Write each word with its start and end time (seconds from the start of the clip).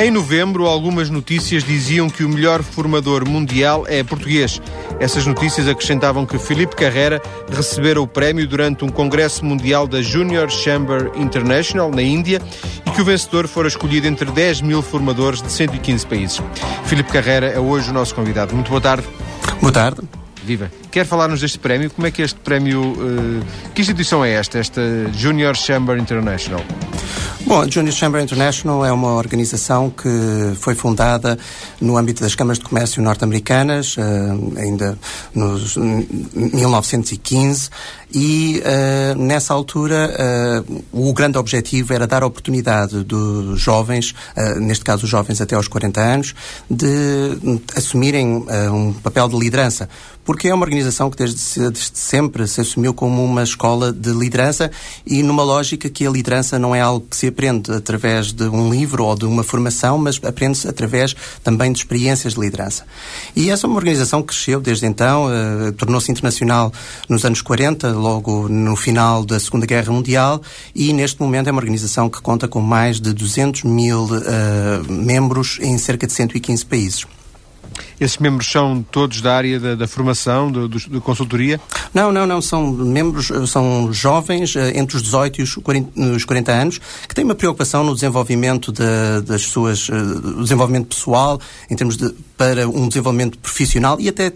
Em 0.00 0.10
novembro, 0.10 0.64
algumas 0.64 1.10
notícias 1.10 1.62
diziam 1.62 2.08
que 2.08 2.24
o 2.24 2.28
melhor 2.30 2.62
formador 2.62 3.28
mundial 3.28 3.84
é 3.86 4.02
português. 4.02 4.58
Essas 4.98 5.26
notícias 5.26 5.68
acrescentavam 5.68 6.24
que 6.24 6.38
Felipe 6.38 6.74
Carrera 6.74 7.20
recebera 7.52 8.00
o 8.00 8.06
prémio 8.06 8.48
durante 8.48 8.82
um 8.82 8.88
congresso 8.88 9.44
mundial 9.44 9.86
da 9.86 10.00
Junior 10.00 10.48
Chamber 10.48 11.10
International, 11.16 11.90
na 11.90 12.00
Índia, 12.00 12.40
e 12.86 12.90
que 12.90 13.02
o 13.02 13.04
vencedor 13.04 13.46
fora 13.46 13.68
escolhido 13.68 14.06
entre 14.06 14.30
10 14.30 14.62
mil 14.62 14.80
formadores 14.80 15.42
de 15.42 15.52
115 15.52 16.06
países. 16.06 16.42
Felipe 16.86 17.12
Carrera 17.12 17.48
é 17.48 17.60
hoje 17.60 17.90
o 17.90 17.92
nosso 17.92 18.14
convidado. 18.14 18.54
Muito 18.54 18.70
boa 18.70 18.80
tarde. 18.80 19.06
Boa 19.60 19.72
tarde. 19.72 20.00
Viva. 20.42 20.72
Quer 20.90 21.04
falar-nos 21.04 21.42
deste 21.42 21.58
prémio? 21.58 21.90
Como 21.90 22.06
é 22.06 22.10
que 22.10 22.22
este 22.22 22.40
prémio. 22.40 22.80
Uh, 22.80 23.44
que 23.74 23.82
instituição 23.82 24.24
é 24.24 24.32
esta, 24.32 24.58
esta 24.58 24.80
Junior 25.12 25.54
Chamber 25.54 25.98
International? 25.98 26.64
Bom, 27.46 27.62
a 27.62 27.68
Junior 27.68 27.92
Chamber 27.92 28.22
International 28.22 28.84
é 28.84 28.92
uma 28.92 29.14
organização 29.14 29.90
que 29.90 30.08
foi 30.56 30.74
fundada 30.74 31.38
no 31.80 31.96
âmbito 31.96 32.22
das 32.22 32.34
câmaras 32.34 32.58
de 32.58 32.64
comércio 32.64 33.02
norte-americanas, 33.02 33.96
uh, 33.96 34.58
ainda 34.58 34.96
nos 35.34 35.76
1915, 35.76 37.70
e 38.12 38.62
uh, 38.62 39.18
nessa 39.18 39.54
altura 39.54 40.64
uh, 40.68 40.84
o 40.92 41.12
grande 41.14 41.38
objetivo 41.38 41.94
era 41.94 42.06
dar 42.06 42.22
a 42.22 42.26
oportunidade 42.26 43.02
dos 43.02 43.58
jovens, 43.58 44.14
neste 44.58 44.84
caso 44.84 45.04
os 45.04 45.10
jovens 45.10 45.40
até 45.40 45.54
aos 45.56 45.66
40 45.66 46.00
anos, 46.00 46.34
de 46.70 47.60
assumirem 47.74 48.44
um 48.70 48.92
papel 48.92 49.28
de 49.28 49.38
liderança 49.38 49.88
porque 50.24 50.48
é 50.48 50.54
uma 50.54 50.64
organização 50.64 51.10
que 51.10 51.16
desde, 51.16 51.36
desde, 51.58 51.90
sempre 51.94 52.46
se 52.46 52.60
assumiu 52.60 52.92
como 52.94 53.24
uma 53.24 53.42
escola 53.42 53.92
de 53.92 54.10
liderança 54.10 54.70
e 55.06 55.22
numa 55.22 55.42
lógica 55.42 55.88
que 55.88 56.06
a 56.06 56.10
liderança 56.10 56.58
não 56.58 56.74
é 56.74 56.80
algo 56.80 57.06
que 57.08 57.16
se 57.16 57.26
aprende 57.26 57.72
através 57.72 58.32
de 58.32 58.44
um 58.44 58.70
livro 58.70 59.04
ou 59.04 59.16
de 59.16 59.24
uma 59.24 59.42
formação, 59.42 59.98
mas 59.98 60.20
aprende-se 60.22 60.68
através 60.68 61.14
também 61.42 61.72
de 61.72 61.78
experiências 61.78 62.34
de 62.34 62.40
liderança. 62.40 62.84
E 63.34 63.50
essa 63.50 63.66
é 63.66 63.68
uma 63.68 63.76
organização 63.76 64.22
que 64.22 64.28
cresceu 64.28 64.60
desde 64.60 64.86
então, 64.86 65.26
uh, 65.26 65.72
tornou-se 65.72 66.10
internacional 66.10 66.72
nos 67.08 67.24
anos 67.24 67.42
40, 67.42 67.92
logo 67.92 68.48
no 68.48 68.76
final 68.76 69.24
da 69.24 69.40
Segunda 69.40 69.66
Guerra 69.66 69.92
Mundial, 69.92 70.40
e 70.74 70.92
neste 70.92 71.20
momento 71.20 71.48
é 71.48 71.50
uma 71.50 71.60
organização 71.60 72.08
que 72.08 72.20
conta 72.20 72.46
com 72.46 72.60
mais 72.60 73.00
de 73.00 73.12
200 73.12 73.64
mil 73.64 74.04
uh, 74.04 74.92
membros 74.92 75.58
em 75.60 75.76
cerca 75.78 76.06
de 76.06 76.12
115 76.12 76.64
países. 76.66 77.06
Esses 78.00 78.16
membros 78.16 78.50
são 78.50 78.82
todos 78.90 79.20
da 79.20 79.36
área 79.36 79.60
da, 79.60 79.74
da 79.74 79.86
formação, 79.86 80.50
da 80.50 81.00
consultoria? 81.00 81.60
Não, 81.92 82.10
não, 82.10 82.26
não. 82.26 82.40
São 82.40 82.72
membros, 82.72 83.30
são 83.50 83.92
jovens 83.92 84.56
eh, 84.56 84.78
entre 84.78 84.96
os 84.96 85.02
18 85.02 85.40
e 85.40 85.42
os 85.42 85.54
40, 85.56 86.00
os 86.00 86.24
40 86.24 86.52
anos 86.52 86.80
que 87.06 87.14
têm 87.14 87.24
uma 87.24 87.34
preocupação 87.34 87.84
no 87.84 87.94
desenvolvimento 87.94 88.72
de, 88.72 89.20
das 89.26 89.42
suas, 89.42 89.88
uh, 89.90 90.42
desenvolvimento 90.42 90.86
pessoal, 90.86 91.38
em 91.68 91.76
termos 91.76 91.98
de, 91.98 92.14
para 92.38 92.66
um 92.66 92.88
desenvolvimento 92.88 93.38
profissional 93.38 93.98
e 94.00 94.08
até 94.08 94.32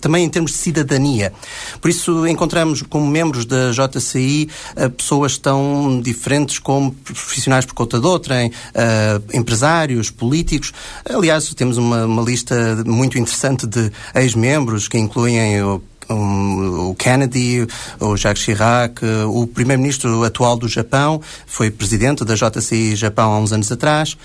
também 0.00 0.24
em 0.24 0.28
termos 0.28 0.52
de 0.52 0.58
cidadania. 0.58 1.32
Por 1.80 1.90
isso 1.90 2.24
encontramos 2.26 2.82
como 2.82 3.06
membros 3.06 3.44
da 3.44 3.72
JCI 3.72 4.48
pessoas 4.96 5.38
tão 5.38 6.00
diferentes 6.00 6.58
como 6.58 6.92
profissionais 6.92 7.64
por 7.64 7.74
conta 7.74 7.98
de 7.98 8.06
outra, 8.06 8.36
uh, 8.46 9.36
empresários, 9.36 10.10
políticos. 10.10 10.72
Aliás, 11.08 11.52
temos 11.54 11.78
uma, 11.78 12.04
uma 12.04 12.22
lista 12.22 12.84
muito 12.86 13.07
muito 13.08 13.18
interessante 13.18 13.66
de 13.66 13.90
ex-membros 14.14 14.86
que 14.86 14.98
incluem 14.98 15.62
o 15.62 15.82
o 16.10 16.94
Kennedy, 16.94 17.66
o 18.00 18.16
Jacques 18.16 18.42
Chirac, 18.42 19.04
o 19.26 19.46
primeiro-ministro 19.46 20.24
atual 20.24 20.56
do 20.56 20.66
Japão, 20.66 21.20
foi 21.46 21.70
presidente 21.70 22.24
da 22.24 22.34
JCI 22.34 22.96
Japão 22.96 23.30
há 23.30 23.38
uns 23.38 23.52
anos 23.52 23.70
atrás. 23.70 24.16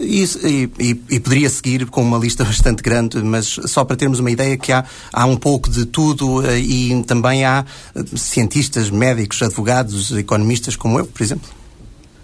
E, 0.00 0.24
e, 0.78 1.00
e, 1.10 1.20
poderia 1.20 1.50
seguir 1.50 1.84
com 1.86 2.00
uma 2.00 2.16
lista 2.16 2.42
bastante 2.42 2.82
grande, 2.82 3.22
mas 3.22 3.60
só 3.66 3.84
para 3.84 3.96
termos 3.96 4.18
uma 4.18 4.30
ideia 4.30 4.56
que 4.56 4.72
há, 4.72 4.82
há 5.12 5.26
um 5.26 5.36
pouco 5.36 5.68
de 5.68 5.84
tudo 5.84 6.46
eh, 6.46 6.58
e 6.58 7.04
também 7.04 7.44
há 7.44 7.66
eh, 7.94 8.02
cientistas, 8.14 8.88
médicos, 8.88 9.42
advogados, 9.42 10.12
economistas 10.12 10.74
como 10.74 10.98
eu, 10.98 11.06
por 11.06 11.22
exemplo. 11.22 11.55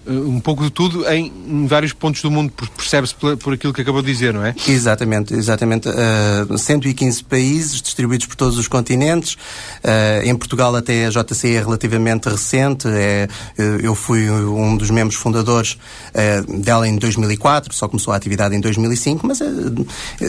Eh, 0.07 0.11
um 0.11 0.41
pouco 0.41 0.65
de 0.65 0.71
tudo 0.71 1.09
em, 1.09 1.33
em 1.47 1.67
vários 1.67 1.93
pontos 1.93 2.23
do 2.23 2.31
mundo, 2.31 2.53
percebe-se 2.77 3.15
por, 3.15 3.37
por, 3.37 3.55
aquilo 3.55 3.73
que 3.73 3.83
acabou 3.83 4.03
de 4.03 4.13
dizer, 4.13 4.33
não 4.35 4.45
é? 4.45 4.55
Exatamente, 4.69 5.35
exatamente. 5.35 5.89
Uh, 5.89 6.59
115 6.59 7.25
países 7.25 7.81
distribuídos 7.81 8.27
por 8.27 8.37
todos 8.37 8.59
os 8.59 8.69
continentes. 8.69 9.35
Uh, 9.35 10.25
em 10.25 10.37
Portugal 10.37 10.75
até 10.75 11.07
a 11.07 11.11
JCI 11.11 11.57
é 11.57 11.61
relativamente 11.61 12.29
recente. 12.29 12.89
É, 12.89 13.29
uh, 13.59 13.63
eu 13.83 13.95
fui 13.95 14.29
um 14.31 14.77
dos 14.77 14.91
membros 14.91 15.17
fundadores 15.17 15.79
uh, 16.15 16.61
dela 16.61 16.89
em 16.89 16.97
2004, 16.97 17.75
só 17.75 17.89
começou 17.89 18.13
a 18.13 18.17
atividade 18.17 18.55
em 18.55 18.61
2005, 18.61 19.27
mas 19.27 19.41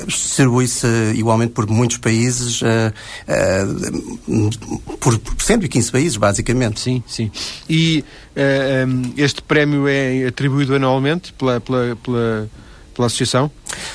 distribui-se 0.05 0.87
igualmente 1.15 1.53
por 1.53 1.67
muitos 1.67 1.97
países, 1.97 2.61
por 4.99 5.19
115 5.39 5.91
países, 5.91 6.17
basicamente. 6.17 6.79
Sim, 6.79 7.03
sim. 7.07 7.31
E 7.69 8.03
este 9.17 9.41
prémio 9.41 9.63
prémio 9.63 9.87
é 9.87 10.27
atribuído 10.27 10.75
anualmente 10.75 11.33
pela, 11.33 11.59
pela, 11.59 11.95
pela, 11.95 12.49
pela 12.93 13.07
Associação? 13.07 13.49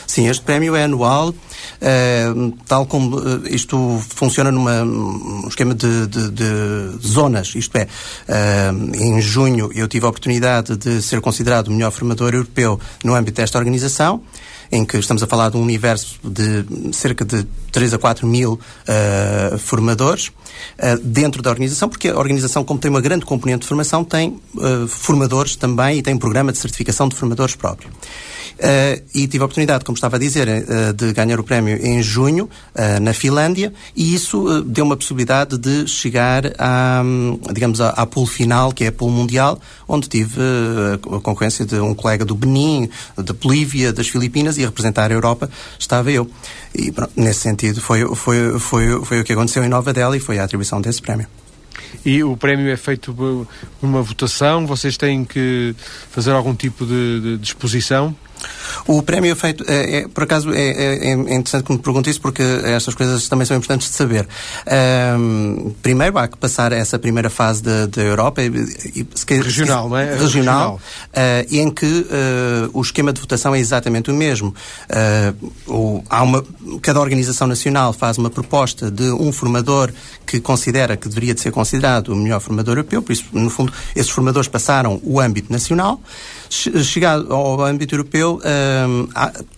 Sim, 0.06 0.28
este 0.28 0.42
prémio 0.42 0.74
é 0.74 0.84
anual. 0.84 1.28
Uh, 1.30 2.52
tal 2.66 2.86
como 2.86 3.18
uh, 3.18 3.46
isto 3.46 4.02
funciona 4.08 4.50
num 4.50 5.46
esquema 5.46 5.74
de, 5.76 6.08
de, 6.08 6.30
de, 6.30 7.06
zonas, 7.06 7.54
isto 7.54 7.76
é, 7.76 7.84
uh, 7.84 8.96
em 8.96 9.20
junho 9.20 9.70
eu 9.72 9.86
tive 9.86 10.04
a 10.04 10.08
oportunidade 10.08 10.76
de 10.76 11.00
ser 11.00 11.20
considerado 11.20 11.68
o 11.68 11.70
melhor 11.70 11.92
formador 11.92 12.34
europeu 12.34 12.80
no 13.04 13.14
âmbito 13.14 13.36
desta 13.40 13.58
organização 13.58 14.20
em 14.70 14.84
que 14.84 14.96
estamos 14.96 15.22
a 15.22 15.26
falar 15.26 15.50
de 15.50 15.56
um 15.56 15.62
universo 15.62 16.18
de 16.22 16.64
cerca 16.92 17.24
de 17.24 17.46
3 17.72 17.94
a 17.94 17.98
4 17.98 18.26
mil 18.26 18.54
uh, 18.54 19.58
formadores 19.58 20.28
uh, 20.28 20.98
dentro 21.02 21.42
da 21.42 21.50
organização, 21.50 21.88
porque 21.88 22.08
a 22.08 22.18
organização, 22.18 22.64
como 22.64 22.78
tem 22.78 22.90
uma 22.90 23.00
grande 23.00 23.24
componente 23.24 23.62
de 23.62 23.66
formação, 23.66 24.04
tem 24.04 24.40
uh, 24.56 24.86
formadores 24.86 25.56
também 25.56 25.98
e 25.98 26.02
tem 26.02 26.14
um 26.14 26.18
programa 26.18 26.52
de 26.52 26.58
certificação 26.58 27.08
de 27.08 27.16
formadores 27.16 27.54
próprio. 27.54 27.90
Uh, 28.58 29.02
e 29.14 29.26
tive 29.26 29.42
a 29.42 29.44
oportunidade, 29.44 29.84
como 29.84 29.96
estava 29.96 30.16
a 30.16 30.18
dizer, 30.18 30.48
uh, 30.48 30.92
de 30.92 31.12
ganhar 31.12 31.38
o 31.38 31.44
prémio 31.44 31.76
em 31.76 32.02
junho, 32.02 32.44
uh, 32.74 33.00
na 33.00 33.12
Finlândia, 33.12 33.72
e 33.94 34.14
isso 34.14 34.62
deu 34.62 34.84
uma 34.84 34.96
possibilidade 34.96 35.58
de 35.58 35.86
chegar 35.86 36.44
à, 36.58 37.02
digamos, 37.52 37.80
à, 37.80 37.90
à 37.90 38.06
pool 38.06 38.26
final, 38.26 38.72
que 38.72 38.84
é 38.84 38.88
a 38.88 38.92
pool 38.92 39.10
mundial, 39.10 39.60
onde 39.86 40.08
tive 40.08 40.40
a 40.94 41.20
concorrência 41.20 41.64
de 41.64 41.76
um 41.76 41.94
colega 41.94 42.24
do 42.24 42.34
Benin, 42.34 42.88
da 43.16 43.32
Bolívia, 43.32 43.92
das 43.92 44.08
Filipinas, 44.08 44.58
e 44.58 44.62
a 44.62 44.66
representar 44.66 45.10
a 45.10 45.14
Europa 45.14 45.50
estava 45.78 46.10
eu. 46.10 46.30
E 46.74 46.90
pronto, 46.90 47.12
nesse 47.16 47.40
sentido 47.40 47.80
foi, 47.80 48.04
foi, 48.14 48.58
foi, 48.58 49.04
foi 49.04 49.20
o 49.20 49.24
que 49.24 49.32
aconteceu 49.32 49.64
em 49.64 49.68
Nova 49.68 49.92
Delhi 49.92 50.18
e 50.18 50.20
foi 50.20 50.38
a 50.38 50.44
atribuição 50.44 50.80
desse 50.80 51.00
prémio. 51.00 51.26
E 52.04 52.22
o 52.22 52.36
prémio 52.36 52.70
é 52.70 52.76
feito 52.76 53.12
por 53.12 53.46
uma 53.82 54.02
votação? 54.02 54.66
Vocês 54.66 54.96
têm 54.96 55.24
que 55.24 55.74
fazer 56.10 56.32
algum 56.32 56.54
tipo 56.54 56.84
de, 56.84 57.20
de, 57.20 57.38
de 57.38 57.46
exposição? 57.46 58.14
O 58.86 59.02
prémio 59.02 59.32
é 59.32 59.34
feito, 59.34 59.64
é, 59.68 59.98
é 59.98 60.08
por 60.08 60.24
acaso, 60.24 60.52
é, 60.52 60.60
é, 60.60 61.08
é, 61.08 61.12
interessante 61.12 61.64
que 61.64 61.72
me 61.72 61.78
pergunte 61.78 62.08
isso, 62.08 62.20
porque 62.20 62.42
estas 62.64 62.94
coisas 62.94 63.28
também 63.28 63.46
são 63.46 63.56
importantes 63.56 63.88
de 63.88 63.94
saber. 63.94 64.26
Um, 65.18 65.74
primeiro, 65.82 66.18
há 66.18 66.26
que 66.26 66.36
passar 66.36 66.72
essa 66.72 66.98
primeira 66.98 67.28
fase 67.28 67.62
da 67.62 68.02
Europa. 68.02 68.42
E, 68.42 68.46
e, 68.46 69.06
regional, 69.40 69.88
não 69.88 69.96
é? 69.96 70.14
Regional, 70.14 70.20
regional. 70.22 70.80
Uh, 71.08 71.54
em 71.54 71.70
que 71.70 71.86
uh, 71.86 72.70
o 72.72 72.80
esquema 72.80 73.12
de 73.12 73.20
votação 73.20 73.54
é 73.54 73.58
exatamente 73.58 74.10
o 74.10 74.14
mesmo. 74.14 74.54
Uh, 74.88 75.52
o, 75.66 76.04
há 76.08 76.22
uma, 76.22 76.44
cada 76.80 77.00
organização 77.00 77.46
nacional 77.46 77.92
faz 77.92 78.18
uma 78.18 78.30
proposta 78.30 78.90
de 78.90 79.10
um 79.12 79.32
formador 79.32 79.92
que 80.26 80.40
considera 80.40 80.96
que 80.96 81.08
deveria 81.08 81.34
de 81.34 81.40
ser 81.40 81.50
considerado 81.50 82.08
o 82.08 82.16
melhor 82.16 82.40
formador 82.40 82.72
europeu, 82.72 83.02
por 83.02 83.12
isso, 83.12 83.24
no 83.32 83.50
fundo, 83.50 83.72
esses 83.94 84.10
formadores 84.10 84.48
passaram 84.48 85.00
o 85.02 85.20
âmbito 85.20 85.52
nacional. 85.52 86.00
Chegado 86.50 87.32
ao 87.32 87.60
âmbito 87.60 87.94
europeu, 87.94 88.40
hum, 88.88 89.08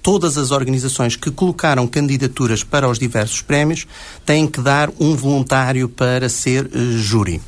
todas 0.02 0.36
as 0.36 0.50
organizações 0.50 1.16
que 1.16 1.30
colocaram 1.30 1.86
candidaturas 1.86 2.64
para 2.64 2.88
os 2.88 2.98
diversos 2.98 3.40
prémios 3.42 3.86
têm 4.26 4.46
que 4.46 4.60
dar 4.60 4.90
um 4.98 5.14
voluntário 5.14 5.88
para 5.88 6.28
ser 6.28 6.66
uh, 6.66 6.98
júri. 6.98 7.40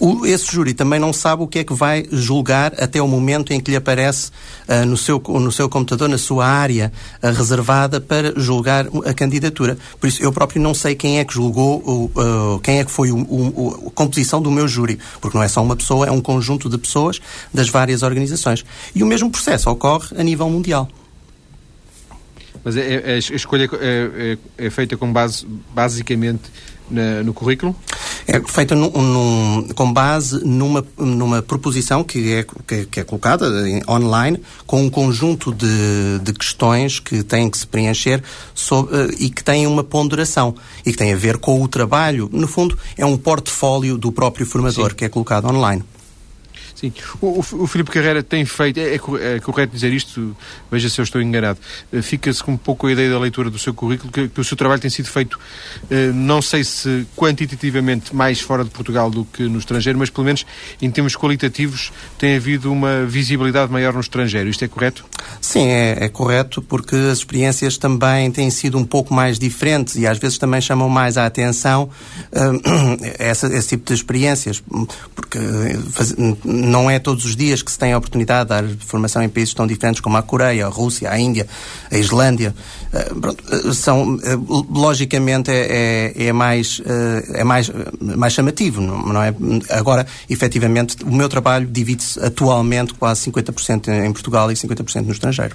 O, 0.00 0.26
esse 0.26 0.50
júri 0.50 0.74
também 0.74 0.98
não 0.98 1.12
sabe 1.12 1.42
o 1.42 1.46
que 1.46 1.60
é 1.60 1.64
que 1.64 1.74
vai 1.74 2.06
julgar 2.10 2.72
até 2.78 3.00
o 3.00 3.08
momento 3.08 3.52
em 3.52 3.60
que 3.60 3.70
lhe 3.70 3.76
aparece 3.76 4.30
uh, 4.68 4.86
no, 4.86 4.96
seu, 4.96 5.18
no 5.18 5.52
seu 5.52 5.68
computador, 5.68 6.08
na 6.08 6.18
sua 6.18 6.46
área 6.46 6.92
uh, 7.22 7.26
reservada 7.28 8.00
para 8.00 8.32
julgar 8.38 8.86
a 9.06 9.14
candidatura. 9.14 9.76
Por 10.00 10.06
isso, 10.06 10.22
eu 10.22 10.32
próprio 10.32 10.60
não 10.60 10.74
sei 10.74 10.94
quem 10.94 11.18
é 11.18 11.24
que 11.24 11.34
julgou, 11.34 12.10
uh, 12.16 12.60
quem 12.60 12.78
é 12.78 12.84
que 12.84 12.90
foi 12.90 13.10
o, 13.10 13.18
o, 13.18 13.84
a 13.88 13.90
composição 13.90 14.40
do 14.40 14.50
meu 14.50 14.66
júri, 14.66 14.98
porque 15.20 15.36
não 15.36 15.44
é 15.44 15.48
só 15.48 15.62
uma 15.62 15.76
pessoa, 15.76 16.06
é 16.06 16.10
um 16.10 16.20
conjunto 16.20 16.68
de 16.68 16.78
pessoas 16.78 17.20
das 17.52 17.68
várias 17.68 18.02
organizações. 18.02 18.64
E 18.94 19.02
o 19.02 19.06
mesmo 19.06 19.30
processo 19.30 19.70
ocorre 19.70 20.08
a 20.18 20.22
nível 20.22 20.48
mundial. 20.48 20.88
Mas 22.64 22.76
é, 22.76 22.94
é, 22.94 23.14
a 23.14 23.18
escolha 23.18 23.68
é, 23.80 24.38
é, 24.58 24.66
é 24.66 24.70
feita 24.70 24.96
com 24.96 25.12
base, 25.12 25.46
basicamente, 25.74 26.42
na, 26.90 27.22
no 27.22 27.32
currículo? 27.32 27.74
É 28.26 28.40
feita 28.40 28.74
num, 28.74 28.90
num, 28.90 29.68
com 29.74 29.92
base 29.92 30.44
numa, 30.44 30.86
numa 30.96 31.42
proposição 31.42 32.04
que 32.04 32.32
é, 32.32 32.46
que, 32.66 32.86
que 32.86 33.00
é 33.00 33.04
colocada 33.04 33.46
online 33.88 34.40
com 34.66 34.82
um 34.82 34.90
conjunto 34.90 35.52
de, 35.52 36.20
de 36.22 36.32
questões 36.32 37.00
que 37.00 37.22
têm 37.22 37.50
que 37.50 37.58
se 37.58 37.66
preencher 37.66 38.22
sobre, 38.54 38.96
uh, 38.96 39.10
e 39.18 39.28
que 39.28 39.42
têm 39.42 39.66
uma 39.66 39.82
ponderação 39.82 40.54
e 40.86 40.92
que 40.92 40.98
têm 40.98 41.12
a 41.12 41.16
ver 41.16 41.38
com 41.38 41.60
o 41.60 41.66
trabalho. 41.66 42.30
No 42.32 42.46
fundo, 42.46 42.78
é 42.96 43.04
um 43.04 43.16
portfólio 43.16 43.98
do 43.98 44.12
próprio 44.12 44.46
formador 44.46 44.90
Sim. 44.90 44.96
que 44.96 45.04
é 45.04 45.08
colocado 45.08 45.48
online. 45.48 45.82
Sim. 46.82 46.92
O, 47.20 47.38
o, 47.38 47.66
Filipe 47.68 47.92
Carreira 47.92 48.24
tem 48.24 48.44
feito, 48.44 48.80
é, 48.80 48.96
é, 48.96 49.40
correto 49.40 49.72
dizer 49.72 49.92
isto, 49.92 50.36
veja 50.68 50.88
se 50.90 51.00
eu 51.00 51.04
estou 51.04 51.22
enganado, 51.22 51.60
eh, 51.92 52.02
fica-se 52.02 52.42
com 52.42 52.52
um 52.52 52.56
pouco 52.56 52.88
a 52.88 52.92
ideia 52.92 53.08
da 53.08 53.20
leitura 53.20 53.48
do 53.48 53.58
seu 53.58 53.72
currículo, 53.72 54.10
que, 54.12 54.26
que, 54.26 54.40
o 54.40 54.42
seu 54.42 54.56
trabalho 54.56 54.80
tem 54.80 54.90
sido 54.90 55.06
feito, 55.06 55.38
eh, 55.88 56.10
não 56.12 56.42
sei 56.42 56.64
se 56.64 57.06
quantitativamente 57.16 58.16
mais 58.16 58.40
fora 58.40 58.64
de 58.64 58.70
Portugal 58.70 59.08
do 59.10 59.24
que 59.24 59.44
no 59.44 59.60
estrangeiro, 59.60 59.96
mas 59.96 60.10
pelo 60.10 60.24
menos 60.24 60.44
em 60.80 60.90
termos 60.90 61.14
qualitativos 61.14 61.92
tem 62.18 62.34
havido 62.34 62.72
uma 62.72 63.06
visibilidade 63.06 63.70
maior 63.70 63.92
no 63.92 64.00
estrangeiro. 64.00 64.48
Isto 64.48 64.64
é 64.64 64.68
correto? 64.68 65.04
Sim, 65.40 65.68
é, 65.68 66.06
é 66.06 66.08
correto, 66.08 66.60
porque 66.62 66.96
as 66.96 67.18
experiências 67.18 67.78
também 67.78 68.28
têm 68.32 68.50
sido 68.50 68.76
um 68.76 68.84
pouco 68.84 69.14
mais 69.14 69.38
diferentes 69.38 69.94
e 69.94 70.04
às 70.04 70.18
vezes 70.18 70.36
também 70.36 70.60
chamam 70.60 70.88
mais 70.88 71.16
a 71.16 71.26
atenção 71.26 71.88
uh, 72.32 72.98
essa, 73.20 73.46
esse 73.46 73.68
tipo 73.68 73.86
de 73.86 73.94
experiências, 73.94 74.60
porque 75.14 75.38
faz, 75.92 76.12
não 76.72 76.90
é 76.90 76.98
todos 76.98 77.26
os 77.26 77.36
dias 77.36 77.62
que 77.62 77.70
se 77.70 77.78
tem 77.78 77.92
a 77.92 77.98
oportunidade 77.98 78.44
de 78.44 78.48
dar 78.48 78.64
formação 78.86 79.22
em 79.22 79.28
países 79.28 79.52
tão 79.52 79.66
diferentes 79.66 80.00
como 80.00 80.16
a 80.16 80.22
Coreia, 80.22 80.66
a 80.66 80.68
Rússia, 80.70 81.10
a 81.10 81.20
Índia, 81.20 81.46
a 81.90 81.98
Islândia. 81.98 82.54
Uh, 82.92 83.20
pronto, 83.20 83.44
uh, 83.44 83.74
são, 83.74 84.14
uh, 84.14 84.66
logicamente 84.70 85.50
é, 85.50 86.12
é, 86.16 86.26
é 86.28 86.32
mais, 86.32 86.80
é 87.34 87.44
mais, 87.44 87.70
mais 88.00 88.32
chamativo, 88.32 88.80
não 88.80 89.22
é? 89.22 89.34
Agora, 89.68 90.06
efetivamente, 90.30 90.96
o 91.04 91.14
meu 91.14 91.28
trabalho 91.28 91.66
divide-se 91.66 92.18
atualmente 92.24 92.94
quase 92.94 93.30
50% 93.30 93.88
em 93.88 94.12
Portugal 94.12 94.50
e 94.50 94.54
50% 94.54 95.04
no 95.04 95.12
estrangeiro. 95.12 95.54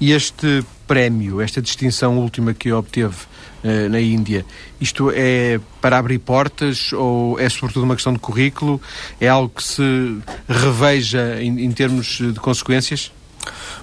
E 0.00 0.12
este 0.12 0.64
prémio, 0.86 1.40
esta 1.40 1.60
distinção 1.60 2.18
última 2.18 2.54
que 2.54 2.70
obteve 2.70 3.16
uh, 3.64 3.88
na 3.88 4.00
Índia, 4.00 4.44
isto 4.80 5.10
é 5.14 5.60
para 5.80 5.98
abrir 5.98 6.18
portas 6.18 6.92
ou 6.92 7.38
é 7.38 7.48
sobretudo 7.48 7.84
uma 7.84 7.94
questão 7.94 8.12
de 8.12 8.18
currículo? 8.18 8.80
É 9.20 9.28
algo 9.28 9.52
que 9.54 9.62
se 9.62 10.18
reveja 10.48 11.40
em, 11.40 11.64
em 11.64 11.72
termos 11.72 12.18
de 12.18 12.40
consequências? 12.40 13.12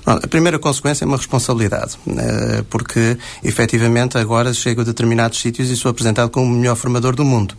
a 0.05 0.27
primeira 0.27 0.59
consequência 0.59 1.05
é 1.05 1.07
uma 1.07 1.15
responsabilidade, 1.15 1.97
eh, 2.07 2.63
porque 2.69 3.17
efetivamente 3.41 4.17
agora 4.17 4.53
chego 4.53 4.81
a 4.81 4.83
determinados 4.83 5.39
sítios 5.39 5.69
e 5.69 5.77
sou 5.77 5.89
apresentado 5.89 6.29
como 6.29 6.45
o 6.45 6.49
melhor 6.49 6.75
formador 6.75 7.15
do 7.15 7.23
mundo 7.23 7.55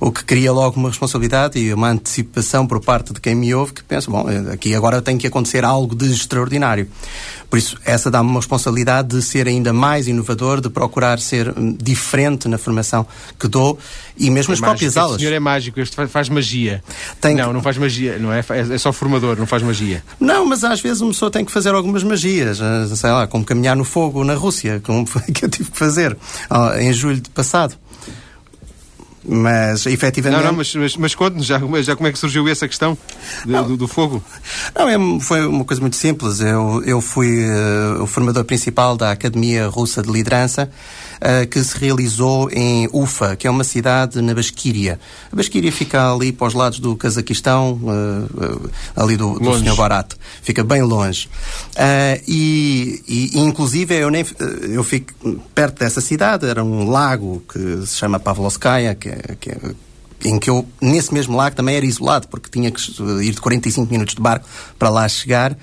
o 0.00 0.10
que 0.10 0.24
cria 0.24 0.52
logo 0.52 0.78
uma 0.78 0.88
responsabilidade 0.88 1.58
e 1.58 1.72
uma 1.72 1.90
antecipação 1.90 2.66
por 2.66 2.80
parte 2.80 3.12
de 3.12 3.20
quem 3.20 3.34
me 3.34 3.54
ouve 3.54 3.72
que 3.72 3.84
pensa, 3.84 4.10
bom, 4.10 4.26
aqui 4.52 4.74
agora 4.74 5.00
tem 5.00 5.16
que 5.16 5.26
acontecer 5.26 5.64
algo 5.64 5.94
de 5.94 6.10
extraordinário. 6.12 6.88
Por 7.48 7.58
isso, 7.58 7.78
essa 7.84 8.10
dá-me 8.10 8.28
uma 8.28 8.40
responsabilidade 8.40 9.08
de 9.08 9.22
ser 9.22 9.46
ainda 9.46 9.72
mais 9.72 10.08
inovador, 10.08 10.60
de 10.60 10.68
procurar 10.68 11.20
ser 11.20 11.48
hum, 11.56 11.76
diferente 11.80 12.48
na 12.48 12.58
formação 12.58 13.06
que 13.38 13.46
dou 13.46 13.78
e 14.18 14.30
mesmo 14.30 14.52
é 14.52 14.54
as 14.54 14.60
próprias 14.60 14.94
mágico. 14.94 15.00
aulas. 15.00 15.16
O 15.16 15.20
senhor 15.20 15.32
é 15.32 15.40
mágico, 15.40 15.80
este 15.80 16.06
faz, 16.08 16.28
magia. 16.28 16.82
Tem 17.20 17.34
não, 17.34 17.48
que... 17.48 17.52
não 17.54 17.62
faz 17.62 17.78
magia, 17.78 18.18
não 18.18 18.32
é? 18.32 18.44
É 18.72 18.78
só 18.78 18.92
formador, 18.92 19.36
não 19.38 19.46
faz 19.46 19.62
magia. 19.62 20.02
Não, 20.18 20.44
mas 20.44 20.64
às 20.64 20.80
vezes 20.80 21.00
uma 21.00 21.12
pessoa 21.12 21.30
tem 21.30 21.44
que 21.44 21.52
fazer 21.52 21.74
algumas 21.74 22.02
magias, 22.02 22.60
eh, 22.60 22.96
sei 22.96 23.10
lá, 23.10 23.26
como 23.26 23.44
caminhar 23.44 23.76
no 23.76 23.84
fogo 23.84 24.24
na 24.24 24.34
Rússia, 24.34 24.80
como 24.84 25.06
foi 25.06 25.22
que 25.22 25.44
eu 25.44 25.48
tive 25.48 25.70
que 25.70 25.78
fazer 25.78 26.16
em 26.78 26.92
julho 26.92 27.20
de 27.20 27.30
passado. 27.30 27.76
Mas, 29.28 29.86
efetivamente... 29.86 30.40
Não, 30.40 30.50
não, 30.50 30.58
mas, 30.58 30.74
mas, 30.74 30.96
mas 30.96 31.14
conte-nos 31.14 31.46
já, 31.46 31.60
já 31.82 31.96
como 31.96 32.08
é 32.08 32.12
que 32.12 32.18
surgiu 32.18 32.46
essa 32.48 32.68
questão 32.68 32.96
de, 33.44 33.52
do, 33.52 33.76
do, 33.76 33.88
fogo. 33.88 34.22
Não, 34.74 34.88
é, 34.88 35.20
foi 35.20 35.44
uma 35.44 35.64
coisa 35.64 35.80
muito 35.80 35.96
simples. 35.96 36.40
Eu, 36.40 36.82
eu 36.84 37.00
fui 37.00 37.44
uh, 37.44 38.02
o 38.02 38.06
formador 38.06 38.44
principal 38.44 38.96
da 38.96 39.10
Academia 39.10 39.66
Russa 39.66 40.00
de 40.00 40.12
Liderança, 40.12 40.70
uh, 41.16 41.46
que 41.48 41.62
se 41.62 41.76
realizou 41.76 42.48
em 42.52 42.88
Ufa, 42.92 43.34
que 43.34 43.48
é 43.48 43.50
uma 43.50 43.64
cidade 43.64 44.20
na 44.22 44.32
Basquíria. 44.32 45.00
A 45.32 45.34
Basquíria 45.34 45.72
fica 45.72 46.12
ali 46.12 46.30
para 46.30 46.46
os 46.46 46.54
lados 46.54 46.78
do 46.78 46.94
Cazaquistão, 46.94 47.80
uh, 47.82 48.70
ali 48.94 49.16
do, 49.16 49.40
do 49.40 49.58
Sr. 49.58 49.74
Barat. 49.74 50.14
Fica 50.40 50.62
bem 50.62 50.82
longe. 50.82 51.28
e, 52.28 53.02
e, 53.08 53.38
inclusive, 53.40 53.92
eu, 53.96 54.10
nem, 54.10 54.24
eu 54.70 54.84
fico 54.84 55.12
perto 55.52 55.80
dessa 55.80 56.00
cidade, 56.00 56.46
era 56.46 56.62
um 56.62 56.88
lago 56.88 57.42
que 57.52 57.84
se 57.86 57.96
chama 57.96 58.20
Pavlovskaya, 58.20 58.94
que 58.94 59.15
é 59.28 59.34
que, 59.34 59.50
em 60.24 60.38
que 60.38 60.50
eu, 60.50 60.66
nesse 60.80 61.12
mesmo 61.12 61.36
lago, 61.36 61.56
também 61.56 61.76
era 61.76 61.86
isolado, 61.86 62.28
porque 62.28 62.48
tinha 62.50 62.70
que 62.70 62.80
ir 63.22 63.32
de 63.32 63.40
45 63.40 63.90
minutos 63.90 64.14
de 64.14 64.20
barco 64.20 64.46
para 64.78 64.88
lá 64.88 65.08
chegar. 65.08 65.56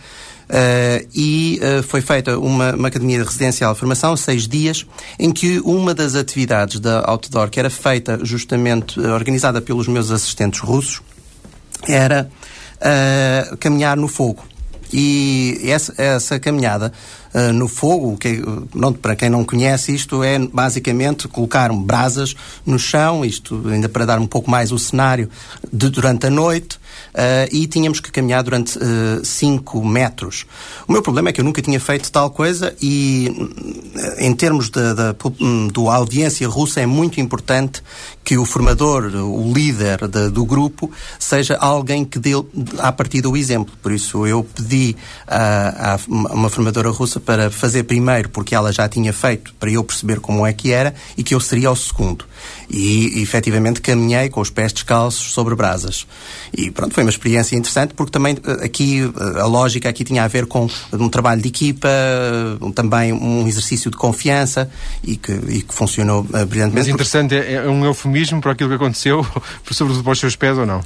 Uh, 0.44 1.08
e 1.16 1.60
uh, 1.64 1.84
foi 1.84 2.02
feita 2.02 2.38
uma, 2.38 2.76
uma, 2.76 2.88
academia 2.90 3.24
residencial 3.24 3.74
de 3.74 3.80
formação, 3.80 4.16
seis 4.16 4.48
dias, 4.48 4.86
em 5.18 5.32
que 5.32 5.60
uma 5.62 5.94
das 5.94 6.16
atividades 6.16 6.80
da 6.80 7.04
outdoor, 7.08 7.50
que 7.50 7.60
era 7.60 7.70
feita 7.70 8.20
justamente, 8.24 9.00
uh, 9.00 9.14
organizada 9.14 9.62
pelos 9.62 9.88
meus 9.88 10.12
assistentes 10.12 10.60
russos, 10.60 11.02
era 11.88 12.30
caminhar 13.62 13.96
no 13.96 14.10
fogo. 14.10 14.44
E 14.92 15.60
essa, 15.64 15.94
essa 15.98 16.38
caminhada 16.38 16.92
uh, 17.34 17.54
no 17.54 17.68
fogo, 17.68 18.18
que, 18.18 18.42
pronto, 18.72 19.00
para 19.00 19.16
quem 19.16 19.30
não 19.30 19.44
conhece, 19.44 19.94
isto 19.94 20.24
é 20.24 20.40
basicamente 20.40 21.28
colocar 21.28 21.72
brasas 21.74 22.36
no 22.66 22.78
chão, 22.78 23.26
isto 23.26 23.62
ainda 23.68 23.90
para 23.90 24.06
dar 24.06 24.20
um 24.20 24.28
pouco 24.28 24.50
mais 24.50 24.72
o 24.72 24.80
cenário 24.80 25.30
de, 25.72 25.90
durante 25.90 26.28
a 26.28 26.30
noite, 26.30 26.80
uh, 27.14 27.48
e 27.52 27.68
tínhamos 27.68 28.00
que 28.00 28.12
caminhar 28.12 28.44
durante 28.44 28.78
5 29.24 29.78
uh, 29.78 29.86
metros. 29.86 30.46
O 30.88 30.92
meu 30.92 31.02
problema 31.02 31.30
é 31.30 31.34
que 31.34 31.42
eu 31.42 31.46
nunca 31.46 31.62
tinha 31.62 31.80
feito 31.80 32.12
tal 32.12 32.30
coisa 32.30 32.76
e, 32.82 33.30
em 34.18 34.34
termos 34.34 34.70
da, 34.70 35.16
do 35.72 35.90
audiência 35.90 36.48
russa, 36.48 36.82
é 36.82 36.86
muito 36.86 37.20
importante 37.20 37.82
que 38.24 38.38
o 38.38 38.46
formador, 38.46 39.06
o 39.16 39.54
líder 39.54 40.08
de, 40.08 40.30
do 40.30 40.46
grupo, 40.46 40.90
seja 41.20 41.58
alguém 41.58 42.06
que 42.06 42.18
dê 42.18 42.32
a 42.80 42.92
partir 42.92 43.22
do 43.22 43.36
exemplo. 43.36 43.74
Por 43.82 43.92
isso, 43.92 44.26
eu 44.26 44.44
pedi 44.44 44.96
a, 45.28 45.96
a 45.96 46.00
uma 46.08 46.50
formadora 46.50 46.90
russa 46.90 47.20
para 47.20 47.52
fazer 47.52 47.84
primeiro, 47.84 48.30
porque 48.30 48.56
ela 48.56 48.72
já 48.72 48.88
tinha 48.88 49.12
feito, 49.12 49.54
para 49.60 49.70
eu 49.70 49.84
perceber 49.84 50.20
como 50.20 50.46
é 50.46 50.54
que 50.54 50.72
era, 50.72 50.94
e 51.18 51.24
que 51.24 51.36
eu 51.36 51.40
seria 51.40 51.72
o 51.72 51.76
segundo. 51.76 52.26
E, 52.74 53.22
efetivamente, 53.22 53.80
caminhei 53.80 54.30
com 54.30 54.42
os 54.42 54.50
pés 54.50 54.74
descalços 54.74 55.32
sobre 55.32 55.56
brasas. 55.56 56.08
E, 56.52 56.72
pronto, 56.72 56.94
foi 56.94 57.04
uma 57.04 57.12
experiência 57.12 57.56
interessante, 57.56 57.94
porque 57.94 58.12
também 58.12 58.36
eh, 58.44 58.66
aqui, 58.66 59.02
eh, 59.02 59.40
a 59.42 59.46
lógica 59.46 59.88
aqui 59.88 60.04
tinha 60.04 60.24
a 60.24 60.28
ver 60.28 60.48
com 60.48 60.68
um 60.92 61.08
trabalho 61.08 61.42
de 61.42 61.50
equipa, 61.50 61.88
também 62.74 63.14
um 63.14 63.48
exercício 63.48 63.92
de 63.92 63.98
confiança, 63.98 64.70
e 65.04 65.16
que, 65.16 65.32
e 65.32 65.62
que 65.62 65.74
funcionou 65.74 66.24
brilhantemente. 66.24 66.74
Mas 66.74 66.88
interessante, 66.88 67.36
é, 67.36 67.54
é 67.54 67.70
um 67.70 67.86
eufemismo 67.86 68.42
para 68.42 68.54
aquilo 68.54 68.70
que 68.70 68.76
aconteceu, 68.76 69.26
sobretudo 69.70 70.04
para 70.04 70.14
os 70.14 70.20
seus 70.20 70.36
pés 70.36 70.58
ou 70.58 70.66
não? 70.66 70.82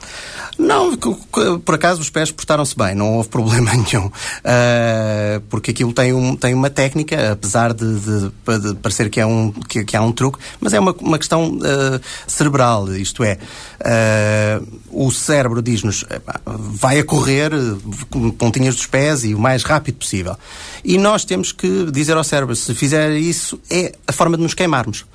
Não, 0.57 0.97
por 0.97 1.75
acaso 1.75 2.01
os 2.01 2.09
pés 2.09 2.31
portaram-se 2.31 2.75
bem, 2.75 2.95
não 2.95 3.17
houve 3.17 3.29
problema 3.37 3.71
nenhum. 3.71 4.07
Uh, 4.07 5.39
porque 5.49 5.71
aquilo 5.71 5.93
tem, 5.93 6.13
um, 6.13 6.35
tem 6.35 6.53
uma 6.53 6.69
técnica, 6.69 7.31
apesar 7.31 7.73
de, 7.73 7.99
de, 7.99 8.29
de 8.29 8.75
parecer 8.75 9.09
que, 9.09 9.19
é 9.19 9.25
um, 9.25 9.51
que, 9.51 9.85
que, 9.85 9.95
há 9.95 10.01
um 10.01 10.11
truque, 10.11 10.39
mas 10.59 10.73
é 10.73 10.79
uma, 10.79 10.93
uma 10.99 11.17
questão 11.17 11.57
cerebral. 12.27 12.95
Isto 12.95 13.23
é, 13.23 13.37
uh, 13.81 14.79
o 14.91 15.11
cérebro 15.11 15.61
diz-nos 15.61 16.03
vai 16.45 16.99
a 16.99 17.03
correr 17.03 17.51
com 18.09 18.31
pontinhas 18.31 18.75
dos 18.75 18.85
pés 18.85 19.23
e 19.23 19.33
o 19.33 19.39
mais 19.39 19.63
rápido 19.63 19.95
possível. 19.95 20.35
E 20.83 20.97
nós 20.97 21.25
temos 21.25 21.51
que 21.51 21.89
dizer 21.91 22.15
ao 22.15 22.23
cérebro: 22.23 22.55
se 22.55 22.73
fizer 22.73 23.11
isso, 23.11 23.59
é 23.69 23.93
a 24.07 24.11
forma 24.11 24.37
de 24.37 24.43
nos 24.43 24.53
queimarmos. 24.53 25.05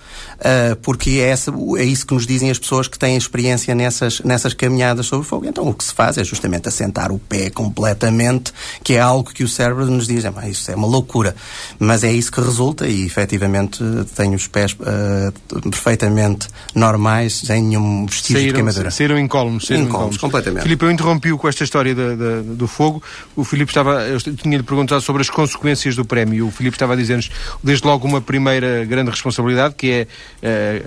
porque 0.82 1.10
é, 1.10 1.28
essa, 1.28 1.52
é 1.78 1.84
isso 1.84 2.06
que 2.06 2.14
nos 2.14 2.26
dizem 2.26 2.50
as 2.50 2.58
pessoas 2.58 2.88
que 2.88 2.98
têm 2.98 3.16
experiência 3.16 3.74
nessas, 3.74 4.20
nessas 4.20 4.54
caminhadas 4.54 5.06
sobre 5.06 5.26
o 5.26 5.28
fogo. 5.28 5.46
Então 5.46 5.68
o 5.68 5.74
que 5.74 5.84
se 5.84 5.92
faz 5.92 6.18
é 6.18 6.24
justamente 6.24 6.68
assentar 6.68 7.12
o 7.12 7.18
pé 7.18 7.50
completamente, 7.50 8.52
que 8.82 8.94
é 8.94 9.00
algo 9.00 9.32
que 9.32 9.44
o 9.44 9.48
cérebro 9.48 9.86
nos 9.86 10.06
diz, 10.06 10.24
ah, 10.24 10.48
isso 10.48 10.70
é 10.70 10.74
uma 10.74 10.86
loucura. 10.86 11.34
Mas 11.78 12.04
é 12.04 12.12
isso 12.12 12.30
que 12.30 12.40
resulta 12.40 12.86
e 12.86 13.04
efetivamente 13.04 13.82
tenho 14.14 14.34
os 14.34 14.46
pés 14.46 14.72
uh, 14.72 15.70
perfeitamente 15.70 16.41
normais, 16.74 17.34
sem 17.34 17.62
nenhum 17.62 18.06
vestígio 18.06 18.36
saíram, 18.36 18.48
de 18.48 18.54
queimadura. 18.54 18.90
Saíram 18.90 19.18
incólumes. 19.18 19.66
Saíram 19.66 19.84
incólumes, 19.84 20.16
completamente. 20.16 20.62
Filipe, 20.62 20.84
eu 20.84 20.90
interrompi-o 20.90 21.38
com 21.38 21.48
esta 21.48 21.64
história 21.64 21.94
da, 21.94 22.14
da, 22.14 22.42
do 22.42 22.66
fogo. 22.66 23.02
O 23.34 23.44
Filipe 23.44 23.70
estava, 23.70 24.02
eu 24.02 24.20
tinha-lhe 24.20 24.62
perguntado 24.62 25.00
sobre 25.00 25.22
as 25.22 25.30
consequências 25.30 25.96
do 25.96 26.04
prémio. 26.04 26.46
O 26.46 26.50
Filipe 26.50 26.76
estava 26.76 26.94
a 26.94 26.96
dizer-nos, 26.96 27.30
desde 27.62 27.86
logo, 27.86 28.06
uma 28.06 28.20
primeira 28.20 28.84
grande 28.84 29.10
responsabilidade, 29.10 29.74
que 29.74 29.90
é 29.90 30.06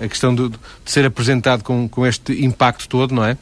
uh, 0.00 0.04
a 0.04 0.08
questão 0.08 0.34
de, 0.34 0.48
de 0.48 0.58
ser 0.84 1.04
apresentado 1.04 1.62
com, 1.62 1.88
com 1.88 2.06
este 2.06 2.44
impacto 2.44 2.88
todo, 2.88 3.14
não 3.14 3.24
é? 3.24 3.36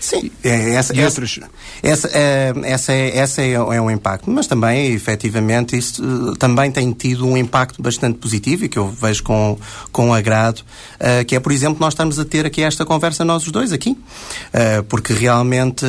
Sim, 0.00 0.30
é, 0.42 0.74
essa, 0.74 0.92
essa, 0.92 1.04
outros... 1.04 1.40
essa, 1.82 2.08
é, 2.12 2.52
essa, 2.64 2.92
é, 2.92 3.18
essa 3.18 3.42
é, 3.42 3.52
é 3.52 3.80
um 3.80 3.90
impacto, 3.90 4.30
mas 4.30 4.46
também, 4.46 4.92
efetivamente, 4.92 5.76
isso 5.76 6.02
uh, 6.04 6.36
também 6.36 6.70
tem 6.70 6.92
tido 6.92 7.26
um 7.26 7.36
impacto 7.36 7.80
bastante 7.82 8.18
positivo 8.18 8.64
e 8.64 8.68
que 8.68 8.78
eu 8.78 8.88
vejo 8.88 9.22
com, 9.22 9.58
com 9.90 10.12
agrado, 10.12 10.58
uh, 10.58 11.24
que 11.26 11.36
é, 11.36 11.40
por 11.40 11.52
exemplo, 11.52 11.78
nós 11.80 11.94
estamos 11.94 12.18
a 12.18 12.24
ter 12.24 12.46
aqui 12.46 12.62
esta 12.62 12.84
conversa 12.84 13.24
nós 13.24 13.46
os 13.46 13.52
dois 13.52 13.72
aqui, 13.72 13.90
uh, 13.90 14.82
porque 14.88 15.12
realmente 15.12 15.84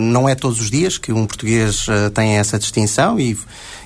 não 0.00 0.28
é 0.28 0.34
todos 0.34 0.60
os 0.60 0.70
dias 0.70 0.98
que 0.98 1.12
um 1.12 1.26
português 1.26 1.86
tem 2.14 2.38
essa 2.38 2.58
distinção 2.58 3.18
e 3.18 3.36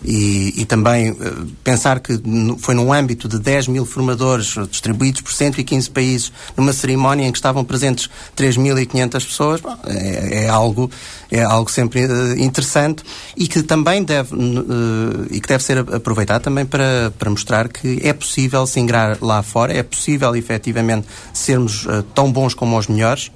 e, 0.05 0.55
e 0.57 0.65
também 0.65 1.11
uh, 1.11 1.47
pensar 1.63 2.01
que 2.01 2.21
foi 2.59 2.75
num 2.75 2.93
âmbito 2.93 3.29
de 3.29 3.39
10 3.39 3.69
mil 3.69 3.85
formadores 3.85 4.55
distribuídos 4.71 5.21
por 5.21 5.33
115 5.33 5.91
países, 5.91 6.33
numa 6.57 6.73
cerimónia 6.73 7.27
em 7.27 7.33
que 7.33 7.39
estavam 7.39 7.65
presentes 7.65 8.09
3.500 8.37 9.11
pessoas, 9.13 9.61
bom, 9.61 9.77
é, 9.87 10.45
é, 10.45 10.49
algo, 10.49 10.91
é 11.31 11.43
algo 11.43 11.71
sempre 11.71 12.05
uh, 12.07 12.39
interessante 12.39 13.03
e 13.37 13.47
que 13.47 13.63
também 13.63 14.03
deve, 14.03 14.35
uh, 14.35 15.27
e 15.31 15.41
que 15.41 15.49
deve 15.49 15.63
ser 15.63 15.79
aproveitado 15.79 16.43
também 16.43 16.65
para, 16.65 17.13
para 17.19 17.31
mostrar 17.31 17.69
que 17.69 18.01
é 18.03 18.13
possível 18.13 18.67
se 18.67 18.81
ingrar 18.81 19.19
lá 19.21 19.43
fora, 19.43 19.73
é 19.73 19.83
possível 19.83 20.35
efetivamente 20.35 21.07
sermos 21.33 21.87
tão 22.15 22.31
bons 22.31 22.55
como 22.55 22.77
os 22.79 22.87
melhores 22.87 23.31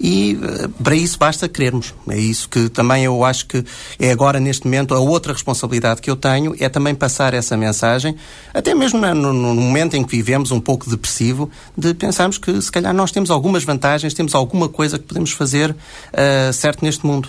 e 0.00 0.38
para 0.82 0.94
isso 0.94 1.18
basta 1.18 1.48
querermos. 1.48 1.94
É 2.08 2.18
isso 2.18 2.48
que 2.48 2.68
também 2.68 3.04
eu 3.04 3.24
acho 3.24 3.46
que 3.46 3.64
é 3.98 4.10
agora, 4.10 4.38
neste 4.38 4.64
momento, 4.64 4.94
a 4.94 4.98
outra 4.98 5.32
responsabilidade 5.32 6.00
que 6.00 6.10
eu 6.10 6.16
tenho 6.16 6.54
é 6.58 6.68
também 6.68 6.94
passar 6.94 7.34
essa 7.34 7.56
mensagem, 7.56 8.16
até 8.52 8.74
mesmo 8.74 9.00
no, 9.00 9.32
no 9.32 9.54
momento 9.54 9.96
em 9.96 10.04
que 10.04 10.16
vivemos 10.16 10.50
um 10.50 10.60
pouco 10.60 10.88
depressivo, 10.88 11.50
de 11.76 11.94
pensarmos 11.94 12.38
que 12.38 12.60
se 12.60 12.70
calhar 12.70 12.92
nós 12.94 13.10
temos 13.10 13.30
algumas 13.30 13.64
vantagens, 13.64 14.14
temos 14.14 14.34
alguma 14.34 14.68
coisa 14.68 14.98
que 14.98 15.04
podemos 15.04 15.32
fazer 15.32 15.70
uh, 15.70 16.52
certo 16.52 16.84
neste 16.84 17.06
mundo. 17.06 17.28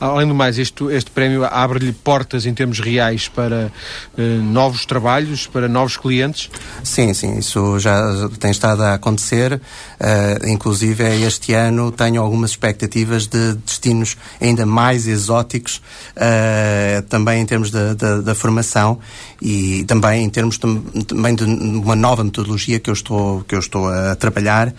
Além 0.00 0.26
do 0.26 0.34
mais, 0.34 0.58
este, 0.58 0.84
este 0.86 1.10
prémio 1.10 1.44
abre-lhe 1.44 1.92
portas 1.92 2.46
em 2.46 2.52
termos 2.52 2.80
reais 2.80 3.28
para 3.28 3.72
uh, 4.18 4.22
novos 4.42 4.84
trabalhos, 4.84 5.46
para 5.46 5.68
novos 5.68 5.96
clientes? 5.96 6.50
Sim, 6.82 7.14
sim, 7.14 7.38
isso 7.38 7.78
já 7.78 8.28
tem 8.40 8.50
estado 8.50 8.82
a 8.82 8.94
acontecer. 8.94 9.54
Uh, 9.54 10.48
inclusive, 10.48 11.04
este 11.24 11.54
ano 11.54 11.92
tenho 11.92 12.20
algumas 12.20 12.50
expectativas 12.50 13.26
de 13.26 13.54
destinos 13.54 14.16
ainda 14.40 14.66
mais 14.66 15.06
exóticos, 15.06 15.80
uh, 16.16 17.02
também 17.08 17.40
em 17.40 17.46
termos 17.46 17.70
da, 17.70 18.34
formação 18.34 18.98
e 19.40 19.84
também 19.84 20.24
em 20.24 20.28
termos 20.28 20.58
também 20.58 21.34
de 21.34 21.44
uma 21.44 21.94
nova 21.94 22.24
metodologia 22.24 22.80
que 22.80 22.90
eu 22.90 22.94
estou, 22.94 23.44
que 23.44 23.54
eu 23.54 23.60
estou 23.60 23.88
a 23.88 24.16
trabalhar 24.16 24.74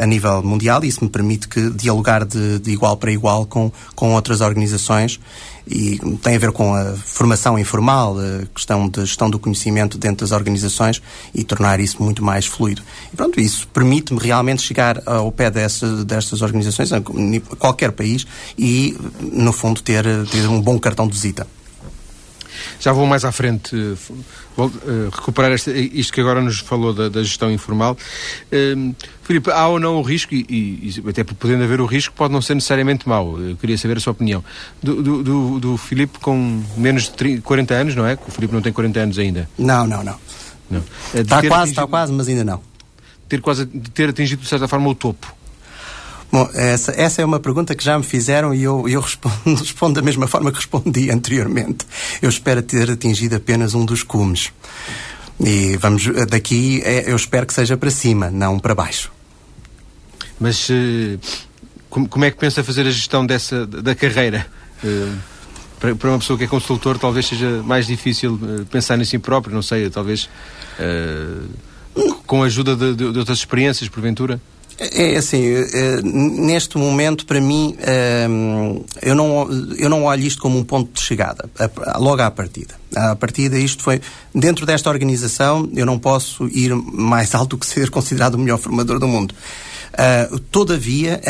a 0.00 0.04
nível 0.06 0.42
mundial 0.42 0.82
e 0.82 0.88
isso 0.88 1.04
me 1.04 1.08
permite 1.08 1.46
que 1.46 1.70
dialogar 1.70 2.24
de, 2.24 2.58
de 2.58 2.72
igual 2.72 2.96
para 2.96 3.12
igual 3.12 3.46
com, 3.46 3.70
com 3.94 4.12
outras 4.12 4.33
organizações 4.40 5.20
e 5.66 5.98
tem 6.22 6.36
a 6.36 6.38
ver 6.38 6.52
com 6.52 6.74
a 6.74 6.92
formação 6.92 7.58
informal, 7.58 8.16
a 8.18 8.46
questão 8.54 8.88
de 8.88 9.00
gestão 9.04 9.30
do 9.30 9.38
conhecimento 9.38 9.96
dentro 9.96 10.26
das 10.26 10.32
organizações 10.32 11.00
e 11.34 11.42
tornar 11.42 11.80
isso 11.80 12.02
muito 12.02 12.22
mais 12.22 12.46
fluido. 12.46 12.82
E 13.12 13.16
pronto, 13.16 13.40
isso 13.40 13.66
permite-me 13.68 14.20
realmente 14.20 14.62
chegar 14.62 15.02
ao 15.06 15.32
pé 15.32 15.50
dessas, 15.50 16.04
destas 16.04 16.42
organizações, 16.42 16.92
a 16.92 17.00
qualquer 17.58 17.92
país, 17.92 18.26
e, 18.58 18.96
no 19.20 19.52
fundo, 19.52 19.80
ter, 19.80 20.04
ter 20.30 20.46
um 20.48 20.60
bom 20.60 20.78
cartão 20.78 21.06
de 21.06 21.14
visita. 21.14 21.46
Já 22.80 22.92
vou 22.92 23.06
mais 23.06 23.24
à 23.24 23.32
frente 23.32 23.74
vou, 24.56 24.66
uh, 24.66 25.10
recuperar 25.12 25.52
esta, 25.52 25.70
isto 25.72 26.12
que 26.12 26.20
agora 26.20 26.40
nos 26.40 26.58
falou 26.58 26.92
da, 26.92 27.08
da 27.08 27.22
gestão 27.22 27.50
informal. 27.50 27.96
Uh, 28.52 28.94
Filipe, 29.22 29.50
há 29.50 29.66
ou 29.68 29.80
não 29.80 29.96
o 29.96 30.02
risco, 30.02 30.34
e, 30.34 30.44
e, 30.48 31.08
até 31.08 31.24
podendo 31.24 31.64
haver 31.64 31.80
o 31.80 31.86
risco, 31.86 32.14
pode 32.14 32.32
não 32.32 32.42
ser 32.42 32.54
necessariamente 32.54 33.08
mau. 33.08 33.40
Eu 33.40 33.56
queria 33.56 33.76
saber 33.78 33.96
a 33.96 34.00
sua 34.00 34.12
opinião. 34.12 34.44
Do, 34.82 35.02
do, 35.02 35.22
do, 35.22 35.60
do 35.60 35.76
Filipe 35.76 36.18
com 36.18 36.62
menos 36.76 37.04
de 37.04 37.12
30, 37.12 37.42
40 37.42 37.74
anos, 37.74 37.96
não 37.96 38.06
é? 38.06 38.18
O 38.26 38.30
Filipe 38.30 38.54
não 38.54 38.62
tem 38.62 38.72
40 38.72 39.00
anos 39.00 39.18
ainda. 39.18 39.48
Não, 39.58 39.86
não, 39.86 40.04
não. 40.04 40.18
não. 40.70 40.82
Está 41.14 41.36
quase, 41.36 41.46
atingido, 41.46 41.70
está 41.70 41.86
quase, 41.86 42.12
mas 42.12 42.28
ainda 42.28 42.44
não. 42.44 42.60
Ter, 43.28 43.40
quase, 43.40 43.66
ter 43.66 44.10
atingido, 44.10 44.42
de 44.42 44.48
certa 44.48 44.68
forma, 44.68 44.88
o 44.88 44.94
topo. 44.94 45.34
Bom, 46.34 46.50
essa, 46.52 46.90
essa 47.00 47.22
é 47.22 47.24
uma 47.24 47.38
pergunta 47.38 47.76
que 47.76 47.84
já 47.84 47.96
me 47.96 48.02
fizeram 48.02 48.52
e 48.52 48.60
eu, 48.60 48.88
eu 48.88 49.00
respondo, 49.00 49.36
respondo 49.54 49.94
da 49.94 50.02
mesma 50.02 50.26
forma 50.26 50.50
que 50.50 50.56
respondi 50.56 51.08
anteriormente. 51.08 51.86
Eu 52.20 52.28
espero 52.28 52.60
ter 52.60 52.90
atingido 52.90 53.36
apenas 53.36 53.72
um 53.72 53.84
dos 53.84 54.02
cumes. 54.02 54.52
E 55.38 55.76
vamos, 55.76 56.02
daqui 56.28 56.82
é, 56.84 57.08
eu 57.08 57.14
espero 57.14 57.46
que 57.46 57.54
seja 57.54 57.76
para 57.76 57.88
cima, 57.88 58.32
não 58.32 58.58
para 58.58 58.74
baixo. 58.74 59.12
Mas 60.40 60.68
uh, 60.70 61.20
como, 61.88 62.24
é 62.24 62.32
que 62.32 62.36
pensa 62.36 62.64
fazer 62.64 62.84
a 62.84 62.90
gestão 62.90 63.24
dessa, 63.24 63.64
da 63.64 63.94
carreira? 63.94 64.44
Uh, 64.82 65.16
para, 65.78 66.08
uma 66.08 66.18
pessoa 66.18 66.36
que 66.36 66.46
é 66.46 66.48
consultor, 66.48 66.98
talvez 66.98 67.26
seja 67.26 67.62
mais 67.62 67.86
difícil 67.86 68.34
uh, 68.34 68.66
pensar 68.66 68.98
em 68.98 69.04
si 69.04 69.20
próprio, 69.20 69.54
não 69.54 69.62
sei, 69.62 69.88
talvez 69.88 70.28
com 72.26 72.42
a 72.42 72.46
ajuda 72.46 72.74
de, 72.74 73.12
de 73.12 73.18
outras 73.20 73.38
experiências, 73.38 73.88
porventura? 73.88 74.40
É, 74.78 75.14
é 75.14 75.16
assim, 75.16 75.42
é, 75.44 76.02
neste 76.02 76.76
momento, 76.76 77.26
para 77.26 77.40
mim, 77.40 77.76
é, 77.80 78.26
eu, 79.02 79.14
não, 79.14 79.48
eu 79.78 79.88
não 79.88 80.04
olho 80.04 80.22
isto 80.22 80.42
como 80.42 80.58
um 80.58 80.64
ponto 80.64 80.92
de 80.92 81.00
chegada, 81.00 81.48
logo 81.96 82.22
à 82.22 82.30
partida. 82.30 82.74
À 82.94 83.14
partida, 83.16 83.58
isto 83.58 83.82
foi, 83.82 84.00
dentro 84.34 84.66
desta 84.66 84.90
organização, 84.90 85.68
eu 85.74 85.86
não 85.86 85.98
posso 85.98 86.46
ir 86.48 86.74
mais 86.74 87.34
alto 87.36 87.56
que 87.56 87.66
ser 87.66 87.90
considerado 87.90 88.34
o 88.34 88.38
melhor 88.38 88.58
formador 88.58 88.98
do 88.98 89.06
mundo. 89.06 89.34
Uh, 89.94 90.40
todavia, 90.50 91.20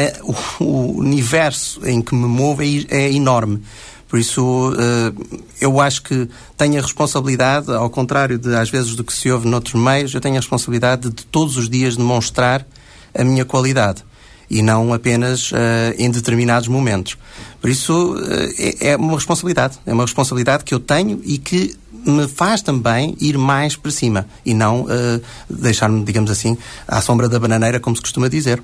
o, 0.59 0.99
universo 0.99 1.87
em 1.87 2.01
que 2.01 2.15
me 2.15 2.27
movo 2.27 2.63
é, 2.63 2.67
é 2.89 3.13
enorme. 3.13 3.63
Por 4.09 4.19
isso, 4.19 4.71
uh, 4.71 5.41
eu 5.61 5.81
acho 5.81 6.03
que 6.03 6.29
tenho 6.57 6.79
a 6.79 6.83
responsabilidade, 6.83 7.71
ao 7.71 7.91
contrário 7.91 8.39
de 8.39 8.55
às 8.55 8.71
vezes 8.71 8.95
do 8.95 9.05
que 9.05 9.13
se 9.13 9.31
ouve 9.31 9.47
noutros 9.47 9.75
meios, 9.75 10.15
eu 10.15 10.21
tenho 10.21 10.37
a 10.37 10.39
responsabilidade 10.39 11.11
de 11.11 11.27
todos 11.27 11.59
os 11.59 11.69
dias 11.69 11.97
demonstrar 11.97 12.67
a 13.14 13.25
minha 13.25 13.44
qualidade 13.44 14.04
e 14.50 14.62
não 14.62 14.92
apenas 14.92 15.50
uh, 15.52 15.56
em 15.99 16.11
determinados 16.11 16.68
momentos. 16.68 17.16
Por 17.61 17.71
isso, 17.71 18.14
uh, 18.14 18.54
é, 18.59 18.90
é, 18.90 18.97
uma 18.97 19.14
responsabilidade. 19.14 19.78
É 19.87 19.92
uma 19.92 20.04
responsabilidade 20.04 20.64
que 20.64 20.75
eu 20.75 20.80
tenho 20.80 21.21
e 21.25 21.38
que 21.38 21.75
me 21.92 22.28
faz 22.28 22.61
também 22.61 23.16
ir 23.21 23.38
mais 23.38 23.76
para 23.76 23.90
cima 23.90 24.26
e 24.44 24.52
não 24.52 24.83
uh, 24.83 25.23
deixar-me, 25.49 26.04
digamos 26.04 26.30
assim, 26.30 26.56
à 26.87 27.00
sombra 27.00 27.28
da 27.28 27.38
bananeira, 27.38 27.80
como 27.80 27.97
se 27.97 28.02
costuma 28.02 28.28
dizer. 28.28 28.62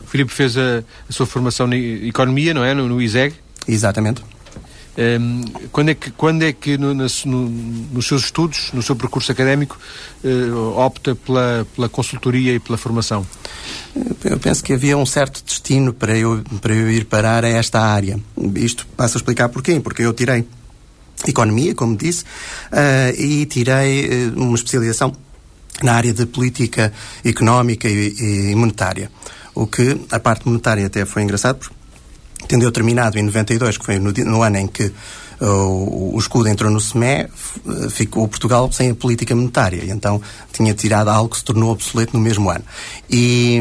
O 0.00 0.06
Filipe 0.06 0.32
fez 0.32 0.56
a, 0.56 0.82
a 1.08 1.12
sua 1.12 1.26
formação 1.26 1.72
em 1.72 2.08
Economia, 2.08 2.54
não 2.54 2.64
é? 2.64 2.74
No, 2.74 2.88
no 2.88 3.00
ISEG? 3.00 3.34
Exatamente. 3.68 4.22
Um, 4.98 5.02
ehm, 5.02 5.44
quando 5.72 5.90
é 5.90 5.94
que, 5.94 6.10
quando 6.10 6.42
é 6.42 6.52
que 6.52 6.76
no, 6.76 6.92
no, 6.94 7.06
nos 7.92 8.06
seus 8.06 8.24
estudos, 8.24 8.70
no 8.72 8.82
seu 8.82 8.96
percurso 8.96 9.30
académico, 9.32 9.78
uh, 10.24 10.78
opta 10.78 11.14
pela, 11.14 11.66
pela 11.74 11.88
consultoria 11.88 12.54
e 12.54 12.60
pela 12.60 12.76
formação? 12.76 13.26
Eu 14.24 14.38
penso 14.38 14.62
que 14.62 14.72
havia 14.72 14.96
um 14.96 15.06
certo 15.06 15.42
destino 15.44 15.92
para 15.92 16.16
eu, 16.16 16.42
para 16.60 16.74
eu 16.74 16.90
ir 16.90 17.04
parar 17.04 17.44
a 17.44 17.48
esta 17.48 17.80
área. 17.80 18.18
Isto 18.56 18.86
passo 18.96 19.16
a 19.16 19.18
explicar 19.18 19.48
porquê. 19.48 19.80
Porque 19.80 20.02
eu 20.02 20.12
tirei 20.12 20.44
Economia, 21.26 21.74
como 21.74 21.96
disse, 21.96 22.24
uh, 22.72 23.14
e 23.20 23.44
tirei 23.44 24.28
uh, 24.28 24.42
uma 24.42 24.54
especialização 24.54 25.12
na 25.82 25.92
área 25.92 26.12
de 26.12 26.24
política 26.26 26.92
económica 27.24 27.88
e, 27.88 28.52
e 28.52 28.54
monetária. 28.54 29.10
O 29.54 29.66
que 29.66 30.00
a 30.10 30.18
parte 30.18 30.46
monetária 30.46 30.86
até 30.86 31.04
foi 31.04 31.22
engraçado, 31.22 31.58
porque 31.58 31.74
tendo 32.46 32.70
terminado 32.70 33.18
em 33.18 33.22
92, 33.22 33.78
que 33.78 33.84
foi 33.84 33.98
no, 33.98 34.12
no 34.12 34.42
ano 34.42 34.58
em 34.58 34.66
que 34.66 34.92
uh, 35.40 35.46
o, 35.46 36.16
o 36.16 36.18
escudo 36.18 36.48
entrou 36.48 36.70
no 36.70 36.80
SEME, 36.80 37.28
ficou 37.90 38.26
Portugal 38.28 38.70
sem 38.72 38.90
a 38.90 38.94
política 38.94 39.34
monetária. 39.34 39.84
E 39.84 39.90
então 39.90 40.20
tinha 40.52 40.74
tirado 40.74 41.08
algo 41.08 41.30
que 41.30 41.38
se 41.38 41.44
tornou 41.44 41.72
obsoleto 41.72 42.16
no 42.16 42.22
mesmo 42.22 42.50
ano. 42.50 42.64
E 43.08 43.60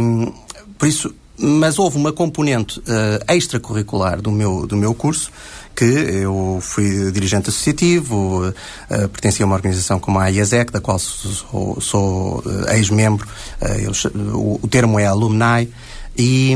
por 0.78 0.88
isso, 0.88 1.14
mas 1.38 1.80
houve 1.80 1.98
uma 1.98 2.12
componente 2.12 2.80
uh, 2.80 3.34
extracurricular 3.34 4.22
do 4.22 4.32
meu, 4.32 4.68
do 4.68 4.76
meu 4.76 4.94
curso 4.94 5.32
que 5.80 5.86
eu 5.86 6.60
fui 6.62 7.10
dirigente 7.10 7.50
associativo, 7.50 8.50
uh, 8.50 9.10
pertencia 9.10 9.46
a 9.46 9.48
uma 9.48 9.56
organização 9.56 9.98
como 9.98 10.20
a 10.20 10.28
IASEC, 10.28 10.74
da 10.74 10.82
qual 10.82 11.00
sou, 11.00 11.80
sou 11.80 12.40
uh, 12.40 12.70
ex-membro, 12.72 13.26
uh, 13.62 14.38
o, 14.38 14.60
o 14.62 14.68
termo 14.68 15.00
é 15.00 15.06
alumni, 15.06 15.72
e, 16.20 16.54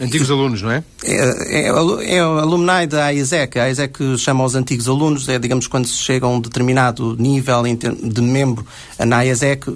antigos 0.00 0.30
e, 0.30 0.32
alunos, 0.32 0.62
não 0.62 0.70
é? 0.70 0.82
É, 1.04 1.66
é, 1.66 2.16
é 2.16 2.20
alumni 2.20 2.86
da 2.86 3.04
AISEC. 3.04 3.58
A 3.58 3.64
AISEC 3.64 4.16
chama 4.16 4.42
os 4.42 4.54
antigos 4.54 4.88
alunos, 4.88 5.28
é, 5.28 5.38
digamos, 5.38 5.66
quando 5.66 5.86
se 5.86 5.98
chega 5.98 6.24
a 6.24 6.30
um 6.30 6.40
determinado 6.40 7.14
nível 7.18 7.62
de 8.02 8.22
membro 8.22 8.66
na 8.98 9.18
AISEC, 9.18 9.66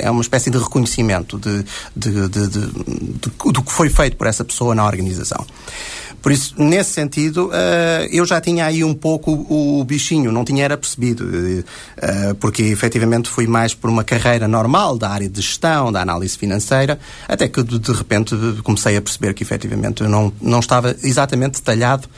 é 0.00 0.08
uma 0.08 0.22
espécie 0.22 0.48
de 0.48 0.58
reconhecimento 0.58 1.38
de, 1.40 1.64
de, 1.96 2.28
de, 2.28 2.46
de, 2.46 2.66
do 3.52 3.62
que 3.62 3.72
foi 3.72 3.90
feito 3.90 4.16
por 4.16 4.28
essa 4.28 4.44
pessoa 4.44 4.76
na 4.76 4.86
organização. 4.86 5.44
Por 6.24 6.32
isso, 6.32 6.54
nesse 6.56 6.92
sentido, 6.92 7.48
uh, 7.48 8.08
eu 8.10 8.24
já 8.24 8.40
tinha 8.40 8.64
aí 8.64 8.82
um 8.82 8.94
pouco 8.94 9.30
o, 9.30 9.84
bichinho, 9.84 10.32
não 10.32 10.42
tinha 10.42 10.64
era 10.64 10.74
percebido, 10.74 11.22
uh, 11.22 12.34
porque 12.36 12.62
efetivamente 12.62 13.28
fui 13.28 13.46
mais 13.46 13.74
por 13.74 13.90
uma 13.90 14.02
carreira 14.02 14.48
normal 14.48 14.96
da 14.96 15.10
área 15.10 15.28
de 15.28 15.42
gestão, 15.42 15.92
da 15.92 16.00
análise 16.00 16.38
financeira, 16.38 16.98
até 17.28 17.46
que 17.46 17.62
de, 17.62 17.92
repente 17.92 18.34
comecei 18.62 18.84
comecei 18.84 18.96
a 18.96 19.02
perceber 19.02 19.34
que 19.34 19.42
efetivamente 19.42 20.02
eu 20.02 20.08
não, 20.08 20.32
não 20.40 20.60
estava 20.60 20.96
exatamente 21.02 21.54
detalhado 21.54 22.08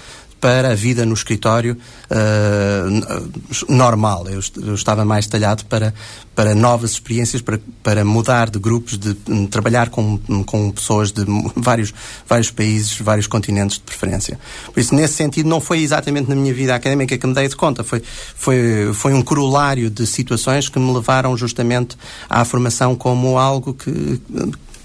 para 0.41 0.73
a 0.73 0.75
vida 0.75 1.07
no 1.07 1.15
escritório 1.15 1.77
uh, 2.11 3.73
normal. 3.73 4.27
Eu, 4.29 4.41
eu, 4.63 4.75
estava 4.75 5.05
mais 5.05 5.27
detalhado 5.27 5.65
para, 5.65 5.95
para 6.35 6.55
novas 6.55 6.93
experiências, 6.93 7.41
para, 7.41 7.59
para 7.83 8.05
mudar 8.05 8.51
de 8.51 8.59
grupos, 8.59 8.99
de, 8.99 9.15
de 9.15 9.47
trabalhar 9.49 9.89
com, 9.89 10.19
com 10.45 10.71
pessoas 10.71 11.11
de 11.11 11.25
vários, 11.57 11.93
vários 12.29 12.51
países, 12.51 12.99
vários 13.01 13.27
continentes 13.27 13.79
de 13.79 13.83
preferência. 13.83 14.39
Por 14.73 14.79
isso, 14.79 14.95
nesse 14.95 15.15
sentido, 15.15 15.49
não 15.49 15.61
foi 15.61 15.81
exatamente 15.81 16.29
na 16.29 16.35
minha 16.35 16.53
vida 16.53 16.75
académica 16.75 17.17
que 17.17 17.27
me 17.27 17.35
dei 17.35 17.49
de 17.49 17.57
conta. 17.57 17.83
Foi, 17.83 18.03
foi, 18.37 18.93
foi 18.93 19.15
um 19.15 19.23
corolário 19.23 19.91
de 19.91 20.07
situações 20.07 20.69
que 20.69 20.79
me 20.79 20.93
levaram 20.93 21.37
justamente 21.37 21.97
à 22.29 22.45
formação 22.45 22.95
como 22.95 23.39
algo 23.39 23.75
que, 23.75 24.21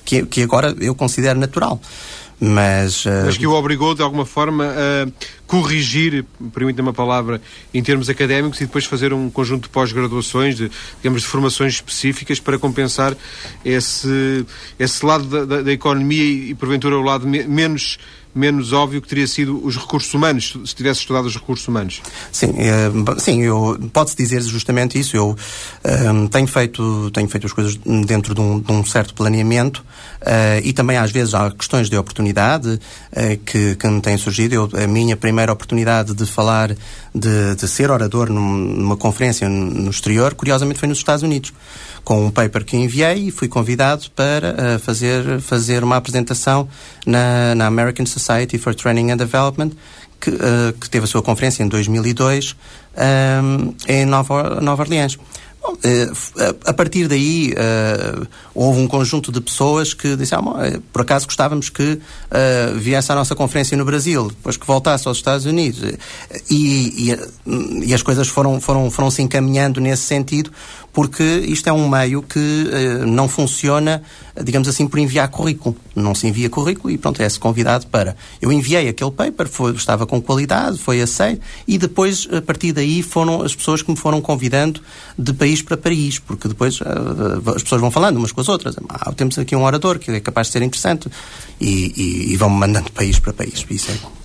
que, 0.05 0.25
que 0.25 0.43
agora 0.43 0.75
eu 0.79 0.95
considero 0.95 1.39
natural. 1.39 1.79
Mas, 2.43 3.05
uh... 3.05 3.09
Mas 3.25 3.37
que 3.37 3.45
o 3.45 3.53
obrigou, 3.53 3.93
de 3.93 4.01
alguma 4.01 4.25
forma, 4.25 4.65
a 4.65 5.07
corrigir, 5.51 6.23
permita-me 6.53 6.87
a 6.87 6.93
palavra, 6.93 7.41
em 7.73 7.83
termos 7.83 8.07
académicos 8.07 8.61
e 8.61 8.65
depois 8.65 8.85
fazer 8.85 9.11
um 9.11 9.29
conjunto 9.29 9.63
de 9.63 9.69
pós-graduações, 9.69 10.55
de, 10.55 10.71
digamos, 11.01 11.23
de 11.23 11.27
formações 11.27 11.73
específicas 11.73 12.39
para 12.39 12.57
compensar 12.57 13.17
esse, 13.65 14.45
esse 14.79 15.05
lado 15.05 15.25
da, 15.25 15.43
da, 15.43 15.61
da 15.61 15.71
economia 15.73 16.23
e, 16.23 16.55
porventura, 16.55 16.97
o 16.97 17.01
lado 17.01 17.27
me 17.27 17.43
menos 17.43 17.99
menos 18.33 18.71
óbvio 18.71 19.01
que 19.01 19.07
teria 19.07 19.27
sido 19.27 19.63
os 19.63 19.77
recursos 19.77 20.13
humanos, 20.13 20.55
se 20.65 20.75
tivesse 20.75 21.01
estudado 21.01 21.25
os 21.25 21.35
recursos 21.35 21.67
humanos. 21.67 22.01
Sim, 22.31 22.53
é, 22.57 23.19
sim 23.19 23.41
eu, 23.43 23.77
pode-se 23.91 24.15
dizer 24.15 24.41
justamente 24.41 24.97
isso. 24.97 25.15
Eu 25.15 25.35
um, 26.13 26.27
tenho, 26.27 26.47
feito, 26.47 27.11
tenho 27.11 27.27
feito 27.27 27.47
as 27.47 27.53
coisas 27.53 27.75
dentro 28.05 28.33
de 28.33 28.41
um, 28.41 28.59
de 28.59 28.71
um 28.71 28.85
certo 28.85 29.13
planeamento 29.13 29.83
uh, 30.21 30.61
e 30.63 30.71
também 30.71 30.97
às 30.97 31.11
vezes 31.11 31.33
há 31.33 31.51
questões 31.51 31.89
de 31.89 31.97
oportunidade 31.97 32.69
uh, 32.69 33.37
que, 33.45 33.75
que 33.75 33.87
me 33.87 34.01
têm 34.01 34.17
surgido. 34.17 34.55
Eu, 34.55 34.69
a 34.81 34.87
minha 34.87 35.17
primeira 35.17 35.40
oportunidade 35.49 36.13
de 36.13 36.25
falar, 36.25 36.75
de, 37.15 37.55
de 37.55 37.67
ser 37.67 37.89
orador 37.89 38.29
numa 38.29 38.97
conferência 38.97 39.47
no 39.47 39.89
exterior, 39.89 40.33
curiosamente 40.33 40.79
foi 40.79 40.87
nos 40.87 40.97
Estados 40.97 41.23
Unidos 41.23 41.53
com 42.03 42.25
um 42.25 42.31
paper 42.31 42.65
que 42.65 42.75
enviei 42.75 43.27
e 43.27 43.31
fui 43.31 43.47
convidado 43.47 44.09
para 44.15 44.53
uh, 44.53 44.79
fazer, 44.79 45.39
fazer 45.39 45.83
uma 45.83 45.97
apresentação 45.97 46.67
na, 47.05 47.55
na 47.55 47.67
American 47.67 48.05
Society 48.05 48.57
for 48.57 48.73
Training 48.73 49.11
and 49.11 49.17
Development, 49.17 49.71
que, 50.19 50.29
uh, 50.29 50.73
que 50.79 50.89
teve 50.89 51.05
a 51.05 51.07
sua 51.07 51.21
conferência 51.21 51.63
em 51.63 51.67
2002 51.67 52.55
um, 53.43 53.73
em 53.87 54.05
Nova, 54.05 54.59
Nova 54.61 54.83
Orleans. 54.83 55.17
Bom, 55.61 55.77
eh, 55.83 56.09
a 56.65 56.73
partir 56.73 57.07
daí 57.07 57.53
uh, 57.53 58.27
houve 58.55 58.79
um 58.79 58.87
conjunto 58.87 59.31
de 59.31 59.39
pessoas 59.39 59.93
que 59.93 60.15
disseram 60.15 60.55
ah, 60.57 60.79
por 60.91 61.03
acaso 61.03 61.27
gostávamos 61.27 61.69
que 61.69 61.99
viesse 62.77 63.11
à 63.11 63.15
nossa 63.15 63.35
conferência 63.35 63.77
no 63.77 63.85
Brasil, 63.85 64.29
depois 64.29 64.57
que 64.57 64.65
voltasse 64.65 65.07
aos 65.07 65.17
Estados 65.17 65.45
Unidos. 65.45 65.81
E, 66.49 67.11
e, 67.11 67.85
e 67.85 67.93
as 67.93 68.01
coisas 68.01 68.27
foram, 68.27 68.59
foram, 68.59 68.89
foram 68.89 69.11
se 69.11 69.21
encaminhando 69.21 69.79
nesse 69.79 70.03
sentido 70.03 70.51
porque 70.93 71.23
isto 71.23 71.67
é 71.67 71.73
um 71.73 71.87
meio 71.87 72.21
que 72.21 72.39
uh, 72.39 73.05
não 73.05 73.27
funciona, 73.27 74.01
digamos 74.43 74.67
assim, 74.67 74.87
por 74.87 74.99
enviar 74.99 75.27
currículo. 75.29 75.75
Não 75.95 76.13
se 76.13 76.27
envia 76.27 76.49
currículo 76.49 76.91
e 76.91 76.97
pronto, 76.97 77.21
é-se 77.21 77.39
convidado 77.39 77.87
para. 77.87 78.15
Eu 78.41 78.51
enviei 78.51 78.89
aquele 78.89 79.11
paper, 79.11 79.47
foi, 79.47 79.73
estava 79.73 80.05
com 80.05 80.21
qualidade, 80.21 80.77
foi 80.77 81.01
aceito 81.01 81.41
e 81.67 81.77
depois, 81.77 82.27
a 82.31 82.41
partir 82.41 82.73
daí, 82.73 83.01
foram 83.01 83.41
as 83.41 83.55
pessoas 83.55 83.81
que 83.81 83.89
me 83.89 83.97
foram 83.97 84.21
convidando 84.21 84.81
de 85.17 85.33
país 85.33 85.61
para 85.61 85.77
país, 85.77 86.19
porque 86.19 86.47
depois 86.47 86.79
uh, 86.81 87.49
as 87.55 87.63
pessoas 87.63 87.81
vão 87.81 87.91
falando 87.91 88.17
umas 88.17 88.31
com 88.31 88.41
as 88.41 88.49
outras. 88.49 88.75
Ah, 88.89 89.11
temos 89.13 89.37
aqui 89.37 89.55
um 89.55 89.63
orador 89.63 89.99
que 89.99 90.11
é 90.11 90.19
capaz 90.19 90.47
de 90.47 90.53
ser 90.53 90.61
interessante 90.61 91.09
e, 91.59 91.93
e, 91.95 92.33
e 92.33 92.37
vão-me 92.37 92.57
mandando 92.57 92.85
de 92.85 92.91
país 92.91 93.19
para 93.19 93.33
país. 93.33 93.65
Isso 93.69 93.91
é. 93.91 94.20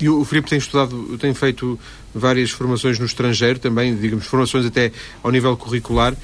E 0.00 0.08
o 0.08 0.24
Filipe 0.24 0.48
tem 0.48 0.58
estudado, 0.58 1.18
tem 1.18 1.34
feito 1.34 1.78
várias 2.14 2.50
formações 2.50 2.98
no 2.98 3.06
estrangeiro 3.06 3.58
também, 3.58 3.96
digamos, 3.96 4.26
formações 4.26 4.64
até 4.64 4.92
ao 5.22 5.30
nível 5.30 5.56
curricular. 5.56 6.14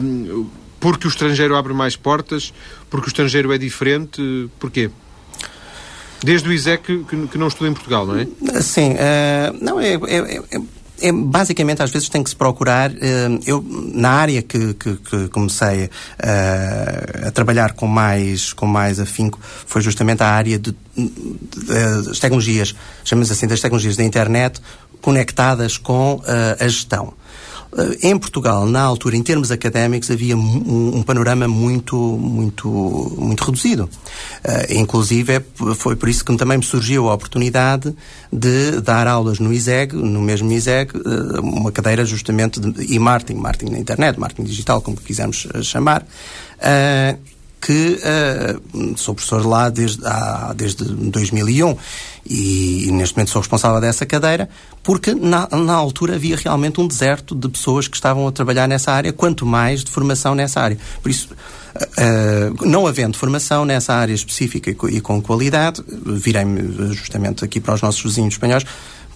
Um, 0.00 0.46
porque 0.78 1.06
o 1.06 1.08
estrangeiro 1.08 1.56
abre 1.56 1.72
mais 1.72 1.96
portas, 1.96 2.52
porque 2.90 3.06
o 3.06 3.08
estrangeiro 3.08 3.50
é 3.52 3.56
diferente, 3.56 4.50
porquê? 4.58 4.90
Desde 6.22 6.48
o 6.48 6.52
ISEC 6.52 7.04
que, 7.04 7.26
que 7.28 7.38
não 7.38 7.48
estuda 7.48 7.70
em 7.70 7.72
Portugal, 7.72 8.06
não 8.06 8.18
é? 8.18 8.26
Sim, 8.60 8.92
uh, 8.92 9.58
não, 9.62 9.80
é, 9.80 9.94
é, 9.94 10.36
é 10.52 10.60
é, 11.00 11.10
basicamente, 11.10 11.82
às 11.82 11.90
vezes 11.90 12.08
tem 12.08 12.22
que 12.22 12.30
se 12.30 12.36
procurar. 12.36 12.90
Uh, 12.90 13.40
eu, 13.46 13.64
na 13.94 14.10
área 14.10 14.42
que, 14.42 14.74
que, 14.74 14.96
que 14.96 15.28
comecei 15.28 15.84
uh, 15.84 17.28
a 17.28 17.30
trabalhar 17.30 17.72
com 17.72 17.86
mais, 17.86 18.52
com 18.52 18.66
mais 18.66 19.00
afinco, 19.00 19.38
foi 19.42 19.82
justamente 19.82 20.22
a 20.22 20.28
área 20.28 20.58
de, 20.58 20.74
de, 20.96 21.10
das 21.66 22.18
tecnologias, 22.18 22.74
chamamos 23.04 23.30
assim, 23.30 23.46
das 23.46 23.60
tecnologias 23.60 23.96
da 23.96 24.04
internet, 24.04 24.60
conectadas 25.00 25.76
com 25.76 26.14
uh, 26.16 26.22
a 26.58 26.68
gestão. 26.68 27.12
Uh, 27.74 27.96
em 28.02 28.16
Portugal, 28.16 28.66
na 28.66 28.82
altura, 28.82 29.16
em 29.16 29.22
termos 29.22 29.50
académicos, 29.50 30.08
havia 30.08 30.36
um, 30.36 30.98
um 30.98 31.02
panorama 31.02 31.48
muito, 31.48 31.96
muito, 31.96 32.68
muito 33.18 33.42
reduzido. 33.42 33.90
Uh, 34.44 34.74
inclusive, 34.78 35.32
é 35.32 35.42
foi 35.74 35.96
por 35.96 36.08
isso 36.08 36.24
que 36.24 36.36
também 36.36 36.58
me 36.58 36.64
surgiu 36.64 37.08
a 37.10 37.14
oportunidade 37.14 37.92
de 38.32 38.80
dar 38.80 39.08
aulas 39.08 39.40
no 39.40 39.52
ISEG, 39.52 39.92
no 39.94 40.20
mesmo 40.20 40.52
ISEG, 40.52 40.92
uma 41.42 41.72
cadeira 41.72 42.04
justamente 42.04 42.60
de 42.60 42.94
e-marketing, 42.94 43.40
marketing 43.40 43.72
na 43.72 43.78
internet, 43.78 44.20
marketing 44.20 44.44
digital, 44.44 44.80
como 44.80 44.96
quisermos 44.96 45.48
chamar 45.62 46.06
que 47.64 47.98
uh, 47.98 48.98
sou 48.98 49.14
professor 49.14 49.46
lá 49.46 49.70
desde, 49.70 50.04
ah, 50.04 50.52
desde 50.54 50.84
2001 50.84 51.74
e, 52.26 52.88
e, 52.88 52.92
neste 52.92 53.16
momento 53.16 53.30
sou 53.30 53.40
responsável 53.40 53.80
dessa 53.80 54.04
cadeira, 54.04 54.50
porque 54.82 55.14
na, 55.14 55.48
na 55.48 55.72
altura 55.72 56.16
havia 56.16 56.36
realmente 56.36 56.78
um 56.78 56.86
deserto 56.86 57.34
de 57.34 57.48
pessoas 57.48 57.88
que 57.88 57.96
estavam 57.96 58.28
a 58.28 58.32
trabalhar 58.32 58.68
nessa 58.68 58.92
área, 58.92 59.14
quanto 59.14 59.46
mais 59.46 59.82
de 59.82 59.90
formação 59.90 60.34
nessa 60.34 60.60
área. 60.60 60.76
Por 61.02 61.10
isso, 61.10 61.30
uh, 61.74 62.66
não 62.66 62.86
havendo 62.86 63.16
formação 63.16 63.64
nessa 63.64 63.94
área 63.94 64.12
específica 64.12 64.70
e, 64.70 64.96
e 64.96 65.00
com 65.00 65.22
qualidade, 65.22 65.82
virei-me 65.88 66.92
justamente 66.92 67.46
aqui 67.46 67.60
para 67.60 67.74
os 67.74 67.80
nossos 67.80 68.02
vizinhos 68.02 68.34
espanhóis 68.34 68.64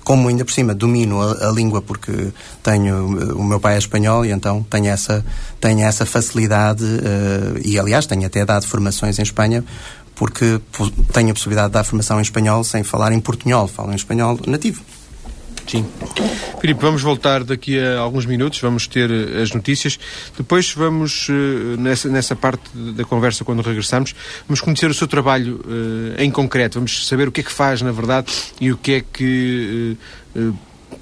como 0.09 0.27
ainda 0.29 0.43
por 0.43 0.53
cima 0.53 0.75
domino 0.75 1.21
a, 1.21 1.49
a, 1.49 1.53
língua 1.53 1.83
porque 1.83 2.33
tenho 2.63 3.37
o 3.37 3.45
meu 3.45 3.61
pai 3.61 3.75
é 3.75 3.79
espanhol 3.79 4.25
e 4.25 4.31
então 4.31 4.63
tenho 4.63 4.87
essa 4.87 5.23
tenho 5.61 5.81
essa 5.81 6.07
facilidade 6.07 6.83
uh, 6.83 7.61
e 7.63 7.79
aliás 7.79 8.07
tenho 8.07 8.25
até 8.25 8.43
dado 8.43 8.67
formações 8.67 9.19
em 9.19 9.23
Espanha 9.23 9.63
porque 10.15 10.63
tenho 11.13 11.31
a 11.31 11.35
possibilidade 11.35 11.69
de 11.69 11.75
dar 11.75 11.85
formação 11.85 12.19
em 12.19 12.23
espanhol 12.23 12.65
sem 12.65 12.83
falar 12.83 13.13
em 13.13 13.21
portunhol, 13.21 13.69
falo 13.69 13.93
em 13.93 13.97
espanhol 13.97 14.41
nativo. 14.47 14.83
Sim. 15.69 15.85
Filipe, 16.61 16.81
vamos 16.81 17.03
voltar 17.03 17.45
daqui 17.45 17.79
a 17.79 17.99
alguns 17.99 18.25
minutos, 18.25 18.59
vamos 18.61 18.87
ter 18.87 19.11
eh, 19.11 19.43
as 19.43 19.53
notícias. 19.53 19.99
Depois 20.37 20.73
vamos, 20.73 21.29
eh, 21.29 21.77
nessa, 21.77 22.09
nessa 22.09 22.35
parte 22.35 22.63
da 22.75 23.05
conversa, 23.05 23.45
quando 23.45 23.61
regressarmos, 23.61 24.15
vamos 24.49 24.61
conhecer 24.61 24.91
o 24.91 24.95
seu 24.95 25.07
trabalho 25.07 25.61
uh, 25.65 26.21
em 26.21 26.31
concreto. 26.31 26.79
Vamos 26.79 27.07
saber 27.07 27.29
o 27.29 27.33
que 27.33 27.43
é 27.43 27.45
que 27.45 27.53
faz, 27.53 27.83
na 27.83 27.93
verdade, 27.93 28.33
e 28.61 28.73
o 28.73 28.77
que 28.77 28.93
é 28.93 29.01
que. 29.01 29.97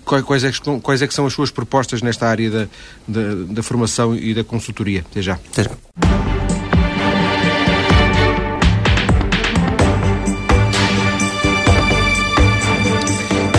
Quais, 0.04 0.44
é 0.44 0.50
que, 0.50 0.80
quais 0.80 1.02
é 1.02 1.06
que 1.06 1.14
são 1.14 1.26
as 1.26 1.32
suas 1.32 1.50
propostas 1.50 2.02
nesta 2.02 2.26
área 2.26 2.50
da, 2.50 2.68
da, 3.06 3.34
da 3.48 3.62
formação 3.62 4.16
e 4.16 4.34
da 4.34 4.44
consultoria. 4.44 5.04
Até 5.08 5.22
já. 5.22 5.34
Até 5.34 5.64
já. 5.64 6.55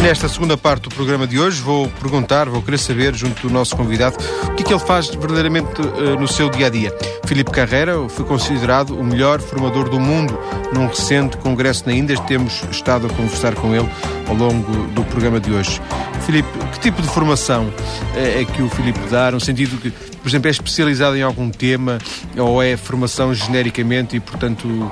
Nesta 0.08 0.30
segunda 0.30 0.56
parte 0.56 0.84
do 0.84 0.96
programa 0.96 1.28
de 1.28 1.38
hoje, 1.38 1.62
vou 1.62 1.90
perguntar, 2.00 2.48
vou 2.48 2.62
querer 2.62 2.78
saber, 2.78 3.14
junto 3.14 3.46
do 3.46 3.54
nosso 3.54 3.76
convidado, 3.76 4.16
o 4.46 4.56
que 4.56 4.64
é 4.64 4.66
que 4.66 4.74
ele 4.74 4.80
faz 4.80 5.08
verdadeiramente 5.10 5.82
uh, 5.82 6.18
no 6.18 6.30
seu 6.30 6.50
dia 6.50 6.68
a 6.68 6.70
dia. 6.70 6.98
Filipe 7.26 7.52
Carreira 7.52 8.08
foi 8.08 8.24
considerado 8.24 8.98
o 8.98 9.04
melhor 9.04 9.42
formador 9.42 9.90
do 9.90 10.00
mundo 10.00 10.40
num 10.74 10.88
recente 10.88 11.36
congresso 11.36 11.86
na 11.86 11.94
Índia. 11.94 12.18
Temos 12.22 12.64
estado 12.72 13.08
a 13.08 13.10
conversar 13.10 13.54
com 13.56 13.76
ele 13.76 13.90
ao 14.30 14.34
longo 14.34 14.88
do 14.94 15.04
programa 15.04 15.42
de 15.42 15.52
hoje. 15.52 15.82
Filipe, 16.26 16.48
que 16.72 16.80
tipo 16.80 17.02
de 17.02 17.10
formação 17.10 17.70
é, 18.16 18.44
é 18.44 18.46
que 18.46 18.62
o 18.62 18.70
Filipe 18.70 19.02
dá, 19.12 19.30
no 19.30 19.42
sentido 19.42 19.76
que, 19.76 19.92
por 19.92 20.30
exemplo, 20.30 20.48
é 20.48 20.52
especializado 20.52 21.18
em 21.18 21.22
algum 21.22 21.50
tema 21.50 21.98
ou 22.38 22.64
é 22.64 22.78
formação 22.78 23.34
genericamente 23.34 24.16
e, 24.16 24.22
portanto, 24.22 24.70
uh, 24.70 24.92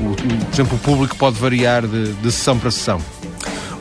o, 0.00 0.10
o, 0.10 0.16
por 0.16 0.52
exemplo, 0.52 0.74
o 0.74 0.80
público 0.80 1.14
pode 1.14 1.38
variar 1.38 1.86
de, 1.86 2.14
de 2.14 2.32
sessão 2.32 2.58
para 2.58 2.72
sessão? 2.72 3.00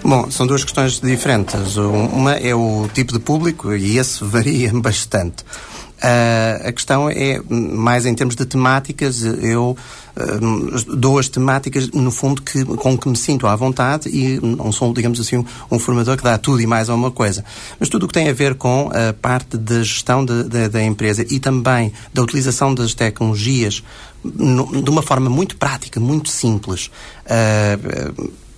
Bom, 0.10 0.32
são 0.32 0.48
duas 0.48 0.64
questões 0.64 1.00
diferentes. 1.00 1.78
Uma 1.78 2.34
é 2.34 2.56
o 2.56 2.90
tipo 2.92 3.14
de 3.14 3.20
público 3.20 3.72
e 3.76 4.00
esse 4.00 4.24
varia 4.26 4.72
bastante. 4.74 5.44
Uh, 5.44 6.68
a 6.68 6.72
questão 6.72 7.08
é, 7.12 7.40
mais 7.48 8.08
em 8.08 8.16
termos 8.16 8.36
de 8.36 8.44
temáticas, 8.44 9.22
eu 9.22 9.78
uh, 10.18 10.96
dou 10.96 11.20
as 11.20 11.30
temáticas, 11.30 11.92
no 11.92 12.10
fundo, 12.10 12.42
que, 12.42 12.66
com 12.66 12.98
que 12.98 13.08
me 13.08 13.16
sinto 13.16 13.46
à 13.46 13.56
vontade 13.56 14.10
e 14.10 14.40
não 14.42 14.72
sou, 14.72 14.92
digamos 14.96 15.20
assim, 15.20 15.38
um, 15.38 15.46
um 15.70 15.78
formador 15.78 16.18
que 16.18 16.24
dá 16.24 16.40
tudo 16.40 16.60
e 16.60 16.66
mais 16.66 16.90
alguma 16.90 17.12
coisa. 17.12 17.46
Mas 17.80 17.88
tudo 17.88 18.06
o 18.06 18.08
que 18.08 18.14
tem 18.16 18.30
a 18.30 18.34
ver 18.34 18.56
com 18.56 18.90
a 18.92 19.14
parte 19.14 19.58
da 19.60 19.84
gestão 19.84 20.26
de, 20.26 20.42
de, 20.46 20.70
da 20.70 20.82
empresa 20.82 21.24
e 21.30 21.40
também 21.40 21.94
da 22.12 22.24
utilização 22.24 22.74
das 22.74 22.96
tecnologias 22.96 23.84
no, 24.24 24.82
de 24.82 24.90
uma 24.90 25.04
forma 25.04 25.30
muito 25.30 25.56
prática, 25.56 26.00
muito 26.00 26.30
simples. 26.30 26.90
Uh, 27.28 28.49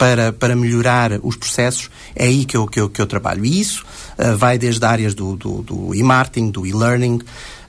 para, 0.00 0.32
para 0.32 0.56
melhorar 0.56 1.20
os 1.22 1.36
processos, 1.36 1.90
é 2.16 2.24
aí 2.24 2.46
que 2.46 2.56
eu, 2.56 2.66
que 2.66 2.80
eu, 2.80 2.88
que 2.88 3.02
eu 3.02 3.06
trabalho. 3.06 3.44
E 3.44 3.60
isso 3.60 3.84
uh, 4.16 4.34
vai 4.34 4.56
desde 4.56 4.82
áreas 4.82 5.12
do, 5.12 5.36
do, 5.36 5.60
do 5.60 5.94
e-marketing, 5.94 6.50
do 6.50 6.66
e-learning, 6.66 7.20
um, 7.20 7.20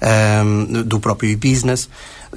ehm, 0.01 0.83
do 0.83 0.97
próprio 0.97 1.29
e-business 1.29 1.89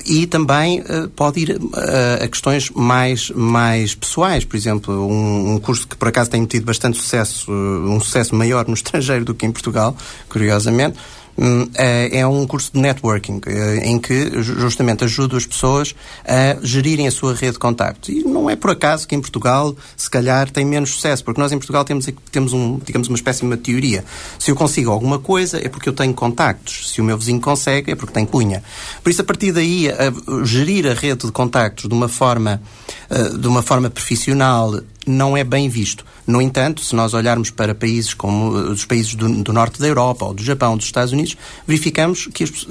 e 0.05 0.27
também 0.27 0.81
uh, 0.81 1.09
pode 1.15 1.43
ir 1.43 1.51
uh, 1.53 2.25
a 2.25 2.27
questões 2.27 2.71
mais, 2.71 3.31
mais 3.31 3.95
pessoais. 3.95 4.45
Por 4.45 4.57
exemplo, 4.57 4.93
um, 4.93 5.55
um, 5.55 5.61
curso 5.61 5.87
que 5.87 5.97
por 5.97 6.09
acaso 6.09 6.29
tem 6.29 6.45
tido 6.45 6.65
bastante 6.65 6.99
sucesso, 6.99 7.53
um 7.53 8.01
sucesso 8.01 8.35
maior 8.35 8.67
no 8.67 8.75
estrangeiro 8.75 9.25
do 9.25 9.33
que 9.33 9.47
em 9.47 9.53
Portugal, 9.53 9.97
curiosamente, 10.29 10.99
é, 11.75 12.19
é 12.19 12.27
um 12.27 12.47
curso 12.47 12.71
de 12.73 12.81
networking 12.81 13.41
eh, 13.47 13.81
em 13.85 13.99
que 13.99 14.43
justamente 14.43 15.05
ajuda 15.05 15.37
as 15.37 15.45
pessoas 15.45 15.95
a 16.25 16.57
gerirem 16.65 17.07
a 17.07 17.11
sua 17.11 17.35
rede 17.35 17.55
de 17.55 17.59
contactos. 17.59 18.11
E 18.11 18.23
não 18.23 18.49
é 18.49 18.57
por 18.57 18.71
acaso 18.71 19.07
que 19.07 19.15
em 19.15 19.21
Portugal, 19.21 19.75
se 19.97 20.09
calhar, 20.09 20.51
tem 20.51 20.65
menos 20.65 20.91
sucesso, 20.91 21.25
porque 21.25 21.41
nós 21.41 21.51
em 21.51 21.59
Portugal 21.59 21.85
temos, 21.85 22.09
temos 22.31 22.53
um, 22.53 22.79
digamos, 22.79 23.09
uma 23.09 23.17
espécie 23.17 23.47
de 23.47 23.57
teoria. 23.57 24.05
Se 24.39 24.51
eu 24.51 24.57
consigo 24.57 24.91
alguma 24.91 25.19
coisa, 25.19 25.59
é 25.65 25.69
porque 25.69 25.89
eu 25.89 25.93
tenho 25.93 26.15
contactos. 26.15 26.93
Se 26.93 27.01
o 27.01 27.05
meu 27.05 27.19
vizinho 27.19 27.41
consegue, 27.41 27.91
é 27.91 27.95
porque 27.95 28.13
tem 28.13 28.25
cunha. 28.25 28.63
Por 29.03 29.11
isso, 29.11 29.21
a 29.21 29.25
partir 29.25 29.53
daí, 29.53 29.89
a, 29.89 30.45
gerir 30.45 30.87
a 30.87 30.95
rede 30.95 31.27
de 31.27 31.33
contactos 31.33 31.89
de 31.89 31.95
uma 31.95 32.09
forma, 32.09 32.63
eh, 33.11 33.31
de 33.31 33.49
uma 33.49 33.63
forma 33.63 33.91
profissional 33.91 34.81
não 35.07 35.37
é 35.37 35.45
bem 35.45 35.69
visto. 35.69 36.05
No 36.27 36.41
entanto, 36.41 36.83
se 36.83 36.95
nós 36.95 37.15
olharmos 37.15 37.51
para 37.51 37.75
países 37.75 38.15
como 38.15 38.57
eh, 38.57 38.63
os 38.71 38.85
países 38.85 39.15
do, 39.15 39.43
do 39.43 39.53
norte 39.53 39.81
da 39.81 39.87
Europa, 39.87 40.25
ou 40.25 40.35
do 40.35 40.43
Japão, 40.43 40.73
ou 40.73 40.77
dos 40.77 40.87
Estados 40.87 41.13
Unidos, 41.13 41.37
verificamos 41.67 42.27
que 42.27 42.45
os 42.45 42.67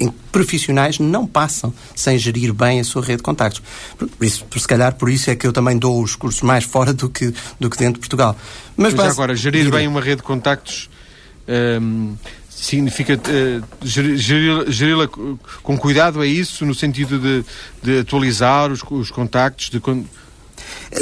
eh, 0.00 0.10
profissionais 0.32 0.98
não 0.98 1.26
passam 1.26 1.72
sem 1.94 2.18
gerir 2.18 2.52
bem 2.52 2.80
a 2.80 2.84
sua 2.84 3.02
rede 3.02 3.18
de 3.18 3.22
contactos. 3.22 3.62
Por 3.96 4.08
isso, 4.24 4.44
por, 4.44 4.58
se 4.58 4.66
calhar, 4.66 4.94
por 4.94 5.08
isso 5.08 5.30
é 5.30 5.36
que 5.36 5.46
eu 5.46 5.52
também 5.52 5.78
dou 5.78 6.02
os 6.02 6.16
cursos 6.16 6.42
mais 6.42 6.64
fora 6.66 6.92
do 6.92 7.08
que, 7.08 7.32
do 7.60 7.70
que 7.70 7.78
dentro 7.78 7.94
de 7.94 8.00
Portugal. 8.00 8.36
Mas, 8.76 8.92
Mas 8.94 9.12
agora, 9.12 9.34
gerir 9.34 9.70
bem 9.70 9.86
uma 9.86 10.00
rede 10.00 10.16
de 10.16 10.22
contactos 10.22 10.90
hum, 11.80 12.14
significa 12.48 13.14
uh, 13.14 13.86
geri-la 13.86 15.08
com 15.62 15.78
cuidado, 15.78 16.22
é 16.22 16.26
isso? 16.26 16.64
No 16.64 16.74
sentido 16.74 17.18
de, 17.18 17.44
de 17.82 18.00
atualizar 18.00 18.72
os, 18.72 18.82
os 18.90 19.10
contactos, 19.10 19.70
de 19.70 19.80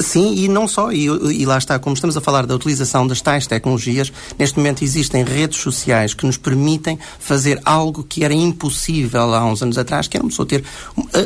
Sim, 0.01 0.35
e 0.35 0.49
não 0.49 0.67
só, 0.67 0.93
e, 0.93 1.05
e, 1.05 1.47
lá 1.47 1.59
está, 1.59 1.79
como 1.79 1.95
estamos 1.95 2.17
a 2.17 2.21
falar 2.21 2.47
da 2.47 2.55
utilização 2.55 3.07
das 3.07 3.21
tais 3.21 3.47
tecnologias, 3.47 4.13
neste 4.39 4.59
momento 4.59 4.83
existem 4.83 5.25
redes 5.25 5.59
sociais 5.61 6.15
que 6.15 6.27
nos 6.27 6.37
permitem 6.37 6.99
fazer 7.19 7.61
algo 7.65 8.05
que 8.05 8.25
era 8.25 8.35
impossível 8.35 9.35
há 9.35 9.45
uns 9.45 9.63
anos 9.63 9.79
atrás, 9.79 10.09
que 10.09 10.17
era 10.17 10.25
uma 10.25 10.31
pessoa 10.31 10.47
ter 10.47 10.65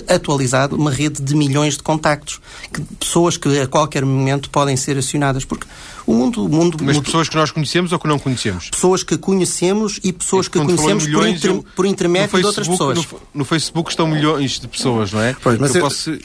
atualizado 0.08 0.76
uma 0.76 0.90
rede 0.90 1.22
de 1.22 1.34
milhões 1.34 1.76
de 1.76 1.82
contactos, 1.82 2.40
que, 2.72 2.80
pessoas 2.98 3.36
que 3.36 3.60
a 3.60 3.66
qualquer 3.66 4.04
momento 4.04 4.50
podem 4.50 4.76
ser 4.76 4.98
acionadas, 4.98 5.44
porque 5.44 5.66
o 6.08 6.14
mundo, 6.14 6.44
o 6.44 6.48
mundo... 6.48 6.78
Mas 6.82 6.98
pessoas 6.98 7.28
que 7.28 7.36
nós 7.36 7.50
conhecemos 7.50 7.92
ou 7.92 7.98
que 7.98 8.08
não 8.08 8.18
conhecemos? 8.18 8.70
Pessoas 8.70 9.02
que 9.02 9.18
conhecemos 9.18 10.00
e 10.02 10.10
pessoas 10.10 10.48
que 10.48 10.58
conhecemos 10.58 11.06
por, 11.06 11.28
inter, 11.28 11.62
por 11.76 11.86
intermédio 11.86 12.30
Facebook, 12.30 12.40
de 12.40 12.46
outras 12.46 12.68
pessoas. 12.68 12.98
No, 12.98 13.20
no, 13.34 13.44
Facebook 13.44 13.90
estão 13.90 14.06
milhões 14.06 14.58
de 14.58 14.66
pessoas, 14.68 15.12
não 15.12 15.20
é? 15.20 15.36
Pois, 15.42 15.58
mas 15.58 15.74
eu, 15.74 15.80
eu 15.80 15.82
posso... 15.82 16.18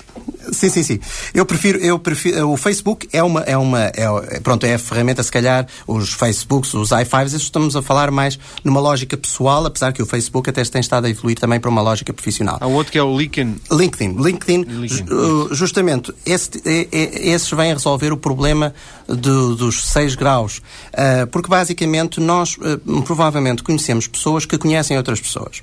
Sim, 0.54 0.70
sim, 0.70 0.84
sim. 0.84 1.00
Eu 1.34 1.46
prefiro, 1.46 1.80
eu 1.80 2.00
prefiro, 2.00 2.50
o 2.50 2.58
Facebook 2.58 3.08
é 3.12 3.24
uma, 3.24 3.42
é 3.42 3.58
uma, 3.58 3.82
é, 3.86 4.40
pronto, 4.42 4.66
é 4.66 4.76
a 4.76 4.80
ferramenta, 4.80 5.24
se 5.24 5.32
calhar, 5.32 5.68
os 5.88 6.14
Facebooks, 6.14 6.74
os 6.74 6.90
i5s, 6.90 7.36
estamos 7.36 7.76
a 7.76 7.82
falar 7.82 8.12
mais 8.12 8.40
numa 8.64 8.80
lógica 8.80 9.18
pessoal, 9.18 9.66
apesar 9.66 9.92
que 9.92 10.02
o 10.02 10.06
Facebook 10.06 10.50
até 10.50 10.64
tem 10.64 10.82
estado 10.82 11.06
a 11.06 11.10
evoluir 11.10 11.38
também 11.38 11.60
para 11.60 11.70
uma 11.70 11.82
lógica 11.82 12.14
profissional. 12.14 12.58
Há 12.62 12.68
outro 12.68 12.92
que 12.92 12.98
é 12.98 13.04
o 13.04 13.18
LinkedIn. 13.18 13.58
LinkedIn. 13.72 14.16
LinkedIn, 14.22 14.62
LinkedIn. 14.64 15.06
justamente, 15.52 16.14
esse, 16.26 16.50
é, 16.66 16.88
é, 16.92 17.30
esses 17.30 17.50
vêm 17.50 17.72
a 17.72 17.74
resolver 17.74 18.12
o 18.12 18.18
problema 18.18 18.74
do, 19.08 19.56
dos 19.56 19.86
6 19.92 20.16
graus. 20.16 20.58
Uh, 20.58 21.28
porque, 21.32 21.50
basicamente, 21.50 22.20
nós 22.20 22.58
uh, 22.58 23.02
provavelmente 23.04 23.64
conhecemos 23.64 24.08
pessoas 24.08 24.46
que 24.46 24.58
conhecem 24.58 24.98
outras 24.98 25.20
pessoas. 25.20 25.62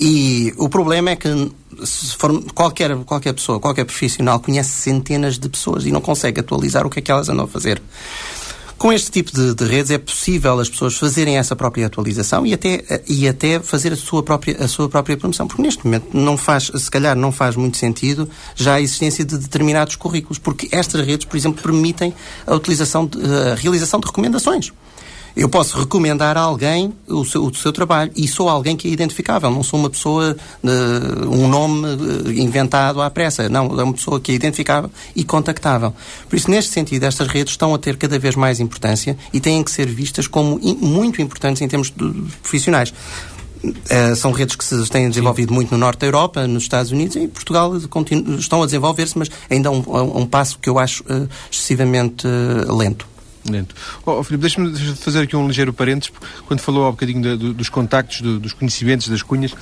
E 0.00 0.52
o 0.56 0.68
problema 0.68 1.10
é 1.10 1.16
que 1.16 1.28
se 1.84 2.16
for, 2.16 2.42
qualquer, 2.52 2.96
qualquer 3.04 3.32
pessoa, 3.32 3.58
qualquer 3.60 3.84
profissional 3.84 4.40
conhece 4.40 4.70
centenas 4.70 5.38
de 5.38 5.48
pessoas 5.48 5.84
e 5.84 5.92
não 5.92 6.00
consegue 6.00 6.40
atualizar 6.40 6.86
o 6.86 6.90
que 6.90 6.98
é 6.98 7.02
que 7.02 7.10
elas 7.10 7.28
andam 7.28 7.44
a 7.44 7.48
fazer. 7.48 7.82
Com 8.82 8.92
este 8.92 9.12
tipo 9.12 9.30
de, 9.30 9.54
de, 9.54 9.64
redes 9.64 9.92
é 9.92 9.98
possível 9.98 10.58
as 10.58 10.68
pessoas 10.68 10.96
fazerem 10.96 11.38
essa 11.38 11.54
própria 11.54 11.86
atualização 11.86 12.44
e 12.44 12.52
até, 12.52 12.82
e 13.08 13.28
até 13.28 13.60
fazer 13.60 13.92
a 13.92 13.96
sua, 13.96 14.24
própria, 14.24 14.56
a 14.58 14.66
sua 14.66 14.88
própria 14.88 15.16
promoção. 15.16 15.46
Porque 15.46 15.62
neste 15.62 15.84
momento 15.84 16.08
não 16.12 16.36
faz, 16.36 16.68
se 16.74 16.90
calhar 16.90 17.14
não 17.14 17.30
faz 17.30 17.54
muito 17.54 17.76
sentido 17.76 18.28
já 18.56 18.74
a 18.74 18.80
existência 18.80 19.24
de 19.24 19.38
determinados 19.38 19.94
currículos, 19.94 20.36
porque 20.36 20.68
estas 20.72 21.06
redes, 21.06 21.24
por 21.26 21.36
exemplo, 21.36 21.62
permitem 21.62 22.12
a 22.44 22.56
utilização, 22.56 23.06
de, 23.06 23.18
a 23.24 23.54
realização 23.54 24.00
de 24.00 24.06
recomendações. 24.08 24.72
Eu 25.36 25.48
posso 25.48 25.78
recomendar 25.78 26.36
a 26.36 26.40
alguém 26.40 26.92
o 27.08 27.24
seu, 27.24 27.44
o 27.44 27.54
seu 27.54 27.72
trabalho 27.72 28.12
e 28.14 28.28
sou 28.28 28.48
alguém 28.48 28.76
que 28.76 28.86
é 28.88 28.90
identificável, 28.90 29.50
não 29.50 29.62
sou 29.62 29.80
uma 29.80 29.88
pessoa, 29.88 30.36
uh, 30.62 31.28
um 31.28 31.48
nome 31.48 31.86
uh, 31.86 32.32
inventado 32.32 33.00
à 33.00 33.10
pressa. 33.10 33.48
Não, 33.48 33.80
é 33.80 33.82
uma 33.82 33.94
pessoa 33.94 34.20
que 34.20 34.32
é 34.32 34.34
identificável 34.34 34.90
e 35.16 35.24
contactável. 35.24 35.94
Por 36.28 36.36
isso, 36.36 36.50
neste 36.50 36.72
sentido, 36.72 37.04
estas 37.04 37.28
redes 37.28 37.52
estão 37.52 37.74
a 37.74 37.78
ter 37.78 37.96
cada 37.96 38.18
vez 38.18 38.36
mais 38.36 38.60
importância 38.60 39.16
e 39.32 39.40
têm 39.40 39.62
que 39.62 39.70
ser 39.70 39.86
vistas 39.86 40.26
como 40.26 40.58
in, 40.62 40.74
muito 40.74 41.22
importantes 41.22 41.62
em 41.62 41.68
termos 41.68 41.90
de, 41.90 42.10
de 42.10 42.36
profissionais. 42.36 42.92
Uh, 43.64 44.16
são 44.16 44.32
redes 44.32 44.56
que 44.56 44.64
se 44.64 44.88
têm 44.88 45.08
desenvolvido 45.08 45.50
Sim. 45.50 45.54
muito 45.54 45.70
no 45.70 45.78
norte 45.78 46.00
da 46.00 46.06
Europa, 46.06 46.46
nos 46.48 46.64
Estados 46.64 46.90
Unidos 46.90 47.14
e 47.14 47.20
em 47.20 47.28
Portugal 47.28 47.72
estão 47.76 48.60
a 48.60 48.66
desenvolver-se, 48.66 49.16
mas 49.16 49.30
ainda 49.48 49.68
a 49.68 49.72
um, 49.72 50.18
um, 50.18 50.26
passo 50.26 50.58
que 50.58 50.68
eu 50.68 50.80
acho 50.80 51.04
uh, 51.04 51.28
excessivamente 51.50 52.26
uh, 52.26 52.72
lento 53.50 53.62
dentro. 53.72 53.76
Oh, 54.04 54.22
Filipe, 54.22 54.42
deixa-me 54.42 54.74
fazer 54.96 55.20
aqui 55.20 55.36
um 55.36 55.46
ligeiro 55.46 55.72
parênteses. 55.72 56.12
Quando 56.46 56.60
falou 56.60 56.84
há 56.84 56.88
um 56.88 56.92
bocadinho 56.92 57.22
de, 57.22 57.36
de, 57.36 57.52
dos 57.54 57.68
contactos, 57.68 58.20
dos 58.20 58.52
conhecimentos, 58.52 59.08
das 59.08 59.22
cunhas, 59.22 59.54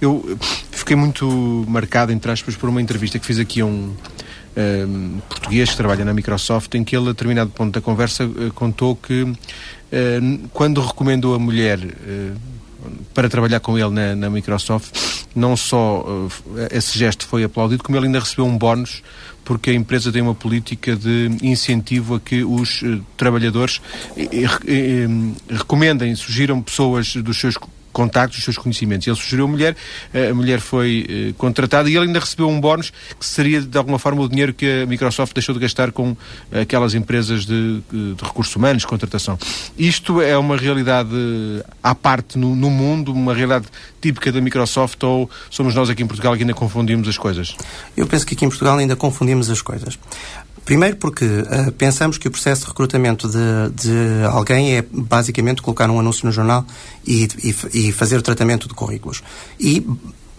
eu 0.00 0.38
fiquei 0.70 0.96
muito 0.96 1.64
marcado, 1.68 2.12
entre 2.12 2.30
aspas, 2.30 2.56
por 2.56 2.68
uma 2.68 2.80
entrevista 2.80 3.18
que 3.18 3.26
fiz 3.26 3.38
aqui 3.38 3.60
a 3.60 3.66
um, 3.66 3.94
um 4.56 5.20
português 5.28 5.70
que 5.70 5.76
trabalha 5.76 6.04
na 6.04 6.14
Microsoft, 6.14 6.74
em 6.74 6.84
que 6.84 6.96
ele, 6.96 7.06
a 7.06 7.12
determinado 7.12 7.50
ponto 7.50 7.74
da 7.74 7.80
conversa, 7.80 8.24
uh, 8.24 8.52
contou 8.54 8.96
que 8.96 9.22
uh, 9.22 9.36
quando 10.52 10.80
recomendou 10.80 11.34
a 11.34 11.38
mulher 11.38 11.78
uh, 11.78 12.36
para 13.14 13.28
trabalhar 13.28 13.60
com 13.60 13.78
ele 13.78 13.90
na, 13.90 14.14
na 14.14 14.30
Microsoft, 14.30 14.92
não 15.34 15.56
só 15.56 16.04
esse 16.70 16.98
gesto 16.98 17.26
foi 17.26 17.44
aplaudido, 17.44 17.82
como 17.82 17.96
ele 17.96 18.06
ainda 18.06 18.20
recebeu 18.20 18.46
um 18.46 18.56
bónus 18.56 19.02
porque 19.46 19.70
a 19.70 19.74
empresa 19.74 20.10
tem 20.10 20.20
uma 20.20 20.34
política 20.34 20.96
de 20.96 21.30
incentivo 21.40 22.16
a 22.16 22.20
que 22.20 22.42
os 22.42 22.82
uh, 22.82 23.00
trabalhadores 23.16 23.80
eh, 24.16 25.06
recomendem, 25.48 26.12
sugiram 26.16 26.60
pessoas 26.60 27.14
dos 27.14 27.38
seus 27.38 27.56
contactos, 27.96 28.36
os 28.36 28.44
seus 28.44 28.58
conhecimentos. 28.58 29.06
Ele 29.06 29.16
sugeriu 29.16 29.46
a 29.46 29.48
mulher, 29.48 29.74
a 30.12 30.34
mulher 30.34 30.60
foi 30.60 31.06
eh, 31.08 31.34
contratada 31.38 31.88
e 31.88 31.96
ele 31.96 32.04
ainda 32.04 32.20
recebeu 32.20 32.46
um 32.46 32.60
bónus 32.60 32.92
que 33.18 33.24
seria, 33.24 33.62
de 33.62 33.78
alguma 33.78 33.98
forma, 33.98 34.20
o 34.20 34.28
dinheiro 34.28 34.52
que 34.52 34.82
a 34.82 34.86
Microsoft 34.86 35.32
deixou 35.32 35.54
de 35.54 35.60
gastar 35.62 35.90
com 35.92 36.14
aquelas 36.52 36.92
empresas 36.92 37.46
de, 37.46 37.80
de 37.90 38.22
recursos 38.22 38.54
humanos, 38.54 38.84
contratação. 38.84 39.38
Isto 39.78 40.20
é 40.20 40.36
uma 40.36 40.58
realidade 40.58 41.08
à 41.82 41.94
parte 41.94 42.36
no, 42.36 42.54
no, 42.54 42.70
mundo, 42.70 43.14
uma 43.14 43.32
realidade 43.32 43.64
típica 43.98 44.30
da 44.30 44.42
Microsoft 44.42 45.02
ou 45.02 45.30
somos 45.48 45.74
nós 45.74 45.88
aqui 45.88 46.02
em 46.02 46.06
Portugal 46.06 46.36
que 46.36 46.42
ainda 46.42 46.52
confundimos 46.52 47.08
as 47.08 47.16
coisas? 47.16 47.56
Eu 47.96 48.06
penso 48.06 48.26
que 48.26 48.34
aqui 48.34 48.44
em 48.44 48.48
Portugal 48.48 48.76
ainda 48.76 48.94
confundimos 48.94 49.48
as 49.48 49.62
coisas. 49.62 49.98
Primeiro 50.66 50.96
porque 50.96 51.24
uh, 51.24 51.70
pensamos 51.78 52.18
que 52.18 52.26
o 52.26 52.30
processo 52.30 52.62
de 52.62 52.66
recrutamento 52.66 53.28
de, 53.28 53.38
de, 53.72 54.24
alguém 54.28 54.76
é 54.76 54.82
basicamente 54.82 55.62
colocar 55.62 55.88
um 55.88 56.00
anúncio 56.00 56.26
no 56.26 56.32
jornal 56.32 56.66
e, 57.06 57.28
e, 57.44 57.54
e 57.72 57.92
fazer 57.92 58.16
o 58.16 58.22
tratamento 58.22 58.66
de 58.66 58.74
currículos. 58.74 59.22
E 59.60 59.86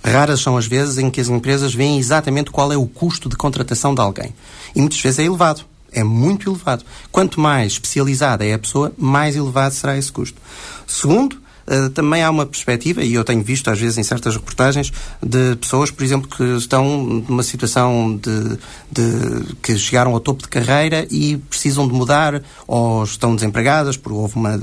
raras 0.03 0.41
são 0.41 0.57
as 0.57 0.67
vezes 0.67 0.97
em 0.97 1.09
que 1.09 1.21
as 1.21 1.29
empresas 1.29 1.73
veem 1.73 1.97
exatamente 1.97 2.51
qual 2.51 2.73
é 2.73 2.75
o 2.75 2.85
custo 2.85 3.29
de 3.29 3.37
contratação 3.37 3.95
de 3.95 4.01
alguém. 4.01 4.35
E 4.75 4.81
muitas 4.81 4.99
vezes 4.99 5.19
é 5.19 5.23
elevado. 5.23 5.61
É 5.93 6.03
muito 6.03 6.49
elevado. 6.49 6.83
Quanto 7.09 7.39
mais 7.39 7.71
especializada 7.71 8.45
é 8.45 8.53
a 8.53 8.59
pessoa, 8.59 8.91
mais 8.97 9.33
elevado 9.33 9.73
será 9.73 9.97
esse 9.97 10.11
custo. 10.11 10.37
Segundo, 10.85 11.37
uh, 11.67 11.89
também 11.91 12.23
há 12.23 12.29
uma 12.29 12.45
perspectiva, 12.45 13.03
e 13.03 13.13
eu 13.13 13.23
tenho 13.23 13.43
visto 13.43 13.69
às 13.69 13.79
vezes 13.79 13.97
em 13.97 14.03
certas 14.03 14.35
reportagens, 14.35 14.91
de 15.21 15.55
pessoas, 15.57 15.91
por 15.91 16.03
exemplo, 16.03 16.29
que 16.29 16.43
estão 16.57 17.03
numa 17.27 17.43
situação 17.43 18.17
de, 18.17 18.57
de 18.91 19.55
que 19.61 19.77
chegaram 19.77 20.13
ao 20.13 20.19
topo 20.19 20.41
de 20.41 20.49
carreira 20.49 21.07
e 21.09 21.37
precisam 21.37 21.87
de 21.87 21.93
mudar 21.93 22.41
ou 22.65 23.03
estão 23.03 23.35
desempregadas 23.35 23.97
porque 23.97 24.17
houve 24.17 24.35
uma, 24.35 24.59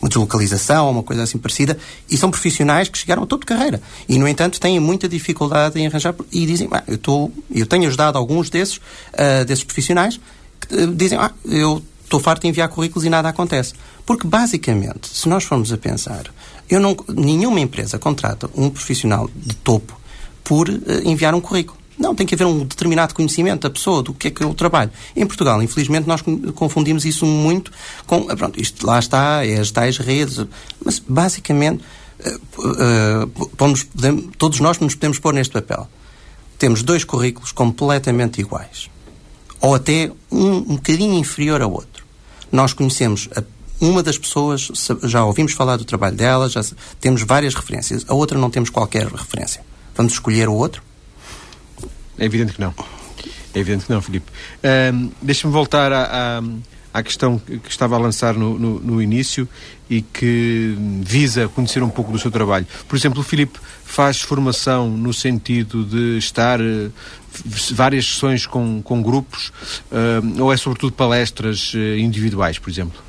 uma 0.00 0.08
deslocalização 0.08 0.88
uma 0.90 1.02
coisa 1.02 1.22
assim 1.22 1.38
parecida 1.38 1.78
e 2.08 2.16
são 2.16 2.30
profissionais 2.30 2.88
que 2.88 2.98
chegaram 2.98 3.22
ao 3.22 3.26
topo 3.26 3.44
de 3.44 3.46
carreira. 3.46 3.80
E, 4.08 4.18
no 4.18 4.26
entanto, 4.26 4.60
têm 4.60 4.78
muita 4.80 5.08
dificuldade 5.08 5.78
em 5.78 5.86
arranjar 5.86 6.14
e 6.32 6.46
dizem, 6.46 6.68
ah, 6.70 6.82
eu, 6.86 6.94
estou 6.94 7.32
eu 7.54 7.66
tenho 7.66 7.86
ajudado 7.86 8.18
alguns 8.18 8.50
desses, 8.50 8.76
uh, 8.76 9.44
desses 9.46 9.64
profissionais 9.64 10.20
que 10.60 10.74
uh, 10.74 10.94
dizem, 10.94 11.18
ah, 11.18 11.32
eu 11.44 11.82
estou 12.08 12.18
farto 12.18 12.42
de 12.42 12.48
enviar 12.48 12.68
currículos 12.68 13.04
e 13.04 13.10
nada 13.10 13.28
acontece. 13.28 13.74
Porque, 14.04 14.26
basicamente, 14.26 15.08
se 15.08 15.28
nós 15.28 15.44
formos 15.44 15.72
a 15.72 15.76
pensar, 15.76 16.24
eu 16.68 16.80
não, 16.80 16.96
nenhuma 17.08 17.60
empresa 17.60 17.98
contrata 17.98 18.50
um 18.56 18.70
profissional 18.70 19.30
de 19.34 19.54
topo 19.56 19.98
por 20.42 20.68
uh, 20.68 20.82
enviar 21.04 21.34
um 21.34 21.40
currículo. 21.40 21.78
Não, 21.98 22.14
tem 22.14 22.26
que 22.26 22.34
haver 22.34 22.46
um 22.46 22.64
determinado 22.64 23.12
conhecimento 23.12 23.62
da 23.62 23.70
pessoa, 23.70 24.02
do 24.02 24.14
que 24.14 24.28
é 24.28 24.30
que 24.30 24.42
eu 24.42 24.54
trabalho. 24.54 24.90
Em 25.16 25.26
Portugal, 25.26 25.60
infelizmente, 25.62 26.06
nós 26.06 26.22
confundimos 26.54 27.04
isso 27.04 27.26
muito 27.26 27.72
com. 28.06 28.26
Ah, 28.30 28.36
pronto, 28.36 28.60
isto 28.60 28.86
lá 28.86 29.00
está, 29.00 29.44
é 29.44 29.58
as 29.58 29.70
tais 29.72 29.98
redes. 29.98 30.46
Mas, 30.82 31.00
basicamente, 31.00 31.82
uh, 32.20 33.26
uh, 33.26 33.48
podemos, 33.48 33.86
todos 34.38 34.60
nós 34.60 34.78
nos 34.78 34.94
podemos 34.94 35.18
pôr 35.18 35.34
neste 35.34 35.52
papel. 35.52 35.88
Temos 36.56 36.82
dois 36.82 37.04
currículos 37.04 37.52
completamente 37.52 38.40
iguais. 38.40 38.88
Ou 39.60 39.74
até 39.74 40.10
um, 40.30 40.56
um 40.56 40.76
bocadinho 40.76 41.14
inferior 41.14 41.60
ao 41.62 41.72
outro. 41.72 42.04
Nós 42.50 42.72
conhecemos 42.72 43.28
a 43.36 43.42
uma 43.80 44.02
das 44.02 44.18
pessoas, 44.18 44.70
já 45.04 45.24
ouvimos 45.24 45.52
falar 45.52 45.76
do 45.76 45.84
trabalho 45.84 46.16
dela, 46.16 46.48
já 46.48 46.62
temos 47.00 47.22
várias 47.22 47.54
referências. 47.54 48.04
A 48.08 48.14
outra 48.14 48.36
não 48.36 48.50
temos 48.50 48.70
qualquer 48.70 49.06
referência. 49.06 49.62
Vamos 49.94 50.14
escolher 50.14 50.48
o 50.48 50.54
outro? 50.54 50.82
É 52.18 52.24
evidente 52.24 52.54
que 52.54 52.60
não. 52.60 52.74
É 53.54 53.60
evidente 53.60 53.86
que 53.86 53.92
não, 53.92 54.02
Filipe. 54.02 54.30
Um, 54.92 55.10
Deixa-me 55.22 55.52
voltar 55.52 55.92
à, 55.92 56.38
à, 56.38 56.98
à, 56.98 57.02
questão 57.02 57.38
que 57.38 57.68
estava 57.68 57.94
a 57.94 57.98
lançar 57.98 58.34
no, 58.34 58.58
no, 58.58 58.80
no, 58.80 59.02
início 59.02 59.48
e 59.88 60.02
que 60.02 60.76
visa 61.02 61.48
conhecer 61.48 61.82
um 61.82 61.88
pouco 61.88 62.10
do 62.10 62.18
seu 62.18 62.30
trabalho. 62.30 62.66
Por 62.88 62.96
exemplo, 62.96 63.20
o 63.20 63.24
Filipe 63.24 63.58
faz 63.84 64.20
formação 64.20 64.90
no 64.90 65.14
sentido 65.14 65.84
de 65.84 66.18
estar 66.18 66.60
uh, 66.60 66.92
várias 67.72 68.06
sessões 68.06 68.46
com, 68.46 68.82
com 68.82 69.02
grupos 69.02 69.52
uh, 69.90 70.42
ou 70.42 70.52
é 70.52 70.56
sobretudo 70.56 70.92
palestras 70.92 71.72
uh, 71.74 71.98
individuais, 71.98 72.58
por 72.58 72.70
exemplo? 72.70 73.08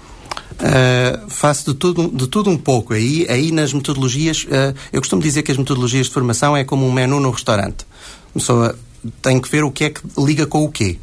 Uh, 0.59 1.29
faço 1.29 1.71
de 1.71 1.77
tudo, 1.77 2.09
de 2.09 2.27
tudo 2.27 2.49
um 2.49 2.57
pouco. 2.57 2.93
Aí, 2.93 3.25
aí 3.29 3.51
nas 3.51 3.71
metodologias, 3.71 4.43
uh, 4.43 4.75
eu 4.91 4.99
costumo 4.99 5.21
dizer 5.21 5.43
que 5.43 5.51
as 5.51 5.57
metodologias 5.57 6.07
de 6.07 6.13
formação 6.13 6.55
é 6.55 6.63
como 6.63 6.85
um 6.85 6.91
menu 6.91 7.19
no 7.19 7.31
restaurante. 7.31 7.85
A 8.31 8.33
pessoa 8.33 8.77
tem 9.21 9.39
que 9.39 9.49
ver 9.49 9.63
o 9.63 9.71
que 9.71 9.85
é 9.85 9.89
que 9.89 10.01
liga 10.17 10.45
com 10.45 10.63
o 10.63 10.69
quê. 10.69 10.97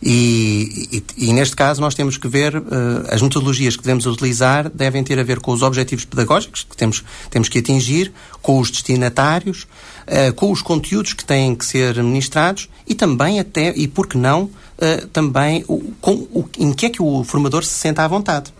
E, 0.00 1.02
e, 1.18 1.28
e, 1.28 1.32
neste 1.32 1.56
caso 1.56 1.80
nós 1.80 1.94
temos 1.94 2.16
que 2.16 2.28
ver 2.28 2.56
uh, 2.56 2.62
as 3.10 3.20
metodologias 3.20 3.74
que 3.74 3.82
devemos 3.82 4.06
utilizar 4.06 4.70
devem 4.70 5.02
ter 5.02 5.18
a 5.18 5.24
ver 5.24 5.40
com 5.40 5.52
os 5.52 5.60
objetivos 5.60 6.04
pedagógicos 6.04 6.62
que 6.62 6.76
temos, 6.76 7.02
temos 7.30 7.48
que 7.48 7.58
atingir, 7.58 8.12
com 8.40 8.60
os 8.60 8.70
destinatários, 8.70 9.64
uh, 10.06 10.32
com 10.34 10.52
os 10.52 10.62
conteúdos 10.62 11.14
que 11.14 11.24
têm 11.24 11.54
que 11.54 11.66
ser 11.66 12.00
ministrados 12.02 12.68
e 12.86 12.94
também 12.94 13.40
até, 13.40 13.74
e 13.76 13.88
por 13.88 14.06
que 14.06 14.16
não, 14.16 14.44
uh, 14.44 15.06
também 15.12 15.64
o, 15.66 15.92
com, 16.00 16.12
o, 16.12 16.48
em 16.56 16.72
que 16.72 16.86
é 16.86 16.90
que 16.90 17.02
o 17.02 17.24
formador 17.24 17.64
se 17.64 17.74
senta 17.74 18.04
à 18.04 18.08
vontade. 18.08 18.54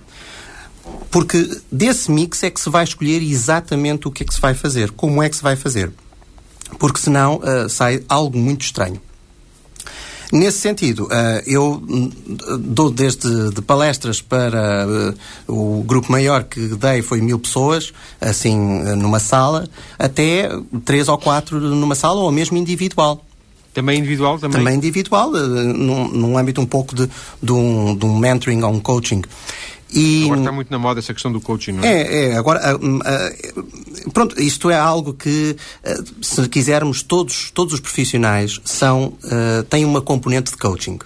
Porque 1.08 1.60
desse 1.70 2.10
mix 2.10 2.42
é 2.42 2.50
que 2.50 2.60
se 2.60 2.68
vai 2.68 2.82
escolher 2.82 3.22
exatamente 3.22 4.08
o 4.08 4.10
que 4.10 4.24
é 4.24 4.26
que 4.26 4.34
se 4.34 4.40
vai 4.40 4.54
fazer, 4.54 4.90
como 4.90 5.22
é 5.22 5.28
que 5.28 5.36
se 5.36 5.42
vai 5.42 5.54
fazer. 5.54 5.92
Porque 6.78 6.98
senão 6.98 7.40
sai 7.68 8.02
algo 8.08 8.38
muito 8.38 8.62
estranho. 8.62 9.00
Nesse 10.30 10.58
sentido, 10.58 11.08
eh, 11.10 11.42
eu 11.46 11.82
dou 12.60 12.90
desde 12.90 13.50
de 13.50 13.62
palestras 13.62 14.20
para 14.20 14.86
eh, 14.86 15.14
o 15.46 15.82
grupo 15.82 16.12
maior 16.12 16.44
que 16.44 16.60
dei 16.60 17.00
foi 17.00 17.22
mil 17.22 17.38
pessoas, 17.38 17.94
assim, 18.20 18.56
numa 18.96 19.20
sala, 19.20 19.66
até 19.98 20.50
três 20.84 21.08
ou 21.08 21.16
quatro 21.16 21.58
numa 21.58 21.94
sala 21.94 22.20
ou 22.20 22.30
mesmo 22.30 22.58
individual. 22.58 23.24
Também 23.72 23.98
individual? 23.98 24.38
Também, 24.38 24.58
também 24.58 24.74
individual, 24.74 25.34
eh, 25.36 25.40
num, 25.40 26.08
num 26.08 26.36
âmbito 26.36 26.60
um 26.60 26.66
pouco 26.66 26.94
de, 26.94 27.08
de, 27.42 27.52
um, 27.52 27.96
de 27.96 28.04
um 28.04 28.18
mentoring 28.18 28.62
ou 28.62 28.72
um 28.72 28.80
coaching. 28.80 29.22
E, 29.92 30.24
agora 30.24 30.40
está 30.40 30.52
muito 30.52 30.70
na 30.70 30.78
moda 30.78 31.00
essa 31.00 31.14
questão 31.14 31.32
do 31.32 31.40
coaching, 31.40 31.72
não 31.72 31.84
é? 31.84 32.02
É, 32.02 32.24
é. 32.30 32.36
Agora, 32.36 32.76
uh, 32.76 32.98
uh, 32.98 34.10
pronto, 34.12 34.40
isto 34.40 34.70
é 34.70 34.78
algo 34.78 35.14
que, 35.14 35.56
uh, 35.84 36.24
se 36.24 36.46
quisermos, 36.48 37.02
todos, 37.02 37.50
todos 37.50 37.74
os 37.74 37.80
profissionais 37.80 38.60
são, 38.64 39.14
têm 39.70 39.84
uma 39.84 40.00
componente 40.02 40.50
de 40.50 40.56
coaching. 40.56 40.98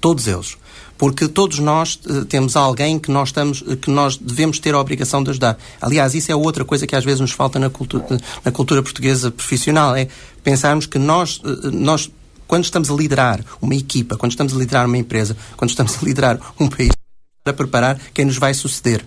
Todos 0.00 0.26
eles. 0.26 0.56
Porque 0.98 1.28
todos 1.28 1.58
nós 1.58 1.98
temos 2.28 2.56
alguém 2.56 2.98
que 2.98 3.10
nós, 3.10 3.28
estamos, 3.28 3.62
que 3.82 3.90
nós 3.90 4.16
devemos 4.16 4.58
ter 4.58 4.74
a 4.74 4.80
obrigação 4.80 5.22
de 5.22 5.30
ajudar. 5.30 5.58
Aliás, 5.80 6.14
isso 6.14 6.32
é 6.32 6.36
outra 6.36 6.64
coisa 6.64 6.86
que 6.86 6.96
às 6.96 7.04
vezes 7.04 7.20
nos 7.20 7.32
falta 7.32 7.58
na 7.58 7.68
cultura, 7.68 8.18
na 8.42 8.50
cultura 8.50 8.82
portuguesa 8.82 9.30
profissional. 9.30 9.94
É 9.94 10.08
pensarmos 10.42 10.86
que 10.86 10.98
nós, 10.98 11.40
nós, 11.70 12.10
quando 12.46 12.64
estamos 12.64 12.90
a 12.90 12.94
liderar 12.94 13.44
uma 13.60 13.74
equipa, 13.74 14.16
quando 14.16 14.32
estamos 14.32 14.54
a 14.54 14.58
liderar 14.58 14.86
uma 14.86 14.96
empresa, 14.96 15.36
quando 15.54 15.70
estamos 15.70 15.96
a 16.02 16.06
liderar 16.06 16.40
um 16.58 16.66
país, 16.66 16.90
para 17.46 17.52
preparar 17.52 18.00
quem 18.12 18.24
nos 18.24 18.38
vai 18.38 18.52
suceder. 18.52 19.04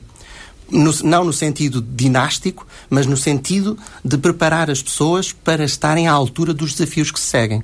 No, 0.71 0.93
não 1.03 1.25
no 1.25 1.33
sentido 1.33 1.81
dinástico, 1.81 2.65
mas 2.89 3.05
no 3.05 3.17
sentido 3.17 3.77
de 4.05 4.17
preparar 4.17 4.69
as 4.69 4.81
pessoas 4.81 5.33
para 5.33 5.65
estarem 5.65 6.07
à 6.07 6.11
altura 6.11 6.53
dos 6.53 6.73
desafios 6.73 7.11
que 7.11 7.19
se 7.19 7.25
seguem. 7.25 7.61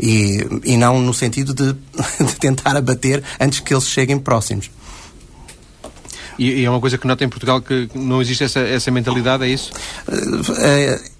E, 0.00 0.46
e 0.64 0.76
não 0.76 1.00
no 1.00 1.12
sentido 1.12 1.52
de, 1.52 1.74
de 2.24 2.36
tentar 2.36 2.76
abater 2.76 3.22
antes 3.38 3.60
que 3.60 3.74
eles 3.74 3.88
cheguem 3.88 4.18
próximos. 4.18 4.70
E, 6.38 6.60
e, 6.60 6.64
é 6.64 6.70
uma 6.70 6.80
coisa 6.80 6.96
que 6.96 7.06
nota 7.06 7.24
em 7.24 7.28
Portugal 7.28 7.60
que 7.60 7.90
não 7.94 8.22
existe 8.22 8.44
essa, 8.44 8.60
essa 8.60 8.90
mentalidade, 8.92 9.44
é 9.44 9.48
isso? 9.48 9.72
Uh, 10.08 11.18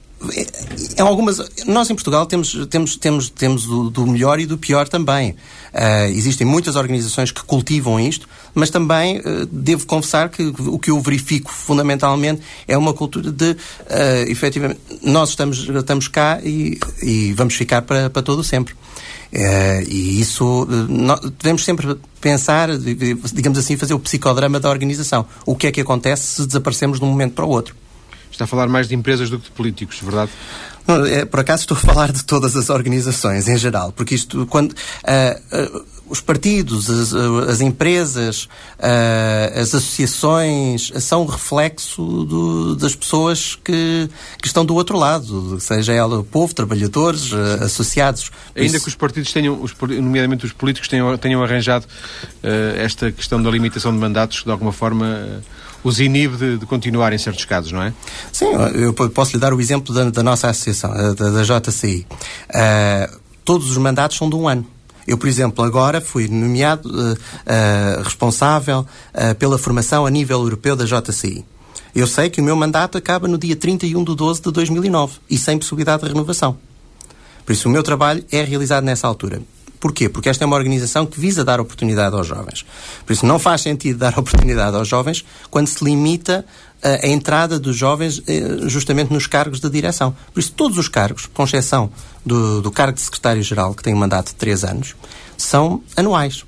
em 0.97 1.01
algumas 1.01 1.39
nós 1.65 1.89
em 1.91 1.95
Portugal 1.95 2.27
temos 2.27 2.67
temos 2.67 2.97
temos 2.97 3.31
temos 3.31 3.65
do, 3.65 3.89
do 3.89 4.05
melhor 4.05 4.41
e 4.41 4.47
do 4.47 4.59
pior 4.59 4.89
também 4.89 5.31
uh, 5.31 6.11
existem 6.11 6.45
muitas 6.45 6.75
organizações 6.75 7.31
que 7.31 7.43
cultivam 7.45 8.01
isto 8.01 8.29
mas 8.59 8.71
também 8.71 9.19
uh, 9.19 9.47
devo 9.47 9.87
confessar 9.87 10.29
que 10.29 10.43
o 10.43 10.79
que 10.79 10.91
eu 10.91 11.01
verifico 11.01 11.51
fundamentalmente 11.51 12.43
é 12.67 12.77
uma 12.77 12.93
cultura 12.93 13.31
de 13.31 13.53
uh, 13.53 13.57
efetivamente 14.27 14.81
nós 15.03 15.31
estamos 15.31 15.69
estamos 15.69 16.09
cá 16.09 16.41
e, 16.43 16.79
e 17.03 17.33
vamos 17.35 17.55
ficar 17.55 17.83
para, 17.83 18.11
para 18.11 18.23
todo 18.23 18.43
sempre 18.43 18.75
Uh, 19.31 19.85
e 19.87 20.21
isso 20.21 20.63
uh, 20.63 21.31
devemos 21.39 21.63
sempre 21.63 21.99
pensar, 22.19 22.71
digamos 22.79 23.59
assim, 23.59 23.77
fazer 23.77 23.93
o 23.93 23.99
psicodrama 23.99 24.59
da 24.59 24.71
organização. 24.71 25.27
O 25.45 25.55
que 25.55 25.67
é 25.67 25.73
que 25.73 25.83
acontece 25.83 26.37
se 26.37 26.47
desaparecemos 26.47 26.99
de 26.99 27.05
um 27.05 27.09
momento 27.09 27.35
para 27.35 27.45
o 27.45 27.49
outro? 27.51 27.75
Está 28.39 28.45
a 28.45 28.47
falar 28.47 28.69
mais 28.69 28.87
de 28.87 28.95
empresas 28.95 29.29
do 29.29 29.37
que 29.37 29.47
de 29.47 29.51
políticos, 29.51 29.99
verdade? 30.01 30.31
Não, 30.87 31.05
é, 31.05 31.25
por 31.25 31.41
acaso 31.41 31.63
estou 31.63 31.77
a 31.77 31.81
falar 31.81 32.13
de 32.13 32.23
todas 32.23 32.57
as 32.57 32.71
organizações 32.71 33.49
em 33.49 33.59
geral, 33.59 33.91
porque 33.91 34.15
isto, 34.15 34.47
quando. 34.47 34.71
Uh, 34.73 35.75
uh, 35.77 35.99
os 36.09 36.21
partidos, 36.21 36.89
as, 36.89 37.13
as 37.13 37.61
empresas, 37.61 38.45
uh, 38.79 39.61
as 39.61 39.75
associações 39.75 40.91
são 41.01 41.27
reflexo 41.27 42.25
do, 42.25 42.77
das 42.77 42.95
pessoas 42.95 43.57
que, 43.57 44.09
que, 44.41 44.47
estão 44.47 44.65
do 44.65 44.75
outro 44.75 44.97
lado, 44.97 45.61
seja 45.61 45.93
ela 45.93 46.21
o 46.21 46.25
povo, 46.25 46.55
trabalhadores, 46.55 47.33
uh, 47.33 47.65
associados. 47.65 48.31
Ainda 48.57 48.77
Isso... 48.77 48.85
que 48.85 48.89
os 48.89 48.95
partidos 48.95 49.33
tenham, 49.33 49.61
os, 49.61 49.75
nomeadamente 49.79 50.47
os 50.47 50.53
políticos, 50.53 50.89
tenham, 50.89 51.19
tenham 51.19 51.43
arranjado 51.43 51.85
uh, 51.85 52.79
esta 52.79 53.13
questão 53.13 53.43
da 53.43 53.51
limitação 53.51 53.93
de 53.93 53.99
mandatos, 53.99 54.45
de 54.45 54.51
alguma 54.51 54.73
forma 54.73 55.43
os 55.89 56.01
inibe 56.01 56.37
de, 56.37 56.59
de, 56.59 56.67
continuar 56.67 57.13
em 57.13 57.19
certos 57.19 57.45
casos, 57.45 57.73
não 57.73 57.83
é? 57.83 57.93
Sim, 58.33 58.47
eu 58.75 58.93
posso 58.93 59.33
lhe 59.33 59.41
dar 59.41 59.53
o 59.53 59.61
exemplo 59.61 59.95
da, 59.95 60.11
da 60.11 60.23
nossa 60.23 60.49
associação, 60.49 60.91
da, 61.15 61.31
da 61.31 61.43
JCI. 61.43 62.07
Uh, 62.51 63.19
todos 63.45 63.71
os 63.71 63.77
mandatos 63.77 64.17
são 64.17 64.29
de 64.29 64.37
um 64.37 64.49
ano. 64.49 64.67
Eu, 65.07 65.17
por 65.17 65.27
exemplo, 65.27 65.65
agora 65.65 66.01
fui 66.01 66.29
nomeado 66.29 66.89
uh, 66.89 67.13
uh, 67.13 68.03
responsável 68.03 68.87
pela 69.39 69.59
formação 69.59 70.05
a 70.05 70.11
nível 70.11 70.41
europeu 70.41 70.77
da 70.77 70.85
JCI. 70.85 71.45
Eu 71.95 72.07
sei 72.07 72.31
que 72.31 72.41
o 72.41 72.45
meu 72.45 72.55
mandato 72.55 72.99
acaba 72.99 73.27
no 73.27 73.39
dia 73.39 73.57
31 73.57 74.05
de 74.05 74.15
12 74.15 74.43
de 74.43 74.53
2009 74.53 75.19
e 75.29 75.39
sem 75.39 75.59
possibilidade 75.59 76.03
de 76.03 76.09
renovação. 76.09 76.59
Por 77.45 77.53
isso, 77.53 77.69
o 77.69 77.73
meu 77.73 77.83
trabalho 77.83 78.25
é 78.31 78.43
realizado 78.43 78.85
nessa 78.85 79.07
altura. 79.09 79.41
Porquê? 79.81 80.09
Porque 80.09 80.29
esta 80.29 80.45
é 80.45 80.47
uma 80.47 80.57
organização 80.57 81.07
que 81.07 81.21
visa 81.21 81.45
dar 81.45 81.61
oportunidade 81.61 82.15
aos 82.15 82.27
jovens. 82.27 82.65
Por 83.07 83.13
isso, 83.13 83.25
não 83.25 83.39
faz 83.39 83.61
sentido 83.63 83.99
dar 83.99 84.17
oportunidade 84.19 84.77
aos 84.77 84.89
jovens 84.89 85.25
quando 85.51 85.69
se 85.69 85.85
limita 85.85 86.45
a, 86.83 86.89
eh, 86.89 87.01
a 87.05 87.09
entrada 87.09 87.59
dos 87.59 87.77
jovens 87.77 88.23
eh, 88.27 88.69
justamente 88.69 89.13
nos 89.13 89.27
cargos 89.27 89.61
de 89.61 89.71
direção. 89.71 90.15
Por 90.33 90.41
isso, 90.41 90.53
todos 90.53 90.79
os 90.79 90.89
cargos, 90.89 91.27
com 91.27 91.45
exceção 91.45 91.91
do, 92.25 92.61
do 92.61 92.71
cargo 92.71 92.95
de 92.95 93.01
secretário-geral, 93.01 93.75
que 93.75 93.83
tem 93.83 93.95
um 93.95 93.99
mandato 93.99 94.29
de 94.29 94.35
três 94.35 94.65
anos, 94.65 94.97
são 95.37 95.83
anuais. 95.97 96.45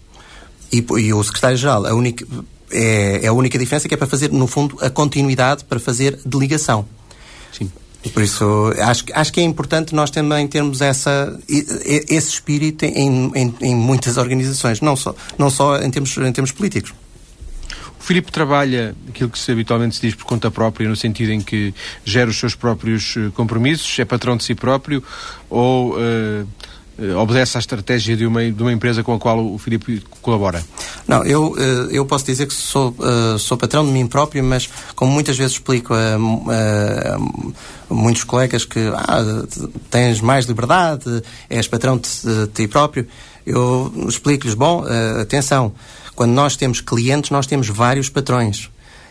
E, 0.73 0.85
e 0.99 1.13
o 1.13 1.23
secretário-geral, 1.23 1.87
a 1.87 1.95
única 1.95 2.25
é, 2.71 3.21
é 3.25 3.27
a 3.27 3.33
única 3.33 3.59
diferença 3.59 3.89
que 3.89 3.95
é 3.95 3.97
para 3.97 4.07
fazer, 4.07 4.31
no 4.31 4.47
fundo, 4.47 4.77
a 4.81 4.89
continuidade 4.89 5.65
para 5.65 5.81
fazer 5.81 6.19
de 6.25 6.39
ligação. 6.39 6.87
Por 8.15 8.23
isso, 8.23 8.73
acho, 8.79 9.05
acho 9.13 9.33
que 9.33 9.41
é 9.41 9.43
importante 9.43 9.95
nós 9.95 10.11
também 10.11 10.49
termos 10.49 10.81
essa, 10.81 11.39
esse 11.47 12.31
espírito 12.31 12.87
em, 12.87 13.31
em, 13.35 13.55
em 13.61 13.77
muitas 13.77 14.17
organizações, 14.17 14.81
não 14.81 14.97
só, 14.97 15.15
não 15.37 15.51
só 15.51 15.77
em, 15.79 15.91
termos, 15.91 16.17
em 16.17 16.33
termos 16.33 16.51
políticos. 16.51 16.95
O 18.01 18.03
Filipe 18.03 18.33
trabalha 18.33 18.97
aquilo 19.07 19.29
que 19.29 19.39
se, 19.39 19.53
habitualmente 19.53 19.97
se 19.97 20.01
diz 20.01 20.15
por 20.15 20.25
conta 20.25 20.51
própria, 20.51 20.89
no 20.89 20.97
sentido 20.97 21.33
em 21.33 21.43
que 21.43 21.75
gera 22.03 22.31
os 22.31 22.39
seus 22.39 22.55
próprios 22.55 23.15
eh, 23.19 23.31
compromissos, 23.35 23.99
é 23.99 24.07
patrão 24.07 24.39
de 24.39 24.45
si 24.45 24.55
próprio 24.55 25.05
ou 25.51 25.93
uh, 25.93 26.49
obedece 27.21 27.57
à 27.57 27.61
estratégia 27.61 28.17
de 28.17 28.27
uma, 28.27 28.51
de 28.51 28.63
uma 28.63 28.73
empresa 28.73 29.03
com 29.03 29.15
a 29.15 29.19
qual 29.19 29.45
o 29.45 29.59
Filipe 29.59 30.03
colabora? 30.21 30.65
Não, 31.07 31.25
eu, 31.25 31.57
eu 31.91 32.05
posso 32.07 32.25
dizer 32.27 32.47
que 32.47 32.55
sou, 32.55 32.95
sou 33.39 33.57
patrão 33.57 33.85
de 33.85 33.91
mim 33.91 34.07
próprio, 34.07 34.43
mas 34.45 34.69
como 34.95 35.13
muitas 35.13 35.37
vezes 35.37 35.55
explico 35.55 35.95
a, 35.95 35.97
a, 35.97 37.17
a 37.91 37.95
muitos 37.95 38.25
colegas 38.25 38.65
que 38.65 38.81
ah, 38.95 39.45
tens 39.91 40.21
mais 40.21 40.47
liberdade, 40.47 41.23
és 41.49 41.67
patrão 41.67 41.97
de, 41.97 42.09
de 42.23 42.47
ti 42.49 42.69
próprio, 42.69 43.07
eu 43.47 43.93
explico-lhes, 44.09 44.55
bom, 44.55 44.85
atenção, 45.21 45.73
quando 46.15 46.33
nós 46.33 46.57
temos 46.57 46.81
clientes, 46.81 47.31
nós 47.31 47.47
temos 47.47 47.69
vários 47.69 48.09
patrões 48.09 48.71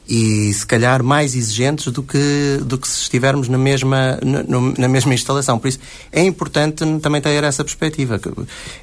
e 0.10 0.52
se 0.52 0.66
calhar 0.66 1.04
mais 1.04 1.36
exigentes 1.36 1.94
do 1.94 2.02
que, 2.02 2.60
do 2.64 2.80
que 2.80 2.88
se 2.88 3.02
estivermos 3.02 3.48
na 3.48 3.60
mesma, 3.60 4.18
na, 4.24 4.44
na 4.76 4.88
mesma 4.88 5.14
instalação. 5.14 5.60
Por 5.60 5.68
isso 5.68 5.80
é 6.12 6.24
importante 6.24 6.84
também 7.00 7.22
ter 7.22 7.44
essa 7.44 7.64
perspectiva. 7.64 8.20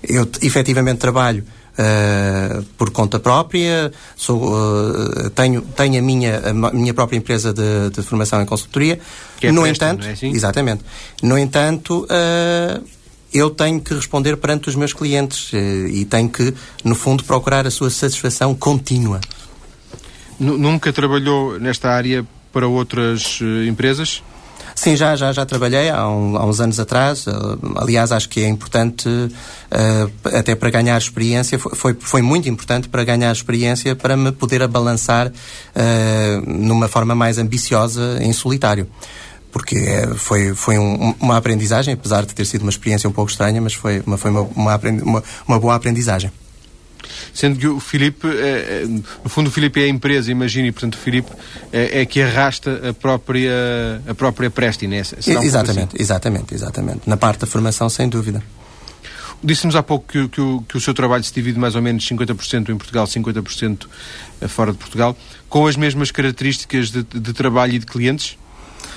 Eu 0.09 0.29
efetivamente 0.41 0.99
trabalho 0.99 1.45
Uh, 1.79 2.63
por 2.79 2.89
conta 2.89 3.21
própria, 3.21 3.93
sou, 4.17 4.51
uh, 4.51 5.29
tenho, 5.35 5.61
tenho 5.61 5.99
a, 5.99 6.03
minha, 6.03 6.41
a 6.43 6.73
minha 6.73 6.95
própria 6.95 7.19
empresa 7.19 7.53
de, 7.53 7.91
de 7.91 8.03
formação 8.03 8.41
em 8.41 8.47
consultoria. 8.47 8.99
É 9.43 9.53
no 9.53 9.61
presto, 9.61 9.85
entanto, 9.85 10.07
é 10.07 10.13
assim? 10.13 10.31
exatamente. 10.31 10.83
No 11.23 11.37
entanto, 11.37 12.07
uh, 12.07 12.83
eu 13.31 13.51
tenho 13.51 13.79
que 13.79 13.93
responder 13.93 14.39
perante 14.39 14.71
os 14.71 14.75
meus 14.75 14.95
clientes 14.95 15.53
e 15.53 16.07
tenho 16.07 16.31
que, 16.31 16.55
no 16.83 16.95
fundo, 16.95 17.23
procurar 17.25 17.67
a 17.67 17.71
sua 17.71 17.91
satisfação 17.91 18.55
contínua. 18.55 19.21
Nunca 20.39 20.93
trabalhou 20.93 21.59
nesta 21.59 21.91
área 21.91 22.25
para 22.53 22.67
outras 22.67 23.41
uh, 23.41 23.65
empresas? 23.67 24.23
Sim, 24.75 24.95
já, 24.95 25.17
já, 25.17 25.33
já 25.33 25.47
trabalhei 25.47 25.89
há, 25.89 26.07
um, 26.09 26.37
há 26.37 26.45
uns 26.45 26.61
anos 26.61 26.79
atrás. 26.79 27.27
Uh, 27.27 27.59
aliás, 27.77 28.13
acho 28.13 28.29
que 28.29 28.41
é 28.41 28.49
importante, 28.49 29.09
uh, 29.09 30.13
até 30.37 30.55
para 30.55 30.69
ganhar 30.69 30.99
experiência, 30.99 31.59
foi, 31.59 31.97
foi 31.99 32.21
muito 32.21 32.49
importante 32.49 32.89
para 32.89 33.03
ganhar 33.05 33.33
experiência 33.33 33.97
para 33.97 34.17
me 34.17 34.33
poder 34.33 34.63
abalançar 34.63 35.33
numa 36.47 36.89
forma 36.89 37.15
mais 37.15 37.39
ambiciosa 37.39 38.19
em 38.21 38.33
solitário 38.33 38.89
porque 39.57 39.77
é, 39.77 40.07
foi, 40.15 40.55
foi 40.55 40.79
um, 40.79 41.15
uma 41.19 41.39
aprendizagem, 41.39 41.95
apesar 41.95 42.27
de 42.27 42.35
ter 42.35 42.45
sido 42.45 42.61
uma 42.61 42.69
experiência 42.69 43.09
um 43.09 43.13
pouco 43.13 43.31
estranha, 43.31 43.59
mas 43.59 43.73
foi 43.73 44.03
uma, 44.07 44.19
foi 44.19 44.31
uma, 44.31 44.43
uma, 44.43 44.77
uma, 45.03 45.25
uma 45.49 45.59
boa 45.59 45.75
aprendizagem. 45.75 46.31
Sendo 47.37 47.59
que 47.59 47.69
o 47.69 47.79
Filipe, 47.79 48.27
é, 48.27 48.83
é, 48.83 48.87
no 48.87 49.29
fundo 49.29 49.49
o 49.49 49.51
Filipe 49.51 49.79
é 49.79 49.85
a 49.85 49.89
empresa, 49.89 50.33
imagine, 50.33 50.69
e 50.69 50.73
portanto 50.73 50.95
o 50.95 50.97
Filipe 50.97 51.31
é, 51.71 52.01
é, 52.01 52.07
que 52.07 52.23
arrasta 52.23 52.89
a 52.89 52.95
própria, 52.95 53.53
a 54.09 54.15
própria 54.15 54.49
Presti, 54.49 54.87
né? 54.87 55.03
Um 55.03 55.43
exatamente, 55.43 55.95
assim? 55.95 56.03
exatamente, 56.03 56.55
exatamente. 56.55 57.01
Na 57.07 57.19
parte 57.19 57.41
da 57.41 57.47
formação, 57.47 57.91
sem 57.91 58.09
dúvida. 58.09 58.43
Disse-nos 59.45 59.77
há 59.77 59.83
pouco 59.83 60.11
que, 60.11 60.29
que, 60.29 60.41
o, 60.41 60.65
que, 60.67 60.79
o, 60.79 60.81
seu 60.81 60.95
trabalho 60.95 61.23
se 61.23 61.33
divide 61.35 61.59
mais 61.59 61.75
ou 61.75 61.83
menos 61.83 62.09
50% 62.09 62.71
em 62.71 62.77
Portugal, 62.79 63.05
50% 63.05 63.87
fora 64.49 64.73
de 64.73 64.79
Portugal, 64.79 65.15
com 65.47 65.67
as 65.67 65.77
mesmas 65.77 66.11
características 66.11 66.91
de, 66.91 67.03
de 67.03 67.33
trabalho 67.35 67.75
e 67.75 67.79
de 67.79 67.85
clientes? 67.85 68.39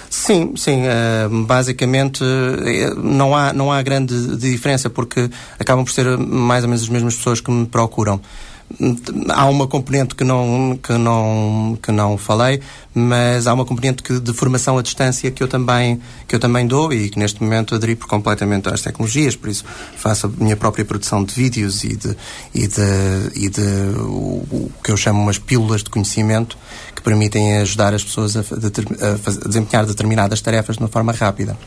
Sim, 0.10 0.54
sim. 0.56 0.82
Uh, 0.84 1.46
basicamente 1.46 2.24
uh, 2.24 2.96
não, 3.02 3.36
há, 3.36 3.54
não 3.54 3.72
há 3.72 3.82
grande 3.82 4.38
diferença 4.38 4.90
porque 4.90 5.30
acabam 5.60 5.86
por 5.86 5.92
ser 5.92 6.18
mais 6.18 6.64
ou 6.64 6.70
menos 6.70 6.84
as 6.84 6.90
mesmas 6.90 7.16
pessoas 7.16 7.40
que 7.40 7.52
me 7.52 7.66
procuram. 7.66 8.20
Há 9.30 9.46
uma 9.46 9.68
componente 9.68 10.14
que 10.14 10.24
não, 10.24 10.80
que, 10.82 10.94
não, 10.94 11.78
que 11.82 11.92
não 11.92 12.18
falei, 12.18 12.62
mas 12.94 13.48
há 13.48 13.54
uma 13.54 13.66
componente 13.66 14.04
que, 14.04 14.20
de 14.20 14.32
formação 14.32 14.78
à 14.78 14.82
distância 14.82 15.32
que 15.32 15.42
eu, 15.42 15.48
também, 15.48 16.00
que 16.28 16.36
eu 16.36 16.40
também 16.40 16.68
dou 16.68 16.94
e 16.94 17.10
que 17.10 17.18
neste 17.18 17.42
momento 17.42 17.74
aderi 17.74 17.96
por 17.96 18.08
completamente 18.08 18.70
às 18.70 18.82
tecnologias, 18.82 19.36
por 19.36 19.50
isso 19.50 19.66
faço 19.98 20.28
a 20.28 20.44
minha 20.44 20.56
própria 20.56 20.86
produção 20.86 21.24
de 21.24 21.34
vídeos 21.34 21.84
e 21.84 21.96
de, 21.96 22.16
e 22.54 22.68
de, 22.68 23.32
e 23.36 23.50
de 23.50 24.00
o, 24.02 24.46
o 24.52 24.72
que 24.84 24.92
eu 24.92 24.98
chamo 24.98 25.20
umas 25.20 25.40
pílulas 25.40 25.84
de 25.84 25.90
conhecimento 25.90 26.58
que 26.96 27.02
permitem 27.02 27.58
ajudar 27.58 27.94
as 27.94 28.04
pessoas 28.04 28.38
a, 28.38 28.42
a, 28.42 28.44
a 28.44 29.48
desempenhar 29.48 29.86
determinadas 29.86 30.42
tarefas 30.42 30.78
de 30.78 30.84
uma 30.84 30.90
forma 30.90 31.12
rápida. 31.12 31.58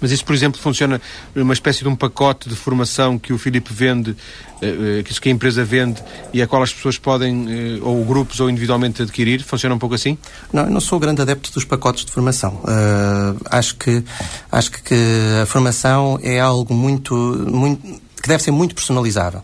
Mas 0.00 0.12
isso, 0.12 0.24
por 0.24 0.34
exemplo, 0.34 0.60
funciona 0.60 1.00
uma 1.34 1.52
espécie 1.52 1.82
de 1.82 1.88
um 1.88 1.96
pacote 1.96 2.48
de 2.48 2.54
formação 2.54 3.18
que 3.18 3.32
o 3.32 3.38
Filipe 3.38 3.72
vende, 3.72 4.16
eh, 4.62 5.00
eh, 5.00 5.02
que 5.02 5.28
a 5.28 5.32
empresa 5.32 5.64
vende 5.64 6.02
e 6.32 6.40
a 6.40 6.46
qual 6.46 6.62
as 6.62 6.72
pessoas 6.72 6.98
podem, 6.98 7.46
eh, 7.48 7.78
ou 7.82 8.04
grupos 8.04 8.40
ou 8.40 8.48
individualmente, 8.48 9.02
adquirir? 9.02 9.42
Funciona 9.42 9.74
um 9.74 9.78
pouco 9.78 9.94
assim? 9.94 10.16
Não, 10.52 10.64
eu 10.64 10.70
não 10.70 10.80
sou 10.80 10.98
grande 10.98 11.22
adepto 11.22 11.52
dos 11.52 11.64
pacotes 11.64 12.04
de 12.04 12.12
formação. 12.12 12.54
Uh, 12.64 13.38
acho, 13.50 13.76
que, 13.76 14.02
acho 14.50 14.70
que 14.70 14.94
a 15.42 15.46
formação 15.46 16.18
é 16.22 16.38
algo 16.38 16.72
muito, 16.72 17.14
muito 17.14 18.00
que 18.22 18.28
deve 18.28 18.42
ser 18.42 18.50
muito 18.50 18.74
personalizável 18.74 19.42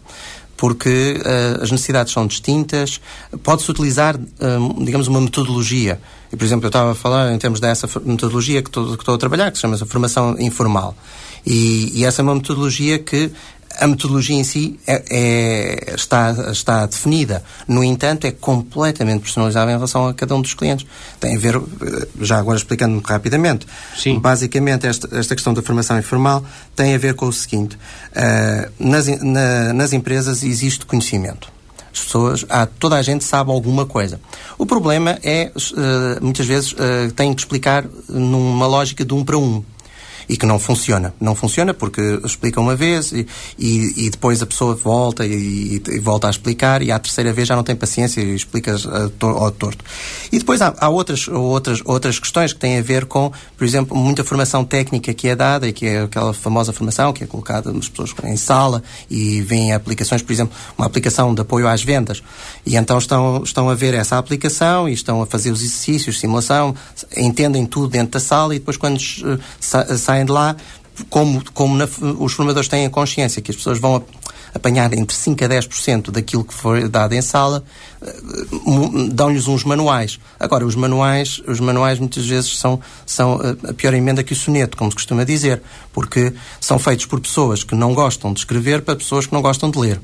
porque 0.57 1.21
uh, 1.21 1.63
as 1.63 1.71
necessidades 1.71 2.13
são 2.13 2.27
distintas. 2.27 3.01
Pode-se 3.43 3.71
utilizar, 3.71 4.17
uh, 4.17 4.85
digamos, 4.85 5.09
uma 5.09 5.21
metodologia. 5.21 6.01
E, 6.35 6.37
por 6.37 6.45
exemplo, 6.45 6.67
eu 6.67 6.69
estava 6.69 6.91
a 6.91 6.95
falar 6.97 7.33
em 7.33 7.39
termos 7.39 7.61
dessa 7.61 7.89
metodologia 8.05 8.61
que 8.61 8.69
estou, 8.69 8.97
que 8.97 9.03
estou 9.03 9.15
a 9.15 9.19
trabalhar, 9.19 9.53
que 9.53 9.57
se 9.57 9.63
chama 9.63 9.77
formação 9.79 10.37
informal. 10.41 10.97
E, 11.47 11.93
e, 11.95 12.05
essa 12.05 12.23
é 12.23 12.25
uma 12.25 12.35
metodologia 12.35 12.99
que 12.99 13.31
a 13.79 13.87
metodologia 13.87 14.37
em 14.37 14.43
si 14.43 14.79
é, 14.85 15.05
é, 15.11 15.95
está, 15.95 16.51
está 16.51 16.87
definida. 16.87 17.45
No 17.69 17.85
entanto, 17.85 18.27
é 18.27 18.33
completamente 18.33 19.23
personalizável 19.23 19.71
em 19.71 19.77
relação 19.77 20.09
a 20.09 20.15
cada 20.15 20.35
um 20.35 20.43
dos 20.43 20.55
clientes. 20.55 20.85
Tem 21.21 21.37
a 21.37 21.39
ver, 21.39 21.57
eh, 21.57 22.09
já 22.21 22.39
agora 22.39 22.57
explicando 22.57 23.01
rapidamente, 23.05 23.67
Sim. 23.97 24.19
basicamente 24.19 24.87
esta, 24.87 25.09
esta 25.17 25.35
questão 25.35 25.55
da 25.55 25.63
formação 25.63 25.99
informal 25.99 26.45
tem 26.75 26.95
a 26.95 26.99
ver 26.99 27.15
com 27.15 27.27
o 27.27 27.33
seguinte: 27.33 27.77
uh, 27.77 28.73
nas, 28.79 29.07
na, 29.23 29.73
nas 29.73 29.93
empresas 29.93 30.43
existe 30.43 30.87
conhecimento. 30.87 31.54
As 31.95 32.01
pessoas, 32.01 32.45
há, 32.49 32.67
toda 32.67 32.97
a 32.97 33.03
gente 33.03 33.23
sabe 33.23 33.53
alguma 33.53 33.87
coisa. 33.87 34.21
O 34.59 34.67
problema 34.67 35.17
é, 35.23 35.53
uh, 35.55 36.25
muitas 36.25 36.45
vezes, 36.45 36.73
uh, 36.73 37.13
tem 37.15 37.33
que 37.33 37.41
explicar 37.41 37.87
numa 38.09 38.67
lógica 38.67 39.05
de 39.05 39.15
um 39.15 39.25
para 39.25 39.39
um 39.39 39.63
e 40.29 40.37
que 40.37 40.47
não 40.47 40.59
funciona. 40.59 41.15
Não 41.21 41.35
funciona 41.35 41.75
porque 41.75 42.21
explica 42.25 42.61
uma 42.61 42.77
vez 42.77 43.13
e, 43.13 43.27
e, 43.59 44.07
e 44.07 44.11
depois 44.11 44.43
a 44.43 44.47
pessoa 44.47 44.75
volta 44.75 45.27
e, 45.27 45.83
e, 45.89 45.99
volta 45.99 46.27
a 46.27 46.31
explicar 46.31 46.83
e 46.83 46.91
à 46.91 46.99
terceira 46.99 47.33
vez 47.33 47.49
já 47.49 47.57
não 47.57 47.63
tem 47.63 47.77
paciência 47.77 48.21
e 48.21 48.35
explica 48.35 48.77
ao 49.21 49.51
torto. 49.51 49.85
E 50.33 50.39
depois 50.39 50.61
há, 50.63 50.75
há, 50.79 50.89
outras, 50.89 51.29
outras, 51.29 51.81
outras 51.85 52.19
questões 52.19 52.53
que 52.53 52.59
têm 52.59 52.79
a 52.79 52.83
ver 52.83 53.07
com, 53.07 53.33
por 53.57 53.65
exemplo, 53.65 53.97
muita 53.97 54.25
formação 54.25 54.65
técnica 54.65 55.13
que 55.13 55.29
é 55.29 55.37
dada 55.37 55.69
e 55.69 55.73
que 55.73 55.87
é 55.87 56.03
aquela 56.03 56.33
famosa 56.33 56.73
formação 56.73 57.13
que 57.13 57.25
é 57.25 57.27
colocada 57.27 57.73
nas 57.73 57.89
pessoas 57.89 58.15
em 58.25 58.37
sala 58.37 58.83
e 59.11 59.41
vêm 59.43 59.73
aplicações, 59.73 60.23
por 60.23 60.33
exemplo, 60.33 60.55
uma 60.77 60.87
aplicação 60.87 61.35
de 61.35 61.41
apoio 61.41 61.69
às 61.69 61.83
vendas. 61.83 62.23
E 62.65 62.77
então 62.77 62.99
estão, 62.99 63.43
estão 63.43 63.69
a 63.69 63.75
ver 63.75 63.95
essa 63.95 64.19
aplicação 64.19 64.89
e 64.89 64.93
estão 64.93 65.23
a 65.23 65.27
fazer 65.27 65.51
os 65.51 65.63
exercícios, 65.63 66.21
simulação, 66.21 66.75
entendem 67.17 67.67
tudo 67.67 67.89
dentro 67.89 68.13
da 68.13 68.21
sala 68.21 68.55
e 68.55 68.59
depois 68.59 68.77
quando 68.77 68.97
uh, 68.97 69.99
saem 69.99 70.14
saem 70.15 70.25
de 70.25 70.33
lá, 70.33 70.57
como, 71.11 71.43
como 71.53 71.77
na, 71.77 71.89
os 72.19 72.33
formadores 72.33 72.69
têm 72.69 72.87
a 72.87 72.91
consciência 72.91 73.43
que 73.43 73.51
as 73.51 73.57
pessoas 73.57 73.79
vão 73.79 74.05
apanhar 74.55 74.93
entre 74.93 75.17
5% 75.17 75.45
a 75.45 75.49
10% 75.49 76.11
daquilo 76.13 76.45
que 76.45 76.55
foi 76.55 76.89
dado 76.89 77.13
em 77.13 77.21
sala, 77.21 77.65
eh, 78.01 78.15
dão-lhes 79.11 79.49
uns 79.49 79.65
manuais. 79.65 80.21
Agora, 80.39 80.65
os 80.65 80.77
manuais, 80.77 81.43
os 81.49 81.59
manuais 81.59 81.99
muitas 81.99 82.25
vezes 82.25 82.57
são, 82.57 82.79
são 83.05 83.41
eh, 83.43 83.71
a 83.71 83.75
pior 83.75 83.93
emenda 83.95 84.23
que 84.23 84.33
o 84.33 84.37
soneto, 84.37 84.77
como 84.77 84.93
se 84.93 84.95
costuma 84.95 85.25
dizer, 85.25 85.61
porque 85.93 86.33
são 86.61 86.79
feitos 86.79 87.07
por 87.07 87.19
pessoas 87.19 87.65
que 87.65 87.75
não 87.75 87.93
gostam 87.93 88.33
de 88.33 88.39
escrever 88.39 88.83
para 88.83 88.95
pessoas 88.95 89.27
que 89.27 89.33
não 89.33 89.43
gostam 89.43 89.69
de 89.69 89.79
ler. 89.79 90.01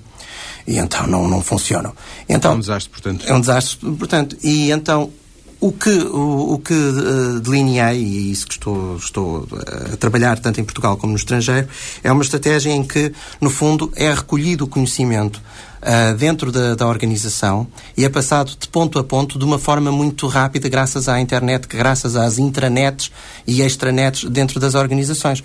E 0.66 0.78
então 0.78 1.06
não, 1.06 1.28
não 1.28 1.40
funcionam. 1.40 1.94
Então, 2.28 2.52
é 2.52 2.54
um 2.56 2.60
desastre, 2.60 2.90
portanto. 2.90 3.24
É 3.28 3.32
um 3.32 3.40
desastre, 3.40 3.78
portanto. 3.92 4.36
E 4.42 4.72
então 4.72 5.12
o 5.60 5.72
que, 5.72 5.90
o, 5.90 6.54
o 6.54 6.58
que 6.58 6.72
uh, 6.72 7.40
delineei, 7.40 8.02
e 8.02 8.32
isso 8.32 8.46
que 8.46 8.54
estou, 8.54 8.96
estou 8.96 9.46
a 9.92 9.96
trabalhar 9.96 10.38
tanto 10.38 10.58
em 10.60 10.64
Portugal 10.64 10.96
como 10.96 11.12
no 11.12 11.18
estrangeiro, 11.18 11.68
é 12.02 12.10
uma 12.10 12.22
estratégia 12.22 12.70
em 12.70 12.82
que, 12.82 13.12
no 13.40 13.50
fundo, 13.50 13.92
é 13.94 14.12
recolhido 14.12 14.64
o 14.64 14.66
conhecimento 14.66 15.36
uh, 15.36 16.16
dentro 16.16 16.50
da, 16.50 16.74
da, 16.74 16.86
organização 16.86 17.66
e 17.94 18.06
é 18.06 18.08
passado 18.08 18.56
de 18.58 18.68
ponto 18.68 18.98
a 18.98 19.04
ponto 19.04 19.38
de 19.38 19.44
uma 19.44 19.58
forma 19.58 19.92
muito 19.92 20.26
rápida, 20.26 20.66
graças 20.68 21.08
à 21.08 21.20
internet, 21.20 21.68
graças 21.68 22.16
às 22.16 22.38
intranets 22.38 23.10
e 23.46 23.60
extranets 23.60 24.24
dentro 24.30 24.58
das 24.58 24.74
organizações. 24.74 25.42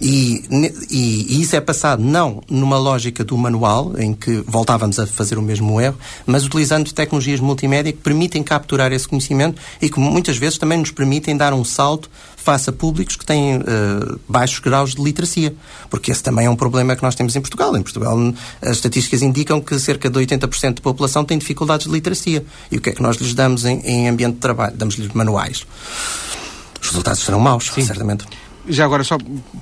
E, 0.00 0.44
e, 0.90 1.26
e, 1.28 1.42
isso 1.42 1.56
é 1.56 1.60
passado 1.60 2.02
não 2.02 2.42
numa 2.48 2.78
lógica 2.78 3.24
do 3.24 3.36
manual, 3.36 3.98
em 3.98 4.14
que 4.14 4.42
voltávamos 4.46 4.98
a 4.98 5.06
fazer 5.06 5.38
o 5.38 5.42
mesmo 5.42 5.80
erro, 5.80 5.98
mas 6.24 6.44
utilizando 6.44 6.92
tecnologias 6.92 7.40
multimédia 7.40 7.92
que 7.92 7.98
permitem 7.98 8.42
capturar 8.42 8.92
esse 8.92 9.08
conhecimento 9.08 9.60
e 9.82 9.90
que 9.90 9.98
muitas 9.98 10.36
vezes 10.36 10.56
também 10.56 10.78
nos 10.78 10.92
permitem 10.92 11.36
dar 11.36 11.52
um 11.52 11.64
salto 11.64 12.08
face 12.36 12.70
a 12.70 12.72
públicos 12.72 13.16
que 13.16 13.26
têm 13.26 13.56
uh, 13.56 14.20
baixos 14.28 14.60
graus 14.60 14.94
de 14.94 15.02
literacia. 15.02 15.54
Porque 15.90 16.12
esse 16.12 16.22
também 16.22 16.46
é 16.46 16.50
um 16.50 16.56
problema 16.56 16.94
que 16.94 17.02
nós 17.02 17.14
temos 17.14 17.34
em 17.34 17.40
Portugal. 17.40 17.76
Em 17.76 17.82
Portugal, 17.82 18.16
as 18.62 18.76
estatísticas 18.76 19.20
indicam 19.20 19.60
que 19.60 19.78
cerca 19.78 20.08
de 20.08 20.18
80% 20.18 20.74
da 20.74 20.80
população 20.80 21.24
tem 21.24 21.36
dificuldades 21.36 21.86
de 21.86 21.92
literacia. 21.92 22.44
E 22.70 22.78
o 22.78 22.80
que 22.80 22.90
é 22.90 22.92
que 22.92 23.02
nós 23.02 23.16
lhes 23.16 23.34
damos 23.34 23.64
em, 23.64 23.80
em 23.80 24.08
ambiente 24.08 24.34
de 24.34 24.40
trabalho? 24.40 24.76
Damos-lhes 24.76 25.12
manuais. 25.12 25.66
Os 26.80 26.88
resultados 26.88 27.22
serão 27.22 27.40
maus, 27.40 27.70
Sim. 27.74 27.84
certamente. 27.84 28.24
Já 28.68 28.84
agora, 28.84 29.04
só 29.04 29.16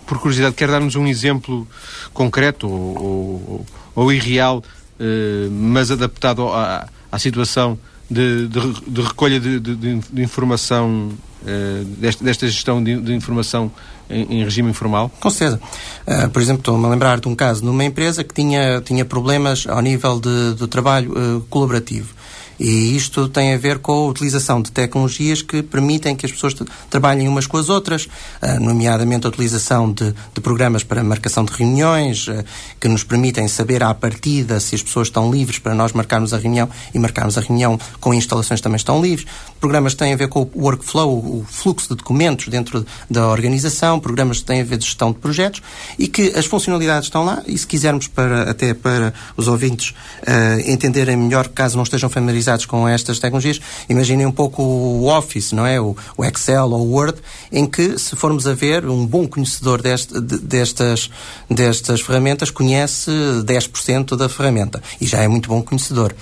por 0.07 0.19
curiosidade, 0.19 0.55
quer 0.55 0.69
dar-nos 0.69 0.97
um 0.97 1.07
exemplo 1.07 1.67
concreto 2.13 2.69
ou, 2.69 2.97
ou, 2.97 3.67
ou 3.95 4.13
irreal, 4.13 4.63
eh, 4.99 5.49
mas 5.51 5.91
adaptado 5.91 6.49
à, 6.49 6.89
à 7.11 7.19
situação 7.19 7.79
de, 8.11 8.47
de, 8.49 8.61
de 8.87 9.01
recolha 9.01 9.39
de, 9.41 9.59
de, 9.61 10.23
informação, 10.23 11.13
eh, 11.47 11.83
desta, 11.99 12.25
desta, 12.25 12.47
gestão 12.47 12.83
de, 12.83 13.15
informação 13.15 13.71
em, 14.09 14.39
em, 14.41 14.45
regime 14.45 14.71
informal? 14.71 15.11
Com 15.21 15.29
certeza. 15.31 15.61
Uh, 16.07 16.31
por 16.31 16.41
exemplo, 16.41 16.61
estou-me 16.61 16.87
a 16.87 16.89
lembrar 16.89 17.21
de 17.21 17.29
um 17.29 17.35
caso 17.35 17.65
numa 17.65 17.85
empresa 17.85 18.23
que 18.23 18.33
tinha, 18.33 18.81
tinha 18.81 19.05
problemas 19.05 19.67
ao 19.67 19.81
nível 19.81 20.21
do 20.21 20.69
trabalho 20.69 21.13
uh, 21.13 21.41
colaborativo. 21.51 22.15
E 22.59 22.97
isto 22.97 23.29
tem 23.29 23.55
a 23.55 23.59
ver 23.59 23.79
com 23.79 23.93
a 23.93 24.07
utilização 24.09 24.63
de 24.63 24.73
tecnologias 24.73 25.43
que 25.43 25.63
permitem 25.63 26.17
que 26.17 26.27
as 26.27 26.33
pessoas 26.33 26.55
trabalhem 26.89 27.29
umas 27.29 27.47
com 27.47 27.57
as 27.57 27.69
outras, 27.69 28.07
uh, 28.07 28.61
nomeadamente 28.61 29.27
a 29.27 29.29
utilização 29.29 29.93
de, 29.93 30.15
de, 30.35 30.41
programas 30.41 30.83
para 30.83 31.03
marcação 31.05 31.45
de 31.45 31.53
reuniões, 31.53 32.29
uh, 32.29 32.45
que 32.81 32.89
nos 32.89 33.05
permitem 33.05 33.47
saber 33.49 33.83
à 33.83 33.93
partida 33.93 34.59
se 34.59 34.75
as 34.75 34.83
pessoas 34.83 35.09
estão 35.09 35.31
livres 35.31 35.59
para 35.59 35.75
nós 35.75 35.93
marcarmos 35.93 36.33
a 36.33 36.39
reunião 36.39 36.69
e 36.95 36.99
marcarmos 36.99 37.37
a 37.37 37.41
reunião 37.41 37.79
com 38.01 38.15
instalações 38.15 38.61
também 38.61 38.77
estão 38.77 39.03
livres. 39.03 39.27
Programas 39.61 39.95
que 39.95 39.99
têm 39.99 40.13
a 40.13 40.17
ver 40.17 40.29
com 40.29 40.43
o 40.43 40.51
workflow, 40.63 41.19
o 41.19 41.47
fluxo 41.49 41.89
de 41.89 41.97
documentos 41.97 42.49
dentro 42.49 42.87
da 43.11 43.29
organização, 43.29 43.99
programas 43.99 44.39
que 44.39 44.45
têm 44.45 44.61
a 44.61 44.65
ver 44.65 44.79
de 44.79 44.85
gestão 44.85 45.13
de 45.13 45.19
projetos 45.19 45.63
e 45.99 46.09
que 46.09 46.33
as 46.37 46.47
funcionalidades 46.47 47.07
estão 47.07 47.25
lá 47.25 47.43
e 47.47 47.57
se 47.57 47.67
quisermos 47.67 48.07
para, 48.07 48.51
até 48.51 48.75
para 48.75 49.15
os 49.37 49.49
ouvintes 49.49 49.91
uh, 50.23 50.71
entenderem 50.71 51.17
melhor, 51.17 51.49
caso 51.49 51.77
não 51.77 51.85
estejam 51.85 52.09
familiarizados 52.09 52.67
com 52.67 52.87
estas 52.87 53.19
tecnologias, 53.19 53.61
imaginem 53.89 54.27
um 54.27 54.33
pouco 54.33 54.63
o 54.63 55.07
Office, 55.07 55.53
não 55.53 55.67
é? 55.67 55.81
O, 55.81 55.97
o 56.17 56.25
Excel 56.25 56.71
ou 56.71 56.87
o 56.87 56.93
Word, 56.93 57.19
em 57.51 57.67
que, 57.67 57.99
se 57.99 58.15
formos 58.17 58.47
a 58.47 58.55
ver, 58.55 58.87
um 58.87 59.07
bom 59.07 59.27
conhecedor 59.27 59.83
deste, 59.83 60.21
destas, 60.21 61.11
destas 61.51 62.01
ferramentas 62.01 62.51
conhece 62.51 63.11
10% 63.45 64.17
da 64.17 64.29
ferramenta 64.29 64.83
e 65.01 65.07
já 65.07 65.23
é 65.23 65.29
muito 65.29 65.49
bom 65.49 65.63
conhecedor. 65.63 66.15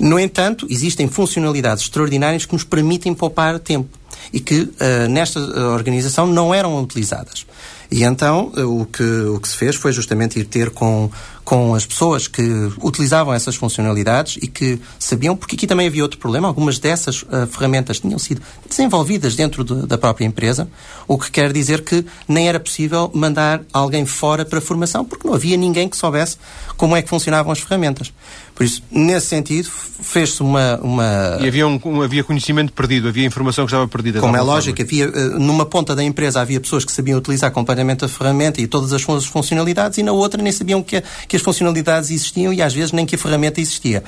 No 0.00 0.18
entanto, 0.18 0.66
existem 0.68 1.08
funcionalidades 1.08 1.84
extraordinárias 1.84 2.44
que 2.44 2.52
nos 2.52 2.64
permitem 2.64 3.14
poupar 3.14 3.58
tempo 3.58 3.88
e 4.32 4.40
que 4.40 4.62
uh, 4.62 5.08
nesta 5.08 5.40
organização 5.70 6.26
não 6.26 6.54
eram 6.54 6.80
utilizadas. 6.82 7.46
E 7.90 8.02
então 8.02 8.52
uh, 8.56 8.80
o, 8.80 8.86
que, 8.86 9.02
o 9.02 9.38
que 9.38 9.48
se 9.48 9.56
fez 9.56 9.76
foi 9.76 9.92
justamente 9.92 10.38
ir 10.38 10.44
ter 10.44 10.70
com 10.70 11.10
com 11.44 11.74
as 11.74 11.84
pessoas 11.84 12.26
que 12.26 12.42
utilizavam 12.82 13.34
essas 13.34 13.54
funcionalidades 13.54 14.38
e 14.42 14.46
que 14.46 14.80
sabiam, 14.98 15.36
porque 15.36 15.54
aqui 15.54 15.66
também 15.66 15.86
havia 15.86 16.02
outro 16.02 16.18
problema, 16.18 16.48
algumas 16.48 16.78
dessas 16.78 17.22
uh, 17.22 17.46
ferramentas 17.50 18.00
tinham 18.00 18.18
sido 18.18 18.40
desenvolvidas 18.66 19.36
dentro 19.36 19.62
de, 19.62 19.86
da 19.86 19.98
própria 19.98 20.24
empresa, 20.24 20.66
o 21.06 21.18
que 21.18 21.30
quer 21.30 21.52
dizer 21.52 21.84
que 21.84 22.04
nem 22.26 22.48
era 22.48 22.58
possível 22.58 23.10
mandar 23.14 23.62
alguém 23.72 24.06
fora 24.06 24.44
para 24.44 24.60
formação, 24.60 25.04
porque 25.04 25.28
não 25.28 25.34
havia 25.34 25.56
ninguém 25.56 25.86
que 25.86 25.96
soubesse 25.96 26.38
como 26.78 26.96
é 26.96 27.02
que 27.02 27.08
funcionavam 27.08 27.52
as 27.52 27.60
ferramentas. 27.60 28.12
Por 28.54 28.64
isso, 28.64 28.82
nesse 28.88 29.26
sentido, 29.26 29.68
fez-se 29.68 30.40
uma, 30.40 30.78
uma... 30.80 31.38
E 31.40 31.48
havia, 31.48 31.66
um, 31.66 32.02
havia 32.02 32.22
conhecimento 32.22 32.72
perdido, 32.72 33.08
havia 33.08 33.26
informação 33.26 33.64
que 33.64 33.70
estava 33.70 33.88
perdida. 33.88 34.20
Como 34.20 34.36
é 34.36 34.40
lógico, 34.40 34.80
havia, 34.80 35.06
eh, 35.06 35.28
numa 35.40 35.66
ponta 35.66 35.94
da 35.94 36.04
empresa 36.04 36.40
havia 36.40 36.60
pessoas 36.60 36.84
que 36.84 36.92
sabiam 36.92 37.18
utilizar 37.18 37.50
completamente 37.50 38.04
a 38.04 38.08
ferramenta 38.08 38.60
e 38.60 38.68
todas 38.68 38.92
as 38.92 39.02
funcionalidades, 39.02 39.98
e 39.98 40.04
na 40.04 40.12
outra 40.12 40.40
nem 40.40 40.52
sabiam 40.52 40.84
que, 40.84 41.02
que 41.26 41.34
as 41.34 41.42
funcionalidades 41.42 42.10
existiam 42.10 42.52
e 42.52 42.62
às 42.62 42.72
vezes 42.72 42.92
nem 42.92 43.04
que 43.04 43.16
a 43.16 43.18
ferramenta 43.18 43.60
existia. 43.60 44.04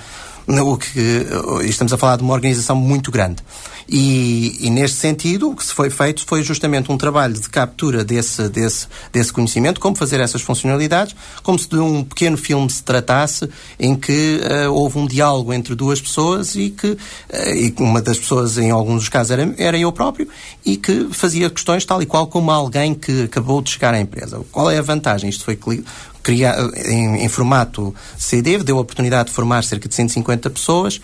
O 0.49 0.76
que, 0.76 1.26
estamos 1.64 1.92
a 1.92 1.99
falar 1.99 2.16
de 2.16 2.22
uma 2.22 2.32
organização 2.32 2.76
muito 2.76 3.11
grande. 3.11 3.42
E, 3.88 4.57
e, 4.61 4.70
neste 4.70 4.97
sentido, 4.97 5.51
o 5.51 5.57
que 5.57 5.64
se 5.64 5.72
foi 5.72 5.90
feito 5.90 6.24
foi 6.26 6.42
justamente 6.42 6.90
um 6.90 6.99
trabalho 6.99 7.34
de 7.34 7.49
captura 7.49 8.05
desse, 8.05 8.49
desse, 8.49 8.88
desse 9.12 9.32
conhecimento, 9.32 9.80
como 9.80 9.94
fazer 9.97 10.20
essas 10.20 10.42
funcionalidades, 10.42 11.14
como 11.42 11.59
se 11.59 11.68
de 11.68 11.78
um 11.78 12.03
pequeno 12.03 12.36
filme 12.36 12.68
se 12.68 12.82
tratasse, 12.82 13.49
em 13.78 13.94
que 13.94 14.40
uh, 14.40 14.72
houve 14.72 14.99
um 14.99 15.07
diálogo 15.07 15.53
entre 15.53 15.74
duas 15.74 16.01
pessoas 16.01 16.57
e 16.57 16.70
que 16.70 16.88
uh, 16.88 16.99
e 17.55 17.74
uma 17.78 18.03
das 18.03 18.18
pessoas, 18.18 18.59
em 18.59 18.70
alguns 18.70 19.03
dos 19.03 19.09
casos, 19.09 19.30
era, 19.30 19.55
era 19.57 19.78
eu 19.78 19.92
próprio, 19.92 20.28
e 20.64 20.76
que 20.76 21.09
fazia 21.12 21.49
questões 21.49 21.84
tal 21.84 22.03
e 22.03 22.07
qual 22.07 22.26
como 22.26 22.51
alguém 22.51 22.92
que 22.92 23.24
acabou 23.24 23.62
de 23.62 23.70
chegar 23.70 23.94
à 23.94 24.01
empresa. 24.01 24.40
Qual 24.51 24.68
é 24.68 24.78
a 24.78 24.82
vantagem? 24.82 25.30
Isto 25.30 25.44
foi 25.44 25.57
criado 26.27 26.72
em, 26.74 27.22
em 27.24 27.29
formato 27.29 27.95
CD, 28.18 28.59
deu 28.59 28.79
a 28.79 28.81
oportunidade 28.81 29.29
de 29.29 29.35
formar 29.35 29.62
cerca 29.62 29.89
de 29.89 29.95
150 29.95 30.51
pessoas 30.51 31.01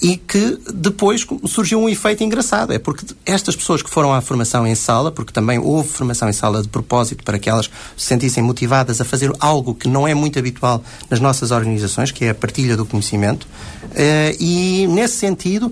e 0.00 0.16
que 0.16 0.58
depois 0.72 1.26
surgiu 1.44 1.78
um 1.78 1.90
efeito 1.90 2.24
engraçado. 2.24 2.72
É 2.72 2.78
porque 2.78 3.04
estas 3.26 3.54
pessoas 3.54 3.82
que 3.82 3.90
foram 3.90 4.14
à 4.14 4.22
formação 4.22 4.66
em 4.66 4.74
sala, 4.74 5.12
porque 5.12 5.30
também 5.30 5.58
houve 5.58 5.90
formação 5.90 6.26
em 6.30 6.32
sala 6.32 6.62
de 6.62 6.68
propósito 6.68 7.22
para 7.22 7.38
que 7.38 7.50
elas 7.50 7.66
se 7.94 8.06
sentissem 8.06 8.42
motivadas 8.42 8.98
a 8.98 9.04
fazer 9.04 9.30
algo 9.40 9.74
que 9.74 9.88
não 9.88 10.08
é 10.08 10.14
muito 10.14 10.38
habitual 10.38 10.82
nas 11.10 11.20
nossas 11.20 11.50
organizações, 11.50 12.10
que 12.10 12.24
é 12.24 12.30
a 12.30 12.34
partilha 12.34 12.78
do 12.78 12.86
conhecimento, 12.86 13.46
eh, 13.94 14.34
e 14.40 14.86
nesse 14.86 15.16
sentido, 15.16 15.70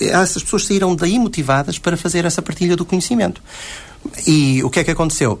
essas 0.00 0.42
pessoas 0.42 0.64
saíram 0.64 0.96
daí 0.96 1.18
motivadas 1.18 1.78
para 1.78 1.98
fazer 1.98 2.24
essa 2.24 2.40
partilha 2.40 2.76
do 2.76 2.86
conhecimento. 2.86 3.42
E 4.26 4.62
o 4.62 4.70
que 4.70 4.80
é 4.80 4.84
que 4.84 4.90
aconteceu? 4.90 5.40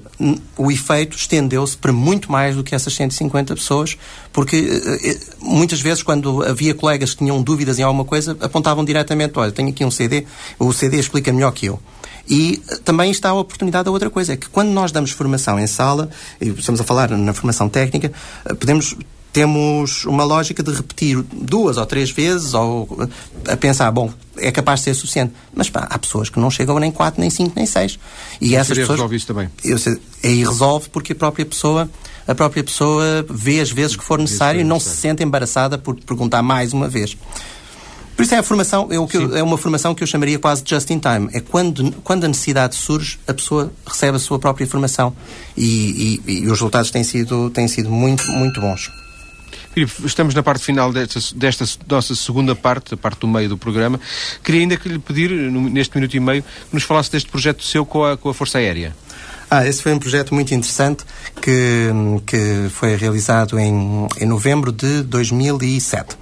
O 0.56 0.70
efeito 0.70 1.16
estendeu-se 1.16 1.76
para 1.76 1.92
muito 1.92 2.30
mais 2.30 2.56
do 2.56 2.62
que 2.62 2.74
essas 2.74 2.94
150 2.94 3.54
pessoas, 3.54 3.96
porque 4.32 4.56
eh, 4.56 5.10
eh, 5.10 5.18
muitas 5.40 5.80
vezes, 5.80 6.02
quando 6.02 6.42
havia 6.44 6.74
colegas 6.74 7.12
que 7.12 7.18
tinham 7.18 7.42
dúvidas 7.42 7.78
em 7.78 7.82
alguma 7.82 8.04
coisa, 8.04 8.36
apontavam 8.40 8.84
diretamente: 8.84 9.38
olha, 9.38 9.50
tenho 9.50 9.70
aqui 9.70 9.84
um 9.84 9.90
CD, 9.90 10.26
o 10.58 10.72
CD 10.72 10.98
explica 10.98 11.32
melhor 11.32 11.52
que 11.52 11.66
eu. 11.66 11.80
E 12.28 12.62
eh, 12.68 12.76
também 12.84 13.10
está 13.10 13.30
a 13.30 13.34
oportunidade 13.34 13.86
da 13.86 13.90
outra 13.90 14.10
coisa, 14.10 14.34
é 14.34 14.36
que 14.36 14.48
quando 14.48 14.68
nós 14.68 14.92
damos 14.92 15.10
formação 15.10 15.58
em 15.58 15.66
sala, 15.66 16.10
e 16.40 16.48
estamos 16.50 16.80
a 16.80 16.84
falar 16.84 17.10
na 17.10 17.32
formação 17.32 17.68
técnica, 17.68 18.12
podemos 18.58 18.94
temos 19.32 20.04
uma 20.04 20.24
lógica 20.24 20.62
de 20.62 20.72
repetir 20.72 21.22
duas 21.32 21.76
ou 21.76 21.86
três 21.86 22.10
vezes 22.10 22.54
ou 22.54 23.08
a 23.48 23.56
pensar, 23.56 23.90
bom, 23.90 24.12
é 24.36 24.50
capaz 24.50 24.80
de 24.80 24.84
ser 24.84 24.94
suficiente. 24.94 25.32
Mas 25.54 25.70
pá, 25.70 25.86
há 25.88 25.98
pessoas 25.98 26.28
que 26.28 26.38
não 26.40 26.50
chegam 26.50 26.78
nem 26.78 26.90
quatro, 26.90 27.20
nem 27.20 27.30
cinco, 27.30 27.52
nem 27.56 27.66
seis. 27.66 27.98
E 28.40 28.56
essas 28.56 28.76
pessoas 28.76 28.98
resolve 28.98 29.16
isso 29.16 29.26
também. 29.26 29.48
Eu 29.64 29.78
sei, 29.78 29.98
aí 30.24 30.44
resolve 30.44 30.88
porque 30.88 31.12
a 31.12 31.16
própria 31.16 31.46
pessoa 31.46 31.88
a 32.26 32.34
própria 32.34 32.62
pessoa 32.62 33.26
vê 33.28 33.60
as 33.60 33.70
vezes 33.70 33.96
que 33.96 34.04
for 34.04 34.18
necessário 34.18 34.60
e 34.60 34.64
não 34.64 34.78
se 34.78 34.90
sente 34.90 35.22
embaraçada 35.22 35.76
por 35.76 35.96
perguntar 35.96 36.42
mais 36.42 36.72
uma 36.72 36.88
vez. 36.88 37.16
Por 38.16 38.24
isso 38.24 38.34
é 38.34 38.38
a 38.38 38.42
formação, 38.42 38.86
é, 38.90 38.98
o 38.98 39.06
que 39.06 39.16
eu, 39.16 39.34
é 39.34 39.42
uma 39.42 39.56
formação 39.56 39.94
que 39.94 40.02
eu 40.02 40.06
chamaria 40.06 40.38
quase 40.38 40.62
de 40.62 40.70
just 40.70 40.90
in 40.90 40.98
time. 40.98 41.28
É 41.32 41.40
quando, 41.40 41.90
quando 42.04 42.24
a 42.24 42.28
necessidade 42.28 42.76
surge, 42.76 43.18
a 43.26 43.32
pessoa 43.32 43.72
recebe 43.86 44.16
a 44.16 44.20
sua 44.20 44.38
própria 44.38 44.66
formação. 44.66 45.16
E, 45.56 46.20
e, 46.26 46.32
e 46.32 46.44
os 46.44 46.50
resultados 46.50 46.90
têm 46.90 47.02
sido, 47.02 47.50
têm 47.50 47.66
sido 47.66 47.90
muito, 47.90 48.30
muito 48.30 48.60
bons. 48.60 48.90
Filipe, 49.72 49.92
estamos 50.04 50.34
na 50.34 50.42
parte 50.42 50.64
final 50.64 50.92
desta, 50.92 51.20
desta, 51.36 51.64
nossa 51.88 52.14
segunda 52.16 52.56
parte, 52.56 52.94
a 52.94 52.96
parte 52.96 53.20
do 53.20 53.28
meio 53.28 53.48
do 53.48 53.56
programa. 53.56 54.00
Queria 54.42 54.62
ainda 54.62 54.76
que 54.76 54.88
lhe 54.88 54.98
pedir, 54.98 55.30
neste 55.30 55.94
minuto 55.96 56.14
e 56.14 56.20
meio, 56.20 56.42
que 56.42 56.74
nos 56.74 56.82
falasse 56.82 57.10
deste 57.12 57.30
projeto 57.30 57.62
seu 57.62 57.86
com 57.86 58.04
a, 58.04 58.16
com 58.16 58.28
a 58.28 58.34
Força 58.34 58.58
Aérea. 58.58 58.94
Ah, 59.48 59.66
esse 59.66 59.82
foi 59.82 59.92
um 59.92 59.98
projeto 59.98 60.32
muito 60.32 60.54
interessante 60.54 61.04
que, 61.42 61.88
que 62.24 62.68
foi 62.70 62.94
realizado 62.94 63.58
em, 63.58 64.06
em 64.20 64.24
novembro 64.24 64.70
de 64.70 65.02
2007. 65.02 66.16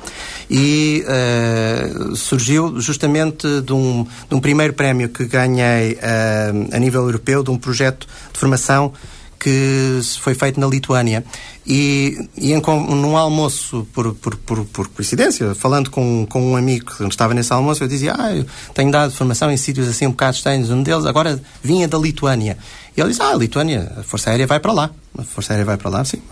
E 0.51 1.05
uh, 1.05 2.17
surgiu 2.17 2.81
justamente 2.81 3.61
de 3.61 3.73
um, 3.73 4.07
de 4.29 4.35
um 4.35 4.41
primeiro 4.41 4.73
prémio 4.73 5.11
que 5.11 5.27
ganhei 5.27 5.93
uh, 5.93 6.75
a 6.75 6.79
nível 6.79 7.03
europeu, 7.03 7.43
de 7.43 7.51
um 7.51 7.59
projeto 7.59 8.07
de 8.33 8.39
formação 8.39 8.95
que 9.39 10.01
foi 10.21 10.35
feito 10.35 10.59
na 10.59 10.67
Lituânia. 10.67 11.25
E, 11.67 12.17
e 12.37 12.53
em, 12.53 12.61
num 12.61 13.17
almoço, 13.17 13.87
por, 13.93 14.15
por, 14.15 14.37
por, 14.37 14.65
por, 14.65 14.89
coincidência, 14.89 15.55
falando 15.55 15.91
com, 15.91 16.27
com 16.27 16.53
um 16.53 16.57
amigo 16.57 16.87
que 16.87 17.05
estava 17.05 17.35
nesse 17.35 17.53
almoço, 17.53 17.85
eu 17.85 17.89
dizia: 17.89 18.15
Ah, 18.19 18.35
eu 18.35 18.47
tenho 18.75 18.91
dado 18.91 19.13
formação 19.13 19.51
em 19.51 19.57
sítios 19.57 19.87
assim 19.89 20.07
um 20.07 20.11
bocado 20.11 20.37
estranhos. 20.37 20.71
Um 20.71 20.83
deles 20.83 21.05
agora 21.05 21.41
vinha 21.63 21.87
da 21.87 21.99
Lituânia. 21.99 22.57
E 22.97 23.01
ele 23.01 23.11
disse: 23.11 23.23
Ah, 23.23 23.31
a 23.31 23.37
Lituânia, 23.37 23.93
a 23.99 24.03
Força 24.03 24.31
Aérea 24.31 24.47
vai 24.47 24.61
para 24.61 24.73
lá. 24.73 24.91
A 25.17 25.23
Força 25.23 25.53
Aérea 25.53 25.67
vai 25.67 25.77
para 25.77 25.91
lá, 25.91 26.05
sim. 26.05 26.23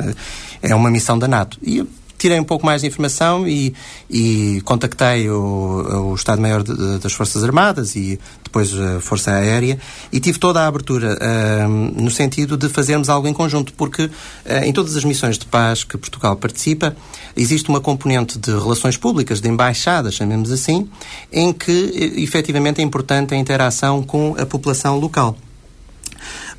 É 0.63 0.75
uma 0.75 0.91
missão 0.91 1.19
da 1.19 1.29
NATO. 1.29 1.59
E 1.63 1.87
tirei 2.17 2.39
um 2.39 2.45
pouco 2.45 2.65
mais 2.65 2.83
de 2.83 2.89
informação 2.89 3.47
e, 3.47 3.75
e 4.11 4.61
contactei 4.65 5.29
o, 5.31 6.11
o 6.11 6.15
Estado-Maior 6.15 6.63
das 6.63 7.13
Forças 7.13 7.45
Armadas 7.45 7.97
e 7.97 8.19
depois 8.43 8.73
a 8.75 9.01
Força 9.01 9.33
Aérea 9.33 9.79
e 10.13 10.21
tive 10.21 10.39
toda 10.39 10.63
a 10.63 10.67
abertura 10.67 11.17
uh, 11.17 11.69
no 11.69 12.11
sentido 12.11 12.57
de 12.57 12.69
fazermos 12.69 13.09
algo 13.09 13.29
em 13.29 13.33
conjunto, 13.33 13.73
porque 13.75 14.05
uh, 14.05 14.11
em 14.65 14.73
todas 14.73 14.97
as 14.97 15.05
missões 15.05 15.39
de 15.39 15.47
paz 15.47 15.85
que 15.85 15.97
Portugal 15.99 16.37
participa, 16.37 16.97
existe 17.37 17.69
uma 17.69 17.81
componente 17.81 18.39
de 18.39 18.51
relações 18.51 18.97
públicas, 18.97 19.41
de 19.41 19.49
embaixadas, 19.49 20.15
chamemos 20.15 20.51
assim, 20.51 20.89
em 21.33 21.53
que 21.53 22.13
efetivamente 22.17 22.81
é 22.81 22.85
importante 22.85 23.35
a 23.35 23.37
interação 23.37 24.03
com 24.03 24.35
a 24.39 24.47
população 24.47 24.99
local. 24.99 25.37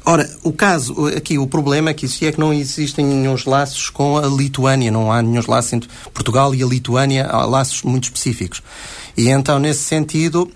Ora, 0.10 0.26
o 0.41 0.53
caso, 0.53 1.08
aqui, 1.08 1.38
o 1.38 1.45
problema 1.45 1.89
é 1.89 1.93
que 1.93 2.05
isso 2.05 2.24
é 2.24 2.32
que 2.32 2.39
não 2.39 2.53
existem 2.53 3.05
nenhum 3.05 3.36
laços 3.45 3.89
com 3.89 4.18
a 4.18 4.26
Lituânia, 4.26 4.89
não 4.89 5.12
há 5.12 5.22
nenhum 5.22 5.43
laços 5.45 5.74
entre 5.74 5.89
Portugal 6.14 6.55
e 6.55 6.64
a 6.64 6.66
Lituânia, 6.66 7.26
há 7.26 7.45
laços 7.45 7.84
muito 7.84 8.05
específicos. 8.05 8.64
E 9.18 9.28
então, 9.28 9.60
nesse 9.60 9.82
sentido, 9.82 10.49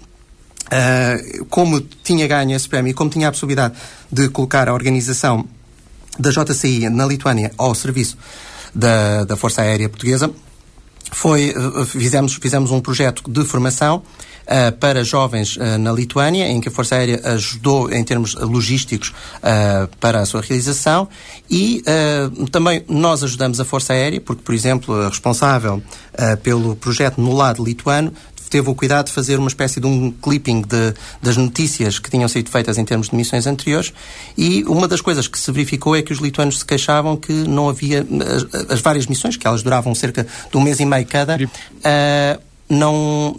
uh, 0.67 1.45
como 1.49 1.81
tinha 1.81 2.25
ganho 2.27 2.55
esse 2.55 2.69
prémio 2.69 2.91
e 2.91 2.93
como 2.93 3.09
tinha 3.09 3.27
a 3.27 3.31
possibilidade 3.31 3.73
de 4.09 4.29
colocar 4.29 4.69
a 4.69 4.73
organização 4.73 5.45
da 6.17 6.29
JCI 6.29 6.87
na 6.87 7.05
Lituânia 7.05 7.51
ao 7.57 7.75
serviço 7.75 8.17
da, 8.73 9.25
da 9.25 9.35
Força 9.35 9.63
Aérea 9.63 9.89
Portuguesa, 9.89 10.31
foi, 11.11 11.53
uh, 11.57 11.85
fizemos, 11.85 12.35
fizemos 12.35 12.71
um 12.71 12.79
projeto 12.79 13.29
de 13.29 13.43
formação 13.43 14.01
para 14.79 15.03
jovens 15.03 15.55
uh, 15.55 15.77
na 15.77 15.91
Lituânia, 15.91 16.47
em 16.47 16.59
que 16.59 16.69
a 16.69 16.71
Força 16.71 16.95
Aérea 16.95 17.21
ajudou 17.23 17.91
em 17.91 18.03
termos 18.03 18.35
logísticos 18.35 19.09
uh, 19.09 19.87
para 19.99 20.19
a 20.19 20.25
sua 20.25 20.41
realização. 20.41 21.07
E 21.49 21.83
também 22.51 22.83
nós 22.87 23.23
ajudamos 23.23 23.59
a 23.59 23.65
Força 23.65 23.93
Aérea, 23.93 24.21
porque, 24.21 24.41
por 24.41 24.55
exemplo, 24.55 24.95
a 25.01 25.09
responsável 25.09 25.81
pelo 26.43 26.75
projeto 26.77 27.19
no 27.19 27.33
lado 27.33 27.63
lituano 27.63 28.13
teve 28.51 28.69
o 28.69 28.75
cuidado 28.75 29.05
de 29.07 29.13
fazer 29.13 29.39
uma 29.39 29.47
espécie 29.47 29.79
de 29.79 29.87
um 29.87 30.11
clipping 30.11 30.61
de, 30.61 30.93
das 31.21 31.37
notícias 31.37 31.97
que 31.97 32.11
tinham 32.11 32.27
sido 32.27 32.51
feitas 32.51 32.77
em 32.77 32.83
termos 32.83 33.09
de 33.09 33.15
missões 33.15 33.47
anteriores. 33.47 33.93
E 34.37 34.63
uma 34.65 34.87
das 34.87 34.99
coisas 34.99 35.27
que 35.27 35.39
se 35.39 35.49
verificou 35.51 35.95
é 35.95 36.01
que 36.01 36.11
os 36.11 36.19
lituanos 36.19 36.59
se 36.59 36.65
queixavam 36.65 37.15
que 37.15 37.31
não 37.31 37.69
havia 37.69 38.05
as, 38.55 38.71
as 38.73 38.81
várias 38.81 39.07
missões, 39.07 39.37
que 39.37 39.47
elas 39.47 39.63
duravam 39.63 39.95
cerca 39.95 40.27
de 40.51 40.57
um 40.57 40.61
mês 40.61 40.79
e 40.81 40.85
meio 40.85 41.07
cada, 41.07 41.37
uh, 41.37 42.41
não, 42.71 43.35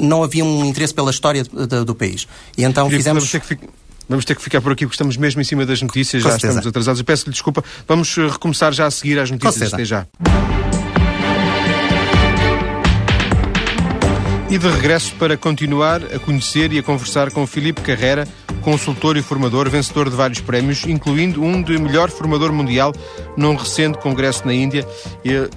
não 0.00 0.22
havia 0.22 0.44
um 0.44 0.64
interesse 0.64 0.94
pela 0.94 1.10
história 1.10 1.44
do, 1.44 1.84
do 1.84 1.94
país. 1.94 2.26
E 2.56 2.64
então 2.64 2.86
Filipe, 2.86 3.02
fizemos... 3.02 3.30
Vamos 3.30 3.48
ter, 3.48 3.56
que, 3.56 3.68
vamos 4.08 4.24
ter 4.24 4.34
que 4.34 4.42
ficar 4.42 4.60
por 4.60 4.72
aqui 4.72 4.86
porque 4.86 4.94
estamos 4.94 5.16
mesmo 5.16 5.40
em 5.40 5.44
cima 5.44 5.66
das 5.66 5.82
notícias, 5.82 6.22
já 6.22 6.36
estamos 6.36 6.66
atrasados. 6.66 7.02
Peço-lhe 7.02 7.32
desculpa. 7.32 7.62
Vamos 7.86 8.16
eh, 8.16 8.26
recomeçar 8.26 8.72
já 8.72 8.86
a 8.86 8.90
seguir 8.90 9.18
as 9.18 9.30
notícias. 9.30 9.74
Até 9.74 9.84
já. 9.84 10.06
E 14.48 14.58
de 14.58 14.68
regresso 14.68 15.14
para 15.14 15.36
continuar 15.36 16.02
a 16.02 16.18
conhecer 16.18 16.72
e 16.72 16.78
a 16.78 16.82
conversar 16.82 17.30
com 17.30 17.46
Filipe 17.46 17.82
Carrera, 17.82 18.26
consultor 18.60 19.16
e 19.16 19.22
formador, 19.22 19.68
vencedor 19.68 20.08
de 20.08 20.16
vários 20.16 20.40
prémios, 20.40 20.84
incluindo 20.84 21.42
um 21.42 21.62
de 21.62 21.78
melhor 21.78 22.10
formador 22.10 22.52
mundial 22.52 22.92
num 23.36 23.54
recente 23.54 23.98
congresso 23.98 24.46
na 24.46 24.54
Índia. 24.54 24.86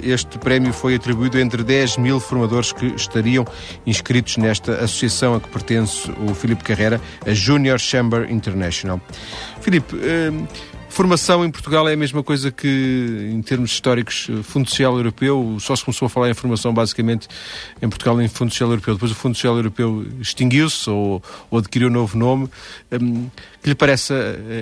Este 0.01 0.38
prémio 0.38 0.74
foi 0.74 0.95
atribuído 0.95 1.39
entre 1.39 1.64
10 1.64 1.97
mil 1.97 2.20
formadores 2.20 2.72
que 2.72 2.88
estariam 2.88 3.45
inscritos 3.86 4.38
nesta 4.38 4.74
associação 4.76 5.36
a 5.36 5.39
que 5.39 5.49
pertence 5.49 6.10
o 6.28 6.34
Filipe 6.34 6.64
Carrera, 6.64 6.99
a 7.26 7.34
Junior 7.34 7.80
Chamber 7.80 8.32
International. 8.32 8.99
Filipe, 9.62 9.95
eh, 10.01 10.32
Formação 10.94 11.44
em 11.44 11.50
Portugal 11.50 11.89
é 11.89 11.94
a 11.94 11.98
mesma 11.98 12.22
coisa 12.22 12.52
que, 12.52 13.32
em 13.34 13.41
termos 13.41 13.72
históricos, 13.72 14.28
Fundo 14.44 14.70
Social 14.70 14.96
Europeu. 14.96 15.58
Só 15.60 15.76
se 15.76 15.84
começou 15.84 16.06
a 16.06 16.10
falar 16.10 16.30
em 16.30 16.36
formação, 16.36 16.72
basicamente, 16.72 17.28
em 17.82 17.89
Portugal, 17.89 18.22
em 18.22 18.28
Fundo 18.28 18.52
Social 18.52 18.70
Europeu. 18.70 18.94
Depois 18.94 19.12
o 19.12 19.16
Fundo 19.16 19.34
Social 19.34 19.56
Europeu 19.56 20.06
extinguiu-se 20.22 20.88
ou, 20.88 21.20
ou, 21.50 21.58
adquiriu 21.58 21.88
um 21.88 21.91
novo 21.91 22.16
nome. 22.16 22.48
Um, 22.91 23.28
que 23.64 23.70
lhe 23.70 23.76
parece 23.76 24.14
a, 24.14 24.18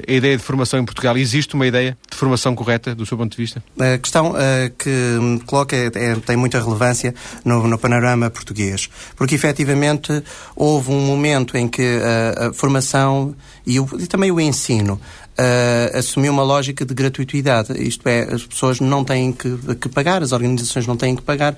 a, 0.08 0.14
ideia 0.14 0.38
de 0.38 0.42
formação 0.42 0.80
em 0.80 0.86
Portugal? 0.86 1.18
Existe 1.18 1.54
uma 1.54 1.68
ideia 1.68 1.98
de 2.10 2.16
formação 2.16 2.56
correta, 2.56 2.96
do 2.96 3.06
seu 3.06 3.18
ponto 3.18 3.32
de 3.32 3.38
vista? 3.38 3.62
A 3.78 3.98
questão 3.98 4.32
uh, 4.32 4.36
que 4.78 4.90
me 4.90 5.42
coloca 5.42 5.76
é, 5.76 5.88
é, 5.94 6.16
tem 6.16 6.38
muita 6.38 6.62
relevância 6.64 7.14
no, 7.44 7.68
no, 7.68 7.78
panorama 7.78 8.30
português. 8.30 8.90
Porque, 9.18 9.36
efetivamente, 9.36 10.24
houve 10.56 10.92
um 10.92 11.02
momento 11.02 11.58
em 11.58 11.68
que 11.68 11.82
uh, 11.82 12.52
a 12.52 12.54
formação 12.54 13.36
e, 13.68 13.82
o, 13.82 13.90
e 14.00 14.08
também 14.08 14.32
o 14.32 14.40
ensino 14.40 15.02
uh, 15.42 15.98
assumiu 15.98 16.32
uma 16.32 16.44
lógica 16.44 16.86
de 16.86 16.94
gratuitidade. 16.94 17.74
Isto 17.82 18.08
é, 18.08 18.34
as 18.34 18.46
pessoas 18.46 18.80
não 18.80 19.04
têm 19.04 19.32
que, 19.32 19.58
que 19.76 19.89
pagar, 19.89 20.22
as 20.22 20.32
organizações 20.32 20.86
não 20.86 20.96
têm 20.96 21.16
que 21.16 21.22
pagar 21.22 21.58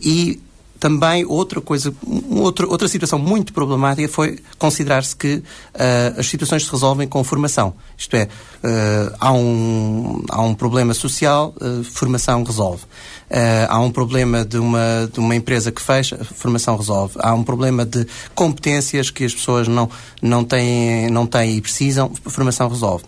e 0.00 0.40
também 0.84 1.24
outra 1.24 1.62
coisa, 1.62 1.94
outra, 2.30 2.66
outra 2.66 2.86
situação 2.88 3.18
muito 3.18 3.54
problemática 3.54 4.06
foi 4.06 4.38
considerar-se 4.58 5.16
que 5.16 5.36
uh, 5.36 5.42
as 6.18 6.26
situações 6.26 6.66
se 6.66 6.70
resolvem 6.70 7.08
com 7.08 7.24
formação. 7.24 7.72
Isto 7.96 8.16
é, 8.16 8.24
uh, 8.24 9.16
há, 9.18 9.32
um, 9.32 10.22
há 10.28 10.42
um 10.42 10.54
problema 10.54 10.92
social, 10.92 11.54
uh, 11.58 11.82
formação 11.84 12.44
resolve. 12.44 12.82
há 13.66 13.80
um 13.80 13.90
problema 13.90 14.44
de 14.44 14.58
uma, 14.58 15.08
de 15.10 15.20
uma 15.20 15.34
empresa 15.34 15.72
que 15.72 15.80
fecha, 15.80 16.22
formação 16.22 16.76
resolve. 16.76 17.14
Há 17.18 17.32
um 17.32 17.42
problema 17.42 17.86
de 17.86 18.06
competências 18.34 19.10
que 19.10 19.24
as 19.24 19.34
pessoas 19.34 19.66
não, 19.66 19.88
não, 20.20 20.44
têm, 20.44 21.08
não 21.08 21.26
têm 21.26 21.56
e 21.56 21.60
precisam, 21.62 22.12
formação 22.26 22.68
resolve. 22.68 23.04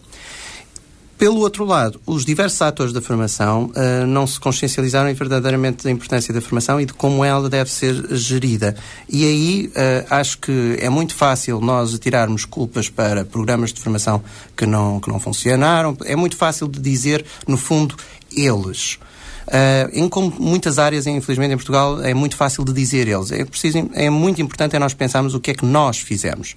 Pelo 1.19 1.41
outro 1.41 1.65
lado, 1.65 1.99
os 2.05 2.27
diversos 2.27 2.61
atores 2.61 2.93
da 2.93 3.01
formação 3.01 3.71
uh, 3.75 4.07
não 4.07 4.27
se 4.27 4.39
consciencializaram 4.39 5.13
verdadeiramente 5.15 5.83
da 5.83 5.91
importância 5.91 6.33
da 6.33 6.43
formação 6.43 6.79
e 6.79 6.85
de 6.85 6.93
como 6.93 7.25
ela 7.25 7.49
deve 7.49 7.71
ser 7.71 7.95
gerida. 8.15 8.77
E 9.09 9.25
aí 9.25 9.67
uh, 9.69 10.07
acho 10.11 10.39
que 10.39 10.77
é 10.79 10.91
muito 10.91 11.15
fácil 11.15 11.59
nós 11.59 11.99
tirarmos 11.99 12.45
culpas 12.45 12.91
para 12.91 13.25
programas 13.25 13.73
de 13.73 13.81
formação 13.81 14.23
que 14.55 14.67
não, 14.67 15.01
que 15.01 15.09
não 15.09 15.19
funcionaram. 15.19 15.97
É 16.05 16.15
muito 16.15 16.37
fácil 16.37 16.69
de 16.69 16.81
dizer, 16.81 17.25
no 17.49 17.57
fundo, 17.57 17.97
eles. 18.31 18.99
Uh, 19.47 19.89
em 19.93 20.09
como 20.09 20.35
muitas 20.39 20.79
áreas, 20.79 21.07
infelizmente, 21.07 21.55
em 21.55 21.57
Portugal, 21.57 22.03
é 22.03 22.13
muito 22.13 22.37
fácil 22.37 22.65
de 22.65 22.73
dizer 22.73 23.07
eles. 23.07 23.31
É, 23.31 23.45
preciso, 23.45 23.89
é 23.93 24.11
muito 24.11 24.43
importante 24.43 24.75
é 24.75 24.79
nós 24.79 24.93
pensarmos 24.93 25.35
o 25.35 25.41
que 25.41 25.53
é 25.53 25.55
que 25.55 25.65
nós 25.65 25.99
fizemos. 25.99 26.57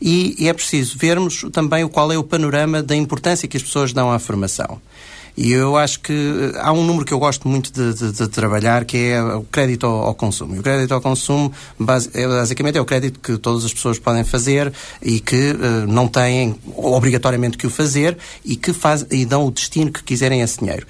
E, 0.00 0.34
e 0.38 0.48
é 0.48 0.52
preciso 0.52 0.96
vermos 0.98 1.44
também 1.52 1.84
o 1.84 1.88
qual 1.88 2.10
é 2.10 2.16
o 2.16 2.24
panorama 2.24 2.82
da 2.82 2.96
importância 2.96 3.46
que 3.46 3.56
as 3.56 3.62
pessoas 3.62 3.92
dão 3.92 4.10
à 4.10 4.18
formação. 4.18 4.80
E 5.36 5.50
eu 5.52 5.76
acho 5.76 6.00
que 6.00 6.12
eh, 6.12 6.58
há 6.60 6.72
um 6.72 6.84
número 6.84 7.06
que 7.06 7.12
eu 7.12 7.18
gosto 7.18 7.48
muito 7.48 7.72
de, 7.72 7.94
de, 7.94 8.12
de 8.12 8.28
trabalhar, 8.28 8.84
que 8.84 8.96
é 8.98 9.22
o 9.22 9.42
crédito 9.44 9.86
ao, 9.86 10.02
ao, 10.08 10.14
consumo. 10.14 10.54
E 10.54 10.58
o 10.58 10.62
crédito 10.62 10.92
ao 10.92 11.00
consumo, 11.00 11.52
é, 12.12 12.26
basicamente, 12.28 12.76
é 12.76 12.80
o 12.80 12.84
crédito 12.84 13.18
que 13.18 13.38
todas 13.38 13.64
as 13.64 13.72
pessoas 13.72 13.98
podem 13.98 14.24
fazer 14.24 14.72
e 15.00 15.20
que 15.20 15.52
uh, 15.52 15.86
não 15.86 16.06
têm 16.06 16.54
obrigatoriamente 16.76 17.56
que 17.56 17.66
o 17.66 17.70
fazer 17.70 18.16
e 18.44 18.56
que 18.56 18.72
faz, 18.74 19.06
e 19.10 19.24
dão 19.24 19.46
o 19.46 19.50
destino 19.50 19.90
que 19.90 20.02
quiserem 20.02 20.42
a 20.42 20.44
esse 20.44 20.58
dinheiro. 20.58 20.86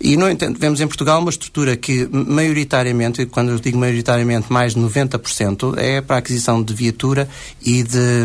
E, 0.00 0.16
no 0.16 0.28
entanto, 0.28 0.58
vemos 0.58 0.80
em 0.80 0.86
Portugal 0.86 1.20
uma 1.20 1.30
estrutura 1.30 1.76
que, 1.76 2.08
maioritariamente, 2.10 3.22
e 3.22 3.26
quando 3.26 3.50
eu 3.50 3.58
digo 3.58 3.78
maioritariamente, 3.78 4.52
mais 4.52 4.74
de 4.74 4.80
90%, 4.80 5.76
é 5.78 6.00
para 6.00 6.16
a 6.16 6.18
aquisição 6.18 6.62
de 6.62 6.74
viatura 6.74 7.28
e 7.64 7.82
de, 7.82 8.22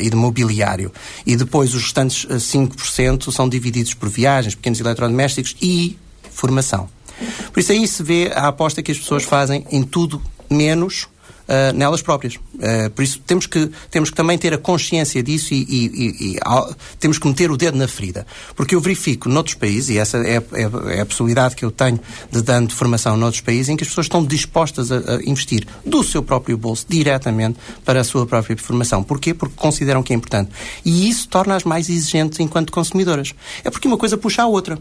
e 0.00 0.10
de 0.10 0.16
mobiliário. 0.16 0.92
E 1.26 1.36
depois 1.36 1.74
os 1.74 1.82
restantes 1.82 2.26
5% 2.26 3.28
eh, 3.28 3.32
são 3.32 3.48
divididos 3.48 3.94
por 3.94 4.08
viagens, 4.08 4.54
pequenos 4.54 4.80
eletrodomésticos 4.80 5.56
e 5.62 5.96
formação. 6.30 6.88
Por 7.52 7.60
isso 7.60 7.72
aí 7.72 7.86
se 7.86 8.02
vê 8.02 8.32
a 8.34 8.48
aposta 8.48 8.82
que 8.82 8.90
as 8.90 8.98
pessoas 8.98 9.22
fazem 9.22 9.64
em 9.70 9.82
tudo 9.82 10.20
menos 10.50 11.06
uh, 11.52 11.76
nelas 11.76 12.00
próprias. 12.00 12.36
Uh, 12.36 12.90
por 12.94 13.02
isso 13.02 13.20
temos 13.20 13.46
que, 13.46 13.70
temos 13.90 14.10
que 14.10 14.16
também 14.16 14.38
ter 14.38 14.54
a 14.54 14.58
consciência 14.58 15.22
disso 15.22 15.52
e, 15.52 15.62
e, 15.62 15.86
e, 15.86 16.36
e 16.36 16.40
temos 16.98 17.18
que 17.18 17.28
meter 17.28 17.50
o 17.50 17.56
dedo 17.56 17.76
na 17.76 17.86
ferida. 17.86 18.26
Porque 18.56 18.74
eu 18.74 18.80
verifico 18.80 19.28
noutros 19.28 19.54
países, 19.54 19.90
e 19.90 19.98
essa 19.98 20.18
é, 20.18 20.36
é, 20.36 20.96
é, 20.96 21.00
a 21.00 21.06
possibilidade 21.06 21.54
que 21.54 21.64
eu 21.64 21.70
tenho 21.70 22.00
de 22.30 22.42
dando 22.42 22.74
formação 22.74 23.16
noutros 23.16 23.42
países, 23.42 23.68
em 23.68 23.76
que 23.76 23.84
as 23.84 23.88
pessoas 23.88 24.06
estão 24.06 24.24
dispostas 24.24 24.90
a, 24.90 24.96
a, 24.96 25.22
investir 25.24 25.66
do 25.84 26.02
seu 26.02 26.22
próprio 26.22 26.56
bolso 26.56 26.86
diretamente 26.88 27.58
para 27.84 28.00
a 28.00 28.04
sua 28.04 28.26
própria 28.26 28.56
formação. 28.56 29.02
Porquê? 29.02 29.34
Porque 29.34 29.54
consideram 29.56 30.02
que 30.02 30.12
é 30.12 30.16
importante. 30.16 30.50
E 30.84 31.08
isso 31.08 31.28
torna-as 31.28 31.64
mais 31.64 31.88
exigentes 31.88 32.40
enquanto 32.40 32.72
consumidoras. 32.72 33.34
É 33.64 33.70
porque 33.70 33.86
uma 33.86 33.98
coisa 33.98 34.16
puxa 34.16 34.42
a 34.42 34.46
outra. 34.46 34.78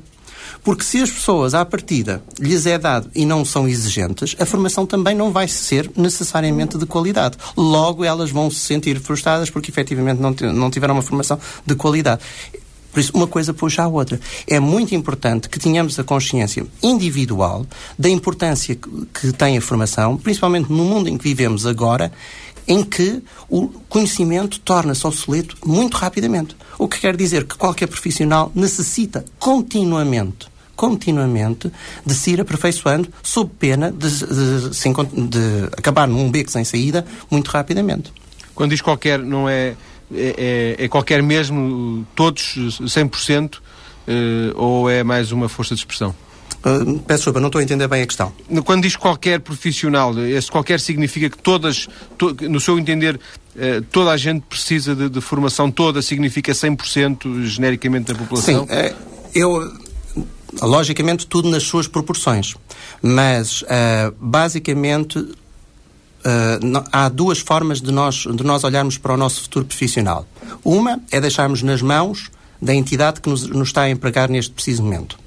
Porque 0.63 0.83
se 0.83 1.01
as 1.01 1.09
pessoas, 1.09 1.53
à 1.55 1.65
partida, 1.65 2.21
lhes 2.39 2.65
é 2.65 2.77
dado 2.77 3.09
e 3.15 3.25
não 3.25 3.43
são 3.43 3.67
exigentes, 3.67 4.35
a 4.39 4.45
formação 4.45 4.85
também 4.85 5.15
não 5.15 5.31
vai 5.31 5.47
ser 5.47 5.89
necessariamente 5.97 6.77
de 6.77 6.85
qualidade. 6.85 7.37
Logo, 7.57 8.03
elas 8.03 8.29
vão 8.29 8.49
se 8.51 8.59
sentir 8.59 8.99
frustradas 8.99 9.49
porque 9.49 9.71
efetivamente 9.71 10.21
não, 10.21 10.35
não 10.53 10.69
tiveram 10.69 10.93
uma 10.93 11.01
formação 11.01 11.39
de 11.65 11.73
qualidade. 11.75 12.21
Por 12.91 12.99
isso, 12.99 13.11
uma 13.15 13.25
coisa 13.25 13.53
puxa 13.53 13.83
a 13.83 13.87
outra. 13.87 14.19
É 14.45 14.59
muito 14.59 14.93
importante 14.93 15.49
que 15.49 15.57
tenhamos 15.57 15.97
a 15.97 16.03
consciência 16.03 16.65
individual 16.83 17.65
da 17.97 18.09
importância 18.09 18.75
que 18.75 19.31
tem 19.31 19.57
a 19.57 19.61
formação, 19.61 20.17
principalmente 20.17 20.71
no 20.71 20.83
mundo 20.83 21.07
em 21.07 21.17
que 21.17 21.23
vivemos 21.23 21.65
agora, 21.65 22.11
em 22.67 22.83
que 22.83 23.23
o 23.49 23.69
conhecimento 23.89 24.59
torna-se 24.59 25.07
obsoleto 25.07 25.57
muito 25.65 25.95
rapidamente. 25.95 26.55
O 26.77 26.87
que 26.87 26.99
quer 26.99 27.15
dizer 27.15 27.45
que 27.45 27.55
qualquer 27.55 27.87
profissional 27.87 28.51
necessita 28.53 29.25
continuamente 29.39 30.50
continuamente 30.81 31.71
de 32.03 32.15
se 32.15 32.31
ir 32.31 32.41
aperfeiçoando 32.41 33.07
sob 33.21 33.51
pena 33.59 33.91
de, 33.91 34.09
de, 34.09 34.69
de, 34.71 35.27
de 35.27 35.63
acabar 35.77 36.07
num 36.07 36.31
beco 36.31 36.49
sem 36.49 36.63
saída 36.63 37.05
muito 37.29 37.49
rapidamente. 37.49 38.11
Quando 38.55 38.71
diz 38.71 38.81
qualquer, 38.81 39.19
não 39.19 39.47
é, 39.47 39.75
é, 40.11 40.75
é, 40.79 40.85
é 40.85 40.87
qualquer 40.87 41.21
mesmo, 41.21 42.03
todos, 42.15 42.55
100%, 42.81 43.59
eh, 44.07 44.51
ou 44.55 44.89
é 44.89 45.03
mais 45.03 45.31
uma 45.31 45.47
força 45.47 45.75
de 45.75 45.81
expressão? 45.81 46.15
Uh, 46.65 46.99
peço 46.99 47.19
desculpa, 47.19 47.39
não 47.39 47.47
estou 47.47 47.59
a 47.59 47.63
entender 47.63 47.87
bem 47.87 48.01
a 48.01 48.07
questão. 48.07 48.33
Quando 48.65 48.81
diz 48.81 48.95
qualquer 48.95 49.39
profissional, 49.39 50.17
esse 50.19 50.49
qualquer 50.49 50.79
significa 50.79 51.29
que 51.29 51.37
todas, 51.37 51.87
to, 52.17 52.35
no 52.49 52.59
seu 52.59 52.79
entender, 52.79 53.15
uh, 53.55 53.81
toda 53.91 54.09
a 54.09 54.17
gente 54.17 54.41
precisa 54.49 54.95
de, 54.95 55.09
de, 55.09 55.21
formação 55.21 55.69
toda, 55.69 56.01
significa 56.01 56.51
100% 56.51 57.43
genericamente 57.43 58.11
da 58.11 58.17
população? 58.17 58.67
Sim, 58.67 58.73
uh, 58.73 58.95
eu, 59.33 59.90
logicamente, 60.61 61.27
tudo 61.27 61.49
nas 61.49 61.63
suas 61.63 61.87
proporções. 61.87 62.55
Mas, 63.01 63.63
basicamente, 64.19 65.27
há 66.91 67.09
duas 67.09 67.39
formas 67.39 67.81
de 67.81 67.91
nós, 67.91 68.15
de 68.15 68.43
nós 68.43 68.63
olharmos 68.63 68.97
para 68.97 69.13
o 69.13 69.17
nosso 69.17 69.41
futuro 69.41 69.65
profissional. 69.65 70.25
Uma 70.63 70.99
é 71.11 71.19
deixarmos 71.19 71.61
nas 71.63 71.81
mãos 71.81 72.29
da 72.61 72.73
entidade 72.75 73.21
que 73.21 73.29
nos, 73.29 73.47
nos 73.47 73.69
está 73.69 73.83
a 73.83 73.89
empregar 73.89 74.29
neste 74.29 74.51
preciso 74.51 74.83
momento. 74.83 75.17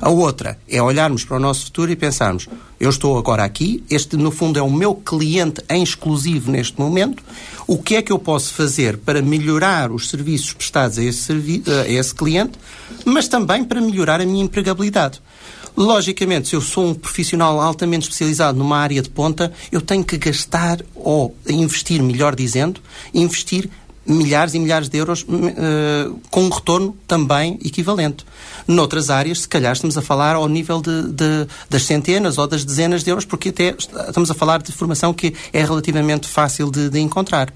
A 0.00 0.10
outra 0.10 0.58
é 0.68 0.82
olharmos 0.82 1.24
para 1.24 1.36
o 1.36 1.40
nosso 1.40 1.66
futuro 1.66 1.92
e 1.92 1.94
pensarmos: 1.94 2.48
eu 2.80 2.90
estou 2.90 3.16
agora 3.16 3.44
aqui, 3.44 3.84
este 3.88 4.16
no 4.16 4.32
fundo 4.32 4.58
é 4.58 4.62
o 4.62 4.68
meu 4.68 4.96
cliente 4.96 5.62
em 5.70 5.80
exclusivo 5.80 6.50
neste 6.50 6.80
momento, 6.80 7.22
o 7.66 7.82
que 7.82 7.96
é 7.96 8.02
que 8.02 8.12
eu 8.12 8.18
posso 8.18 8.52
fazer 8.54 8.96
para 8.98 9.22
melhorar 9.22 9.90
os 9.90 10.08
serviços 10.08 10.52
prestados 10.52 10.98
a 10.98 11.02
esse, 11.02 11.32
a 11.32 11.88
esse 11.88 12.14
cliente, 12.14 12.58
mas 13.04 13.28
também 13.28 13.64
para 13.64 13.80
melhorar 13.80 14.20
a 14.20 14.26
minha 14.26 14.44
empregabilidade. 14.44 15.20
Logicamente, 15.76 16.48
se 16.48 16.56
eu 16.56 16.60
sou 16.60 16.88
um 16.88 16.94
profissional 16.94 17.58
altamente 17.58 18.02
especializado 18.02 18.58
numa 18.58 18.76
área 18.76 19.00
de 19.00 19.08
ponta, 19.08 19.50
eu 19.70 19.80
tenho 19.80 20.04
que 20.04 20.18
gastar 20.18 20.80
ou 20.94 21.34
investir, 21.48 22.02
melhor 22.02 22.34
dizendo, 22.34 22.80
investir 23.14 23.70
milhares 24.06 24.54
e 24.54 24.58
milhares 24.58 24.88
de 24.88 24.98
euros 24.98 25.22
uh, 25.22 26.20
com 26.30 26.44
um 26.44 26.48
retorno 26.48 26.96
também 27.06 27.58
equivalente. 27.64 28.24
Noutras 28.66 29.10
áreas, 29.10 29.42
se 29.42 29.48
calhar 29.48 29.72
estamos 29.72 29.96
a 29.96 30.02
falar 30.02 30.34
ao 30.34 30.48
nível 30.48 30.80
de, 30.80 31.12
de, 31.12 31.46
das 31.70 31.84
centenas 31.84 32.38
ou 32.38 32.46
das 32.46 32.64
dezenas 32.64 33.04
de 33.04 33.10
euros, 33.10 33.24
porque 33.24 33.50
até 33.50 33.74
estamos 33.78 34.30
a 34.30 34.34
falar 34.34 34.62
de 34.62 34.72
formação 34.72 35.12
que 35.12 35.34
é 35.52 35.64
relativamente 35.64 36.28
fácil 36.28 36.70
de, 36.70 36.90
de 36.90 37.00
encontrar. 37.00 37.52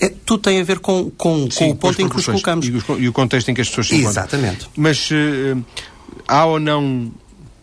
É, 0.00 0.08
tudo 0.24 0.42
tem 0.42 0.60
a 0.60 0.64
ver 0.64 0.78
com, 0.78 1.10
com, 1.10 1.50
Sim, 1.50 1.66
com 1.66 1.70
o 1.72 1.76
ponto 1.76 2.02
em 2.02 2.08
que 2.08 2.16
nos 2.16 2.26
colocamos. 2.26 2.66
E, 2.66 2.72
e, 2.98 3.08
o 3.08 3.12
contexto 3.12 3.50
em 3.50 3.54
que 3.54 3.60
as 3.60 3.68
pessoas 3.68 3.88
se 3.88 3.96
encontram. 3.96 4.22
Exatamente. 4.22 4.68
Mas 4.74 5.10
uh, 5.10 5.62
há 6.26 6.46
ou 6.46 6.58
não 6.58 7.12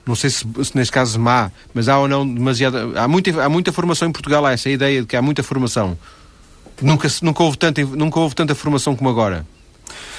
não 0.05 0.15
sei 0.15 0.29
se, 0.29 0.45
se, 0.63 0.75
neste 0.75 0.91
caso 0.91 1.19
má, 1.19 1.51
mas 1.73 1.89
há 1.89 1.99
ou 1.99 2.07
não 2.07 2.25
demasiada. 2.25 2.87
Há 2.95 3.07
muita, 3.07 3.43
há 3.43 3.49
muita 3.49 3.73
formação 3.73 4.07
em 4.07 4.11
Portugal, 4.11 4.45
há 4.45 4.53
essa 4.53 4.69
ideia 4.69 5.01
de 5.01 5.07
que 5.07 5.17
há 5.17 5.21
muita 5.21 5.43
formação. 5.43 5.97
Nunca, 6.81 7.07
nunca, 7.21 7.43
houve 7.43 7.57
tanta, 7.57 7.83
nunca 7.83 8.19
houve 8.19 8.35
tanta 8.35 8.53
formação 8.53 8.95
como 8.95 9.09
agora. 9.09 9.45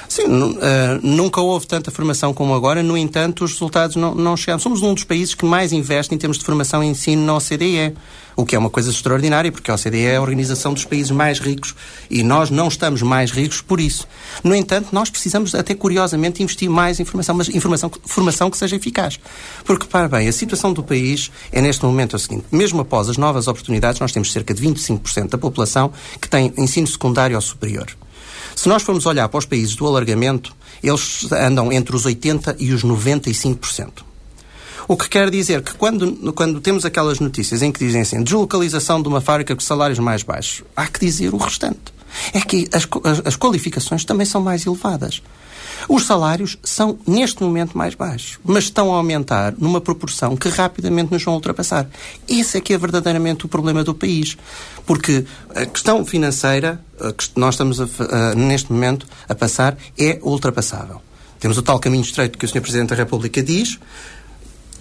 Sim, 0.08 0.24
uh, 0.24 0.56
nunca 1.02 1.38
houve 1.38 1.66
tanta 1.66 1.90
formação 1.90 2.32
como 2.32 2.54
agora, 2.54 2.82
no 2.82 2.96
entanto, 2.96 3.44
os 3.44 3.52
resultados 3.52 3.94
não, 3.94 4.14
não 4.14 4.36
chegaram. 4.38 4.58
Somos 4.58 4.80
um 4.80 4.94
dos 4.94 5.04
países 5.04 5.34
que 5.34 5.44
mais 5.44 5.70
investe 5.70 6.14
em 6.14 6.18
termos 6.18 6.38
de 6.38 6.44
formação 6.44 6.82
e 6.82 6.86
ensino 6.86 7.26
na 7.26 7.36
OCDE, 7.36 7.94
o 8.34 8.46
que 8.46 8.56
é 8.56 8.58
uma 8.58 8.70
coisa 8.70 8.90
extraordinária, 8.90 9.52
porque 9.52 9.70
a 9.70 9.74
OCDE 9.74 10.06
é 10.06 10.16
a 10.16 10.22
organização 10.22 10.72
dos 10.72 10.86
países 10.86 11.10
mais 11.10 11.38
ricos 11.38 11.74
e 12.08 12.22
nós 12.22 12.48
não 12.48 12.68
estamos 12.68 13.02
mais 13.02 13.30
ricos 13.30 13.60
por 13.60 13.80
isso. 13.80 14.08
No 14.42 14.54
entanto, 14.54 14.88
nós 14.92 15.10
precisamos, 15.10 15.54
até 15.54 15.74
curiosamente, 15.74 16.42
investir 16.42 16.70
mais 16.70 16.98
em 16.98 17.04
formação, 17.04 17.34
mas 17.34 17.48
informação, 17.50 17.90
formação 18.06 18.50
que 18.50 18.56
seja 18.56 18.76
eficaz. 18.76 19.20
Porque, 19.62 19.86
para 19.86 20.08
bem, 20.08 20.26
a 20.26 20.32
situação 20.32 20.72
do 20.72 20.82
país 20.82 21.30
é 21.52 21.60
neste 21.60 21.84
momento 21.84 22.16
a 22.16 22.18
seguinte: 22.18 22.46
mesmo 22.50 22.80
após 22.80 23.10
as 23.10 23.18
novas 23.18 23.46
oportunidades, 23.46 24.00
nós 24.00 24.10
temos 24.10 24.32
cerca 24.32 24.54
de 24.54 24.62
25% 24.62 25.28
da 25.28 25.36
população 25.36 25.92
que 26.18 26.28
tem 26.30 26.50
ensino 26.56 26.86
secundário 26.86 27.36
ou 27.36 27.42
superior. 27.42 27.88
Se 28.58 28.68
nós 28.68 28.82
formos 28.82 29.06
olhar 29.06 29.28
para 29.28 29.38
os 29.38 29.46
países 29.46 29.76
do 29.76 29.86
alargamento, 29.86 30.52
eles 30.82 31.30
andam 31.30 31.70
entre 31.70 31.94
os 31.94 32.04
80% 32.04 32.56
e 32.58 32.72
os 32.72 32.82
95%. 32.82 34.02
O 34.88 34.96
que 34.96 35.08
quer 35.08 35.30
dizer 35.30 35.62
que 35.62 35.74
quando, 35.74 36.32
quando 36.32 36.60
temos 36.60 36.84
aquelas 36.84 37.20
notícias 37.20 37.62
em 37.62 37.70
que 37.70 37.78
dizem 37.78 38.00
assim, 38.00 38.20
deslocalização 38.20 39.00
de 39.00 39.06
uma 39.06 39.20
fábrica 39.20 39.54
com 39.54 39.60
salários 39.60 40.00
mais 40.00 40.24
baixos, 40.24 40.64
há 40.74 40.88
que 40.88 40.98
dizer 40.98 41.32
o 41.32 41.36
restante. 41.36 41.94
É 42.34 42.40
que 42.40 42.68
as, 42.72 42.88
as, 43.04 43.26
as 43.26 43.36
qualificações 43.36 44.04
também 44.04 44.26
são 44.26 44.40
mais 44.40 44.66
elevadas. 44.66 45.22
Os 45.88 46.04
salários 46.04 46.58
são, 46.62 46.98
neste 47.06 47.42
momento, 47.42 47.76
mais 47.76 47.94
baixos, 47.94 48.38
mas 48.44 48.64
estão 48.64 48.92
a 48.92 48.96
aumentar 48.98 49.54
numa 49.56 49.80
proporção 49.80 50.36
que 50.36 50.50
rapidamente 50.50 51.10
nos 51.10 51.24
vão 51.24 51.32
ultrapassar. 51.34 51.88
Esse 52.28 52.58
é 52.58 52.60
que 52.60 52.74
é 52.74 52.78
verdadeiramente 52.78 53.46
o 53.46 53.48
problema 53.48 53.82
do 53.82 53.94
país. 53.94 54.36
Porque 54.84 55.24
a 55.54 55.64
questão 55.64 56.04
financeira 56.04 56.78
que 57.16 57.30
nós 57.36 57.54
estamos, 57.54 57.80
a, 57.80 57.84
a, 57.84 58.34
neste 58.34 58.70
momento, 58.70 59.06
a 59.26 59.34
passar 59.34 59.78
é 59.98 60.18
ultrapassável. 60.22 61.00
Temos 61.40 61.56
o 61.56 61.62
tal 61.62 61.78
caminho 61.78 62.02
estreito 62.02 62.36
que 62.36 62.44
o 62.44 62.48
Sr. 62.48 62.60
Presidente 62.60 62.90
da 62.90 62.96
República 62.96 63.42
diz, 63.42 63.78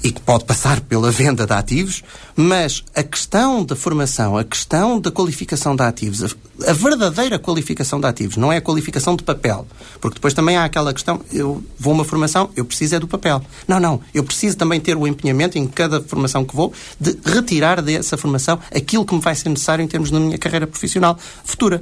e 0.03 0.11
que 0.11 0.21
pode 0.21 0.45
passar 0.45 0.79
pela 0.81 1.11
venda 1.11 1.45
de 1.45 1.53
ativos, 1.53 2.03
mas 2.35 2.83
a 2.95 3.01
questão 3.01 3.63
da 3.63 3.75
formação, 3.75 4.37
a 4.37 4.43
questão 4.43 4.99
da 4.99 5.09
qualificação 5.11 5.75
de 5.75 5.83
ativos, 5.83 6.23
a, 6.23 6.69
a, 6.69 6.73
verdadeira 6.73 7.39
qualificação 7.39 7.99
de 7.99 8.07
ativos, 8.07 8.37
não 8.37 8.53
é 8.53 8.57
a 8.57 8.61
qualificação 8.61 9.15
de 9.15 9.23
papel. 9.23 9.67
Porque 9.99 10.15
depois 10.15 10.33
também 10.33 10.55
há 10.55 10.65
aquela 10.65 10.93
questão, 10.93 11.19
eu 11.31 11.63
vou 11.79 11.93
uma 11.93 12.05
formação, 12.05 12.49
eu 12.55 12.63
preciso 12.63 12.95
é 12.95 12.99
do 12.99 13.07
papel. 13.07 13.41
Não, 13.67 13.79
não, 13.79 13.99
eu 14.13 14.23
preciso 14.23 14.55
também 14.55 14.79
ter 14.79 14.95
o 14.95 15.07
empenhamento 15.07 15.57
em 15.57 15.67
cada 15.67 15.99
formação 16.01 16.45
que 16.45 16.55
vou 16.55 16.71
de 16.99 17.17
retirar 17.25 17.81
dessa 17.81 18.17
formação 18.17 18.59
aquilo 18.73 19.05
que 19.05 19.15
me 19.15 19.21
vai 19.21 19.35
ser 19.35 19.49
necessário 19.49 19.83
em 19.83 19.87
termos 19.87 20.11
da 20.11 20.19
minha 20.19 20.37
carreira 20.37 20.67
profissional 20.67 21.17
futura. 21.43 21.81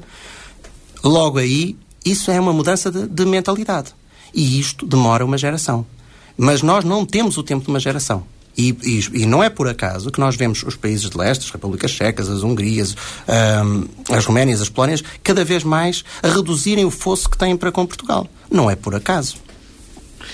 Logo 1.04 1.38
aí, 1.38 1.76
isso 2.04 2.32
é 2.32 2.40
uma 2.40 2.54
mudança 2.54 2.90
de, 2.90 3.08
de 3.08 3.26
mentalidade. 3.26 3.94
E 4.34 4.60
isto 4.60 4.86
demora 4.86 5.24
uma 5.24 5.38
geração. 5.38 5.86
Mas 6.38 6.62
nós 6.62 6.84
não 6.84 7.06
temos 7.06 7.38
o 7.38 7.44
tempo 7.44 7.64
de 7.64 7.70
uma 7.70 7.80
geração. 7.80 8.24
E, 8.58 8.70
e, 8.84 9.24
e, 9.24 9.26
não 9.26 9.44
é 9.44 9.50
por 9.50 9.68
acaso 9.68 10.10
que 10.10 10.20
nós 10.20 10.36
vemos 10.38 10.64
os 10.64 10.78
países 10.78 11.10
de 11.10 11.18
leste, 11.18 11.44
as 11.44 11.52
repúblicas 11.52 11.92
checas, 11.92 12.30
as 12.30 12.42
hungrias, 12.42 12.96
as 14.10 14.26
roménias, 14.26 14.62
as 14.62 14.70
polónias, 14.70 15.04
cada 15.22 15.44
vez 15.44 15.64
mais 15.64 16.06
a 16.24 16.30
reduzirem 16.30 16.86
o 16.86 16.92
fosso 16.92 17.30
que 17.30 17.38
têm 17.38 17.58
para 17.58 17.72
com 17.72 17.86
Portugal. 17.86 18.28
Não 18.50 18.72
é 18.72 18.76
por 18.76 18.96
acaso. 18.96 19.36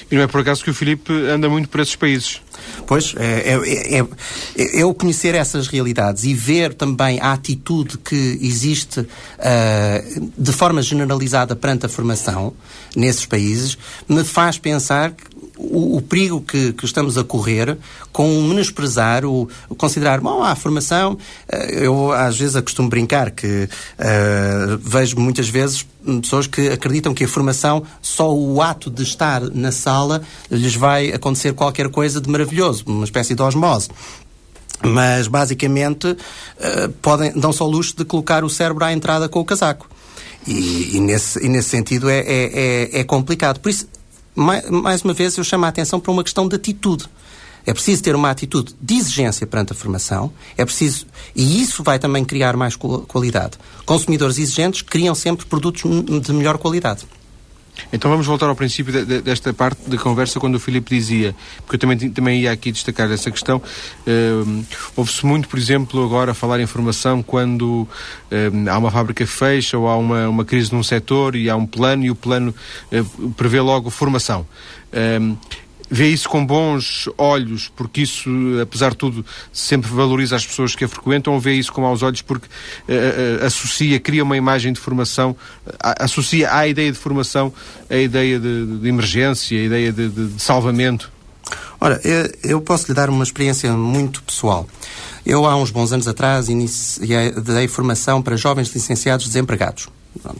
E 0.09 0.15
não 0.15 0.23
é 0.23 0.27
por 0.27 0.41
acaso 0.41 0.63
que 0.63 0.69
o 0.69 0.73
Filipe 0.73 1.11
anda 1.11 1.49
muito 1.49 1.69
por 1.69 1.79
esses 1.79 1.95
países. 1.95 2.41
Pois, 2.85 3.15
é, 3.17 3.53
é, 3.53 3.97
é, 3.97 3.99
é, 3.99 4.81
eu 4.81 4.93
conhecer 4.93 5.33
essas 5.35 5.67
realidades 5.67 6.23
e 6.25 6.33
ver 6.33 6.73
também 6.73 7.19
a 7.19 7.31
atitude 7.31 7.97
que 7.97 8.37
existe 8.41 8.99
uh, 8.99 10.31
de 10.37 10.51
forma 10.51 10.81
generalizada 10.81 11.55
perante 11.55 11.85
a 11.85 11.89
formação 11.89 12.53
nesses 12.95 13.25
países, 13.25 13.77
me 14.07 14.23
faz 14.23 14.57
pensar 14.57 15.11
que 15.11 15.23
o, 15.61 15.97
o 15.97 16.01
perigo 16.01 16.41
que, 16.41 16.73
que, 16.73 16.85
estamos 16.85 17.17
a 17.17 17.23
correr 17.23 17.77
com 18.11 18.41
menosprezar, 18.41 19.23
o, 19.25 19.47
considerar, 19.77 20.19
bom, 20.19 20.43
a 20.43 20.55
formação, 20.55 21.17
eh, 21.47 21.85
eu 21.85 22.11
às 22.11 22.37
vezes 22.37 22.55
acostumo 22.55 22.89
brincar 22.89 23.31
que 23.31 23.63
uh, 23.65 24.77
vejo 24.81 25.19
muitas 25.19 25.47
vezes 25.47 25.85
pessoas 26.21 26.47
que 26.47 26.69
acreditam 26.69 27.13
que 27.13 27.23
a 27.23 27.27
formação, 27.27 27.83
só 28.01 28.33
o 28.33 28.61
ato 28.61 28.89
de 28.89 29.03
estar 29.03 29.41
na 29.41 29.71
sala, 29.71 30.21
lhes 30.49 30.75
vai 30.75 31.11
acontecer 31.11 31.53
qualquer 31.53 31.89
coisa 31.89 32.19
de 32.19 32.29
maravilhoso, 32.29 32.83
uma 32.87 33.05
espécie 33.05 33.35
de 33.35 33.41
osmose 33.41 33.89
mas 34.83 35.27
basicamente 35.27 36.07
uh, 36.07 36.89
podem 37.03 37.31
dão 37.33 37.53
só 37.53 37.67
o 37.67 37.69
luxo 37.69 37.95
de 37.95 38.03
colocar 38.03 38.43
o 38.43 38.49
cérebro 38.49 38.83
à 38.83 38.91
entrada 38.91 39.29
com 39.29 39.39
o 39.39 39.45
casaco. 39.45 39.87
E, 40.47 40.97
e, 40.97 40.99
nesse, 40.99 41.45
e 41.45 41.47
nesse 41.47 41.69
sentido 41.69 42.09
é, 42.09 42.17
é, 42.17 42.23
é, 42.25 42.99
é 43.01 43.03
complicado. 43.03 43.59
Por 43.59 43.69
isso, 43.69 43.87
mais 44.35 45.01
uma 45.03 45.13
vez, 45.13 45.37
eu 45.37 45.43
chamo 45.43 45.65
a 45.65 45.67
atenção 45.67 45.99
para 45.99 46.11
uma 46.11 46.23
questão 46.23 46.47
de 46.47 46.55
atitude. 46.55 47.05
É 47.65 47.73
preciso 47.73 48.01
ter 48.01 48.15
uma 48.15 48.29
atitude 48.31 48.75
de 48.81 48.95
exigência 48.95 49.45
perante 49.45 49.71
a 49.71 49.75
formação, 49.75 50.33
é 50.57 50.65
preciso, 50.65 51.05
e 51.35 51.61
isso 51.61 51.83
vai 51.83 51.99
também 51.99 52.25
criar 52.25 52.57
mais 52.57 52.75
qualidade. 52.75 53.57
Consumidores 53.85 54.39
exigentes 54.39 54.81
criam 54.81 55.13
sempre 55.13 55.45
produtos 55.45 55.83
de 55.83 56.33
melhor 56.33 56.57
qualidade. 56.57 57.05
Então 57.91 58.09
vamos 58.09 58.25
voltar 58.25 58.47
ao 58.47 58.55
princípio 58.55 58.91
de, 58.91 59.05
de, 59.05 59.21
desta 59.21 59.53
parte 59.53 59.89
da 59.89 59.97
conversa, 59.97 60.39
quando 60.39 60.55
o 60.55 60.59
Filipe 60.59 60.95
dizia, 60.95 61.35
porque 61.65 61.75
eu 61.75 61.79
também, 61.79 62.09
também 62.09 62.41
ia 62.41 62.51
aqui 62.51 62.71
destacar 62.71 63.11
essa 63.11 63.31
questão, 63.31 63.57
uh, 63.57 64.65
ouve-se 64.95 65.25
muito, 65.25 65.47
por 65.47 65.57
exemplo, 65.57 66.03
agora 66.03 66.33
falar 66.33 66.59
em 66.59 66.65
formação 66.65 67.21
quando 67.21 67.81
uh, 67.81 68.69
há 68.69 68.77
uma 68.77 68.91
fábrica 68.91 69.25
fecha 69.25 69.77
ou 69.77 69.87
há 69.87 69.97
uma, 69.97 70.29
uma 70.29 70.45
crise 70.45 70.73
num 70.73 70.83
setor 70.83 71.35
e 71.35 71.49
há 71.49 71.55
um 71.55 71.65
plano 71.65 72.03
e 72.03 72.11
o 72.11 72.15
plano 72.15 72.53
uh, 72.91 73.29
prevê 73.31 73.59
logo 73.59 73.89
formação 73.89 74.45
vê 75.91 76.07
isso 76.07 76.29
com 76.29 76.45
bons 76.45 77.09
olhos, 77.17 77.69
porque 77.75 78.01
isso, 78.01 78.29
apesar 78.61 78.91
de 78.91 78.97
tudo, 78.97 79.25
sempre 79.51 79.91
valoriza 79.91 80.37
as 80.37 80.45
pessoas 80.45 80.73
que 80.73 80.85
a 80.85 80.87
frequentam, 80.87 81.33
ou 81.33 81.39
vê 81.39 81.53
isso 81.53 81.71
com 81.73 81.81
maus 81.81 82.01
olhos 82.01 82.21
porque 82.21 82.47
uh, 82.47 83.45
associa, 83.45 83.99
cria 83.99 84.23
uma 84.23 84.37
imagem 84.37 84.71
de 84.71 84.79
formação, 84.79 85.31
uh, 85.67 85.71
associa 85.99 86.55
à 86.55 86.65
ideia 86.65 86.89
de 86.89 86.97
formação 86.97 87.53
a 87.89 87.97
ideia 87.97 88.39
de, 88.39 88.77
de 88.77 88.87
emergência, 88.87 89.59
a 89.59 89.63
ideia 89.63 89.91
de, 89.91 90.07
de, 90.07 90.27
de 90.27 90.41
salvamento? 90.41 91.11
Ora, 91.79 91.99
eu 92.43 92.61
posso 92.61 92.87
lhe 92.87 92.93
dar 92.93 93.09
uma 93.09 93.23
experiência 93.23 93.73
muito 93.73 94.21
pessoal. 94.23 94.69
Eu, 95.25 95.45
há 95.45 95.55
uns 95.55 95.71
bons 95.71 95.91
anos 95.91 96.07
atrás, 96.07 96.47
iniciei, 96.47 97.31
dei 97.31 97.67
formação 97.67 98.21
para 98.21 98.37
jovens 98.37 98.73
licenciados 98.73 99.25
desempregados 99.25 99.89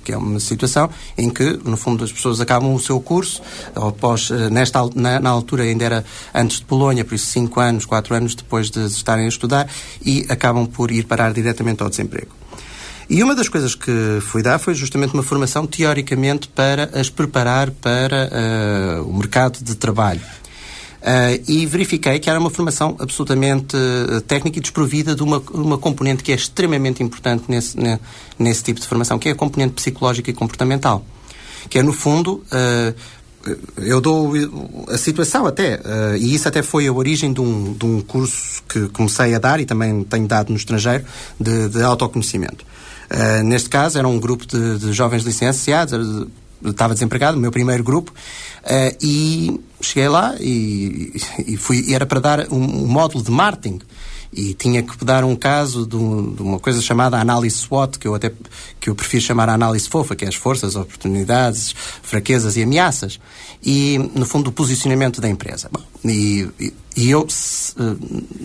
que 0.03 0.11
é 0.11 0.17
uma 0.17 0.39
situação 0.39 0.89
em 1.17 1.29
que, 1.29 1.59
no 1.63 1.77
fundo, 1.77 2.03
as 2.03 2.11
pessoas 2.11 2.39
acabam 2.39 2.73
o 2.73 2.79
seu 2.79 2.99
curso, 2.99 3.41
após, 3.75 4.29
eh, 4.31 4.49
nesta, 4.49 4.79
na, 4.95 5.19
na, 5.19 5.29
altura 5.29 5.63
ainda 5.63 5.85
era 5.85 6.05
antes 6.33 6.57
de 6.57 6.65
Polónia, 6.65 7.05
por 7.05 7.15
isso 7.15 7.27
cinco 7.27 7.59
anos, 7.59 7.85
quatro 7.85 8.13
anos 8.15 8.35
depois 8.35 8.69
de 8.69 8.85
estarem 8.85 9.25
a 9.25 9.29
estudar, 9.29 9.67
e 10.03 10.25
acabam 10.29 10.65
por 10.67 10.91
ir 10.91 11.05
parar 11.05 11.33
diretamente 11.33 11.81
ao 11.81 11.89
desemprego. 11.89 12.31
E 13.09 13.21
uma 13.21 13.35
das 13.35 13.49
coisas 13.49 13.75
que 13.75 14.19
fui 14.21 14.41
dar 14.41 14.57
foi 14.57 14.73
justamente 14.73 15.13
uma 15.13 15.23
formação, 15.23 15.67
teoricamente, 15.67 16.47
para 16.47 16.89
as 16.97 17.09
preparar 17.09 17.69
para 17.69 18.29
uh, 19.01 19.09
o 19.09 19.17
mercado 19.17 19.61
de 19.61 19.75
trabalho. 19.75 20.21
Uh, 21.01 21.41
e 21.47 21.65
verifiquei 21.65 22.19
que 22.19 22.29
era 22.29 22.39
uma 22.39 22.51
formação 22.51 22.95
absolutamente 22.99 23.75
uh, 23.75 24.21
técnica 24.21 24.59
e 24.59 24.61
desprovida 24.61 25.15
de 25.15 25.23
uma, 25.23 25.41
uma 25.51 25.75
componente 25.75 26.21
que 26.21 26.31
é 26.31 26.35
extremamente 26.35 27.01
importante 27.01 27.45
nesse, 27.47 27.75
ne, 27.75 27.99
nesse 28.37 28.63
tipo 28.63 28.79
de 28.79 28.85
formação, 28.85 29.17
que 29.17 29.27
é 29.27 29.31
a 29.31 29.35
componente 29.35 29.73
psicológica 29.73 30.29
e 30.29 30.33
comportamental. 30.33 31.03
Que 31.69 31.79
é, 31.79 31.83
no 31.83 31.91
fundo, 31.91 32.43
uh, 32.51 32.95
eu 33.77 33.99
dou 33.99 34.33
a 34.89 34.97
situação 34.99 35.47
até, 35.47 35.79
e 36.19 36.35
isso 36.35 36.47
até 36.47 36.61
foi 36.61 36.85
a 36.85 36.93
origem 36.93 37.33
de 37.33 37.41
um, 37.41 37.73
de 37.73 37.83
um 37.83 37.99
curso 37.99 38.61
que 38.69 38.87
comecei 38.89 39.33
a 39.33 39.39
dar 39.39 39.59
e 39.59 39.65
também 39.65 40.03
tenho 40.03 40.27
dado 40.27 40.51
no 40.51 40.57
estrangeiro, 40.57 41.03
de, 41.39 41.69
de 41.69 41.81
autoconhecimento. 41.81 42.63
neste 43.43 43.67
caso, 43.67 43.97
era 43.97 44.07
um 44.07 44.19
grupo 44.19 44.45
de, 44.45 44.77
de 44.77 44.93
jovens 44.93 45.23
licenciados, 45.23 46.27
estava 46.63 46.93
desempregado, 46.93 47.37
o 47.37 47.41
meu 47.41 47.51
primeiro 47.51 47.83
grupo, 47.83 48.11
uh, 48.11 48.97
e 49.01 49.59
cheguei 49.81 50.07
lá 50.07 50.35
e, 50.39 51.13
e 51.45 51.57
fui, 51.57 51.83
e 51.87 51.93
era 51.93 52.05
para 52.05 52.19
dar 52.19 52.47
um, 52.51 52.83
um, 52.83 52.87
módulo 52.87 53.23
de 53.23 53.31
marketing 53.31 53.79
e 54.33 54.53
tinha 54.53 54.81
que 54.81 55.03
dar 55.03 55.23
um 55.23 55.35
caso 55.35 55.85
de, 55.85 55.95
um, 55.95 56.33
de, 56.33 56.41
uma 56.41 56.59
coisa 56.59 56.81
chamada 56.81 57.19
análise 57.19 57.57
SWOT, 57.57 57.99
que 57.99 58.07
eu 58.07 58.15
até 58.15 58.31
que 58.79 58.89
eu 58.89 58.95
prefiro 58.95 59.21
chamar 59.21 59.49
análise 59.49 59.89
fofa, 59.89 60.15
que 60.15 60.23
é 60.23 60.27
as 60.27 60.35
forças, 60.35 60.75
oportunidades, 60.75 61.75
fraquezas 62.01 62.55
e 62.55 62.63
ameaças, 62.63 63.19
e 63.61 63.97
no 64.15 64.25
fundo 64.25 64.49
o 64.49 64.53
posicionamento 64.53 65.19
da 65.19 65.27
empresa. 65.27 65.69
Bom, 65.69 65.81
e, 66.05 66.49
e, 66.95 67.11
eu, 67.11 67.27
eh, 67.27 67.95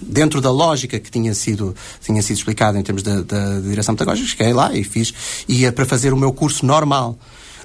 dentro 0.03 0.41
da 0.41 0.51
lógica 0.51 0.99
que 0.99 1.11
tinha 1.11 1.33
sido, 1.35 1.75
tinha 2.01 2.21
sido 2.21 2.37
explicada 2.37 2.79
em 2.79 2.83
termos 2.83 3.03
da, 3.03 3.61
direção 3.61 3.95
pedagógica, 3.95 4.29
cheguei 4.29 4.53
lá 4.53 4.75
e 4.75 4.83
fiz, 4.83 5.15
ia 5.49 5.71
para 5.71 5.87
fazer 5.87 6.13
o 6.13 6.17
meu 6.17 6.33
curso 6.33 6.67
normal. 6.67 7.17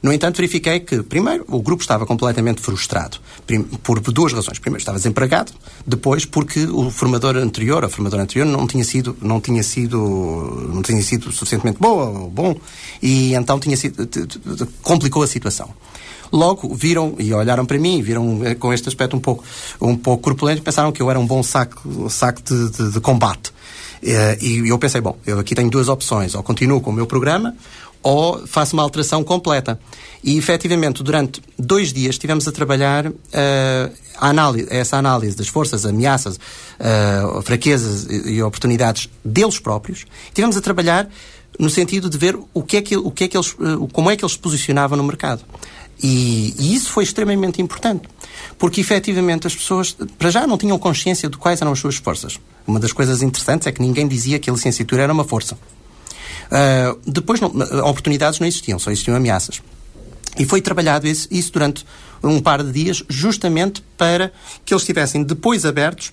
No 0.02 0.12
entanto, 0.12 0.38
verifiquei 0.38 0.80
que, 0.80 1.04
primeiro, 1.04 1.46
o 1.48 1.62
grupo 1.62 1.84
estava 1.84 2.08
completamente 2.08 2.60
frustrado. 2.60 3.18
Por 3.84 4.00
duas 4.00 4.34
razões. 4.34 4.58
Primeiro, 4.58 4.82
estava 4.82 4.98
desempregado. 4.98 5.52
Depois, 5.86 6.26
porque 6.26 6.66
o 6.66 6.90
formador 6.90 7.38
anterior, 7.38 7.86
a 7.86 7.90
formadora 7.90 8.24
anterior, 8.24 8.46
não 8.46 8.66
tinha 8.66 8.84
sido, 8.84 9.16
não 9.22 9.40
tinha 9.40 9.62
sido, 9.62 10.70
não 10.74 10.82
tinha 10.82 11.04
sido 11.04 11.32
suficientemente 11.32 11.80
boa 11.80 12.06
ou 12.06 12.30
bom. 12.30 12.56
E 13.02 13.36
então 13.36 13.60
tinha 13.60 13.78
sido, 13.78 14.10
complicou 14.82 15.22
a 15.22 15.28
situação. 15.28 15.70
Logo 16.32 16.74
viram 16.74 17.16
e 17.20 17.34
olharam 17.34 17.66
para 17.66 17.78
mim, 17.78 18.02
viram 18.02 18.44
eh, 18.46 18.56
com 18.56 18.72
este 18.74 18.88
aspecto 18.88 19.18
um 19.18 19.20
pouco, 19.20 19.44
um 19.82 19.98
pouco 19.98 20.24
corpulento 20.24 20.62
pensaram 20.62 20.90
que 20.90 21.02
eu 21.02 21.12
era 21.12 21.20
um 21.20 21.28
bom 21.28 21.44
saco, 21.44 22.10
saco 22.10 22.42
de, 22.42 22.70
de, 22.72 22.92
de 22.94 23.02
combate. 23.02 23.52
Eh, 24.02 24.38
e 24.42 24.70
eu 24.70 24.80
pensei, 24.80 25.02
bom, 25.02 25.18
eu 25.26 25.40
aqui 25.40 25.54
tenho 25.54 25.70
duas 25.70 25.90
opções. 25.90 26.34
Ou 26.34 26.42
continuo 26.42 26.80
com 26.80 26.90
o 26.90 26.94
meu 26.94 27.06
programa, 27.06 27.54
ou 28.04 28.46
faço 28.48 28.76
uma 28.76 28.84
alteração 28.84 29.24
completa. 29.24 29.80
E, 30.24 30.38
efetivamente, 30.38 31.04
durante 31.04 31.42
dois 31.58 31.92
dias 31.92 32.16
estivemos 32.16 32.48
a 32.48 32.52
trabalhar 32.52 33.08
uh, 33.08 33.14
a 34.18 34.30
análise, 34.30 34.68
essa 34.70 34.98
análise 34.98 35.36
das 35.36 35.48
forças, 35.48 35.86
ameaças, 35.86 36.38
uh, 36.38 37.42
fraquezas 37.42 38.06
e, 38.06 38.34
e, 38.34 38.44
oportunidades 38.44 39.10
deles 39.26 39.60
próprios. 39.60 40.06
Estivemos 40.28 40.58
a 40.58 40.62
trabalhar 40.62 41.10
no 41.60 41.70
sentido 41.70 42.10
de 42.10 42.18
ver 42.18 42.38
o 42.54 42.64
que 42.64 42.78
é 42.78 42.82
que, 42.82 42.98
o 42.98 43.12
que, 43.12 43.26
é 43.26 43.28
que 43.28 43.38
eles, 43.38 43.54
uh, 43.54 43.88
como 43.92 44.10
é 44.10 44.16
que 44.16 44.24
eles 44.24 44.34
se 44.34 44.40
posicionavam 44.40 44.98
no 44.98 45.04
mercado. 45.04 45.44
E, 46.04 46.56
e, 46.58 46.74
isso 46.74 46.90
foi 46.90 47.04
extremamente 47.04 47.62
importante, 47.62 48.08
porque 48.58 48.82
efetivamente 48.82 49.46
as 49.46 49.56
pessoas, 49.56 49.96
para 50.18 50.32
já, 50.32 50.48
não 50.48 50.58
tinham 50.58 50.78
consciência 50.80 51.30
de 51.30 51.38
quais 51.38 51.62
eram 51.62 51.72
as 51.72 51.80
suas 51.80 51.96
forças. 51.96 52.40
Uma 52.66 52.80
das 52.80 52.92
coisas 52.92 53.22
interessantes 53.22 53.68
é 53.68 53.72
que 53.72 53.82
ninguém 53.82 54.08
dizia 54.08 54.40
que 54.40 54.50
a 54.50 54.54
licenciatura 54.54 55.04
era 55.04 55.14
uma 55.14 55.24
força. 55.24 55.58
Uh, 56.52 57.00
depois, 57.08 57.40
não, 57.40 57.50
oportunidades 57.86 58.40
não 58.40 58.48
existiam, 58.48 58.78
só 58.78 58.92
existiam 58.92 59.16
ameaças. 59.16 59.62
E 60.38 60.46
foi 60.46 60.62
trabalhado 60.62 61.08
isso, 61.08 61.28
isso 61.32 61.52
durante 61.52 61.86
um 62.24 62.40
par 62.40 62.64
de 62.64 62.72
dias, 62.72 63.04
justamente 63.10 63.82
para 63.98 64.32
que 64.66 64.74
eles 64.74 64.84
estivessem 64.84 65.24
depois 65.24 65.66
abertos 65.66 66.12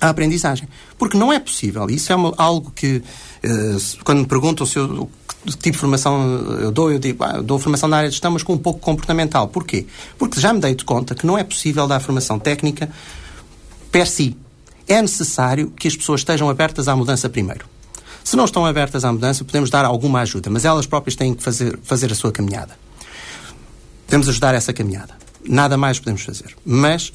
à 0.00 0.10
aprendizagem. 0.10 0.68
Porque 0.98 1.16
não 1.16 1.32
é 1.32 1.38
possível. 1.38 1.88
Isso 1.88 2.12
é 2.12 2.16
uma, 2.16 2.34
algo 2.36 2.70
que, 2.74 2.96
uh, 2.96 4.04
quando 4.04 4.20
me 4.20 4.26
perguntam 4.26 4.66
se 4.66 4.78
eu, 4.78 5.10
que 5.44 5.50
tipo 5.52 5.72
de 5.72 5.78
formação 5.78 6.22
eu 6.60 6.70
dou, 6.70 6.92
eu 6.92 6.98
digo, 6.98 7.22
ah, 7.24 7.34
eu 7.36 7.42
dou 7.42 7.58
formação 7.58 7.88
na 7.88 7.98
área 7.98 8.08
de 8.08 8.14
gestão, 8.14 8.30
mas 8.30 8.42
com 8.42 8.54
um 8.54 8.58
pouco 8.58 8.80
comportamental. 8.80 9.48
Porquê? 9.48 9.86
Porque 10.18 10.40
já 10.40 10.52
me 10.52 10.60
dei 10.60 10.74
de 10.74 10.84
conta 10.84 11.14
que 11.14 11.26
não 11.26 11.36
é 11.36 11.44
possível 11.44 11.86
dar 11.86 12.00
formação 12.00 12.38
técnica 12.38 12.90
per 13.90 14.06
si. 14.06 14.36
É 14.86 15.00
necessário 15.00 15.70
que 15.70 15.88
as 15.88 15.96
pessoas 15.96 16.20
estejam 16.20 16.48
abertas 16.48 16.88
à 16.88 16.96
mudança 16.96 17.28
primeiro. 17.28 17.73
Se 18.24 18.36
não 18.36 18.46
estão 18.46 18.64
abertas 18.64 19.04
à 19.04 19.12
mudança, 19.12 19.44
podemos 19.44 19.68
dar 19.68 19.84
alguma 19.84 20.20
ajuda, 20.20 20.48
mas 20.48 20.64
elas 20.64 20.86
próprias 20.86 21.14
têm 21.14 21.34
que 21.34 21.42
fazer, 21.42 21.78
fazer 21.82 22.10
a 22.10 22.14
sua 22.14 22.32
caminhada. 22.32 22.74
Podemos 24.06 24.26
ajudar 24.28 24.54
essa 24.54 24.72
caminhada. 24.72 25.14
Nada 25.46 25.76
mais 25.76 25.98
podemos 25.98 26.22
fazer. 26.22 26.56
Mas 26.64 27.12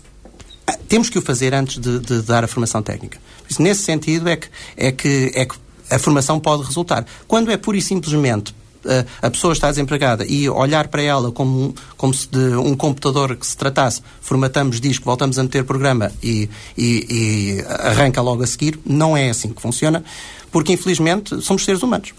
ah, 0.68 0.78
temos 0.88 1.10
que 1.10 1.18
o 1.18 1.22
fazer 1.22 1.56
antes 1.56 1.80
de, 1.80 1.98
de 2.00 2.22
dar 2.22 2.44
a 2.44 2.48
formação 2.48 2.84
técnica. 2.84 3.18
Isso, 3.50 3.60
nesse 3.60 3.82
sentido 3.82 4.30
é 4.30 4.38
que, 4.38 4.48
é, 4.78 4.92
que, 4.92 5.32
é 5.34 5.46
que 5.48 5.56
a 5.90 5.98
formação 5.98 6.40
pode 6.40 6.64
resultar. 6.64 7.04
Quando 7.28 7.52
é 7.52 7.58
pura 7.58 7.78
e 7.78 7.82
simplesmente 7.82 8.54
ah, 8.86 9.04
a 9.20 9.32
pessoa 9.32 9.54
está 9.54 9.68
desempregada 9.70 10.24
e 10.28 10.48
olhar 10.48 10.90
para 10.90 11.02
ela 11.02 11.32
como, 11.32 11.74
como 11.98 12.14
se 12.14 12.28
de 12.28 12.56
um 12.56 12.76
computador 12.76 13.36
que 13.36 13.48
se 13.48 13.58
tratasse, 13.58 14.04
formatamos 14.22 14.80
disco, 14.80 15.06
voltamos 15.06 15.40
a 15.40 15.44
meter 15.44 15.64
programa 15.64 16.12
e, 16.22 16.48
e, 16.78 17.08
e 17.10 17.66
arranca 17.68 18.22
logo 18.22 18.44
a 18.44 18.48
seguir, 18.48 18.80
não 18.86 19.18
é 19.18 19.32
assim 19.32 19.52
que 19.52 19.62
funciona 19.62 20.04
porque 20.52 20.74
infelizmente 20.74 21.42
somos 21.42 21.64
seres 21.64 21.84
humanos. 21.84 22.14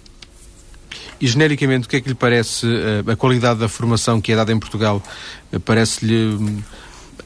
E 1.20 1.26
genericamente, 1.26 1.86
o 1.86 1.90
que 1.90 1.96
é 1.96 2.00
que 2.00 2.08
lhe 2.08 2.14
parece 2.14 2.66
eh, 2.66 3.12
a 3.12 3.14
qualidade 3.14 3.60
da 3.60 3.68
formação 3.68 4.20
que 4.20 4.32
é 4.32 4.36
dada 4.36 4.52
em 4.52 4.58
Portugal? 4.58 5.02
Eh, 5.52 5.58
parece-lhe 5.58 6.34
hum, 6.34 6.62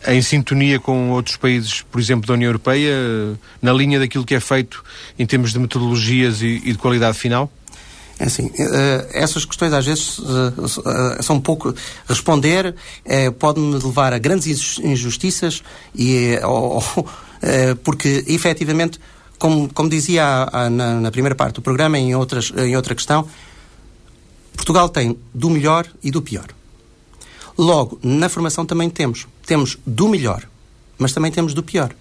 em 0.08 0.20
sintonia 0.20 0.80
com 0.80 1.10
outros 1.10 1.36
países, 1.36 1.82
por 1.82 2.00
exemplo, 2.00 2.26
da 2.26 2.34
União 2.34 2.48
Europeia, 2.48 2.90
eh, 2.90 3.36
na 3.62 3.72
linha 3.72 4.00
daquilo 4.00 4.24
que 4.24 4.34
é 4.34 4.40
feito 4.40 4.82
em 5.16 5.24
termos 5.24 5.52
de 5.52 5.60
metodologias 5.60 6.42
e, 6.42 6.58
de 6.58 6.76
qualidade 6.76 7.16
final? 7.16 7.50
É 8.18 8.24
assim, 8.24 8.48
essas 9.12 9.44
questões 9.44 9.72
às 9.72 9.84
vezes 9.86 10.20
são 11.20 11.34
um 11.34 11.40
pouco. 11.40 11.74
Responder 12.08 12.76
pode-me 13.40 13.74
levar 13.74 14.12
a 14.12 14.18
grandes 14.18 14.78
injustiças 14.78 15.64
e, 15.96 16.38
porque 17.82 18.24
efetivamente 18.28 19.00
como, 19.38 19.72
como 19.72 19.88
dizia 19.88 20.24
a, 20.24 20.64
a, 20.64 20.70
na, 20.70 21.00
na, 21.00 21.10
primeira 21.10 21.34
parte 21.34 21.56
do 21.56 21.62
programa, 21.62 21.98
em, 21.98 22.14
outras, 22.14 22.52
em 22.56 22.76
outra 22.76 22.94
questão, 22.94 23.28
Portugal 24.56 24.88
tem 24.88 25.18
do 25.32 25.50
melhor 25.50 25.86
e 26.02 26.10
do 26.10 26.22
pior. 26.22 26.46
Logo, 27.56 27.98
na 28.02 28.28
formação 28.28 28.66
também 28.66 28.90
temos. 28.90 29.26
Temos 29.46 29.78
do 29.86 30.08
melhor, 30.08 30.44
mas 30.98 31.12
também 31.12 31.30
temos 31.30 31.54
do 31.54 31.62
pior. 31.62 31.94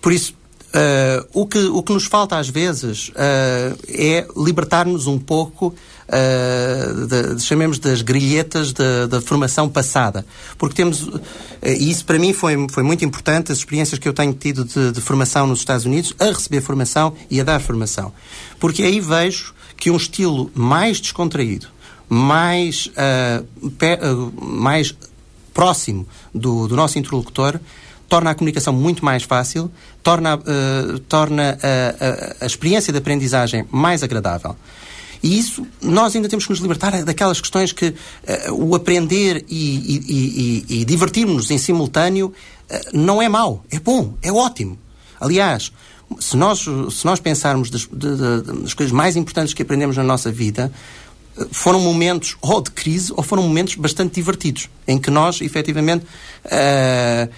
Por 0.00 0.12
isso, 0.12 0.34
uh, 0.74 1.26
o, 1.32 1.46
que, 1.46 1.58
o 1.58 1.82
que 1.82 1.92
nos 1.92 2.06
falta 2.06 2.36
às 2.36 2.48
vezes 2.48 3.08
uh, 3.10 3.78
é 3.88 4.26
libertar-nos 4.36 5.06
um 5.06 5.18
pouco 5.18 5.74
uh, 6.08 7.06
de, 7.06 7.42
chamemos 7.42 7.78
das 7.78 8.02
grilhetas 8.02 8.72
da, 8.72 9.20
formação 9.20 9.68
passada. 9.68 10.24
Porque 10.58 10.74
temos, 10.74 11.02
uh, 11.02 11.20
e 11.62 11.90
isso 11.90 12.04
para 12.04 12.18
mim 12.18 12.32
foi, 12.32 12.66
foi 12.70 12.82
muito 12.82 13.04
importante, 13.04 13.52
as 13.52 13.58
experiências 13.58 13.98
que 13.98 14.08
eu 14.08 14.12
tenho 14.12 14.32
tido 14.32 14.64
de, 14.64 14.92
de 14.92 15.00
formação 15.00 15.46
nos 15.46 15.60
Estados 15.60 15.84
Unidos, 15.84 16.14
a 16.18 16.26
receber 16.26 16.60
formação 16.60 17.14
e 17.30 17.40
a 17.40 17.44
dar 17.44 17.60
formação. 17.60 18.12
Porque 18.58 18.82
aí 18.82 19.00
vejo 19.00 19.54
que 19.76 19.90
um 19.90 19.96
estilo 19.96 20.50
mais 20.54 21.00
descontraído, 21.00 21.66
mais, 22.08 22.86
uh, 22.86 23.70
pe, 23.70 23.94
uh, 23.94 24.32
mais 24.44 24.94
próximo 25.52 26.06
do, 26.34 26.66
do, 26.66 26.76
nosso 26.76 26.98
interlocutor, 26.98 27.60
torna 28.08 28.30
a 28.30 28.34
comunicação 28.34 28.72
muito 28.72 29.04
mais 29.04 29.22
fácil, 29.22 29.70
torna, 30.02 30.36
uh, 30.36 30.98
torna 31.00 31.58
a, 31.62 32.42
a, 32.42 32.44
a, 32.44 32.46
experiência 32.46 32.92
de 32.92 32.98
aprendizagem 32.98 33.66
mais 33.70 34.02
agradável. 34.02 34.56
E 35.24 35.38
isso, 35.38 35.66
nós 35.80 36.14
ainda 36.14 36.28
temos 36.28 36.44
que 36.44 36.50
nos 36.50 36.60
libertar 36.60 37.02
daquelas 37.02 37.40
questões 37.40 37.72
que 37.72 37.86
uh, 37.86 38.52
o 38.52 38.74
aprender 38.74 39.42
e, 39.48 39.74
e, 39.96 40.64
e, 40.68 40.80
e 40.80 40.84
divertirmos-nos 40.84 41.50
em 41.50 41.56
simultâneo 41.56 42.26
uh, 42.26 42.76
não 42.92 43.22
é 43.22 43.26
mau, 43.26 43.64
é 43.70 43.80
bom, 43.80 44.12
é 44.20 44.30
ótimo. 44.30 44.78
Aliás, 45.18 45.72
se 46.20 46.36
nós, 46.36 46.66
se 46.90 47.06
nós 47.06 47.20
pensarmos 47.20 47.70
das, 47.70 47.86
das 47.86 48.74
coisas 48.74 48.92
mais 48.92 49.16
importantes 49.16 49.54
que 49.54 49.62
aprendemos 49.62 49.96
na 49.96 50.04
nossa 50.04 50.30
vida, 50.30 50.70
eh, 51.38 51.46
foram 51.50 51.80
momentos 51.80 52.36
ou 52.42 52.60
de 52.60 52.70
crise 52.70 53.10
ou 53.16 53.22
foram 53.22 53.44
momentos 53.44 53.76
bastante 53.76 54.16
divertidos, 54.16 54.68
em 54.86 54.98
que 54.98 55.10
nós, 55.10 55.40
efetivamente, 55.40 56.04
uh, 56.44 57.30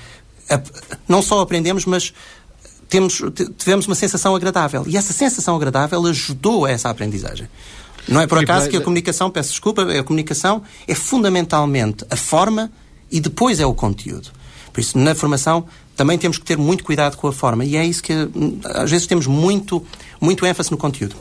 não 1.08 1.22
só 1.22 1.40
aprendemos, 1.40 1.84
mas 1.84 2.12
temos, 2.88 3.22
tivemos 3.58 3.86
uma 3.86 3.94
sensação 3.94 4.34
agradável. 4.34 4.84
E 4.86 4.96
essa 4.96 5.12
sensação 5.12 5.56
agradável 5.56 6.04
ajudou 6.06 6.64
a 6.64 6.70
essa 6.70 6.88
aprendizagem. 6.90 7.48
Não 8.08 8.20
é 8.20 8.26
por 8.26 8.38
acaso 8.38 8.68
que 8.68 8.76
a 8.76 8.80
comunicação, 8.80 9.30
peço 9.30 9.50
desculpa, 9.50 9.82
a 9.82 10.02
comunicação 10.02 10.62
é 10.86 10.94
fundamentalmente 10.94 12.04
a 12.08 12.16
forma 12.16 12.70
e 13.10 13.20
depois 13.20 13.58
é 13.58 13.66
o 13.66 13.74
conteúdo. 13.74 14.30
Por 14.72 14.80
isso, 14.80 14.96
na 14.98 15.14
formação, 15.14 15.66
também 15.96 16.18
temos 16.18 16.38
que 16.38 16.44
ter 16.44 16.58
muito 16.58 16.84
cuidado 16.84 17.16
com 17.16 17.26
a 17.26 17.32
forma. 17.32 17.64
E 17.64 17.76
é 17.76 17.84
isso 17.84 18.02
que, 18.02 18.12
às 18.64 18.90
vezes, 18.90 19.06
temos 19.06 19.26
muito, 19.26 19.84
muito 20.20 20.44
ênfase 20.46 20.70
no 20.70 20.76
conteúdo. 20.76 21.16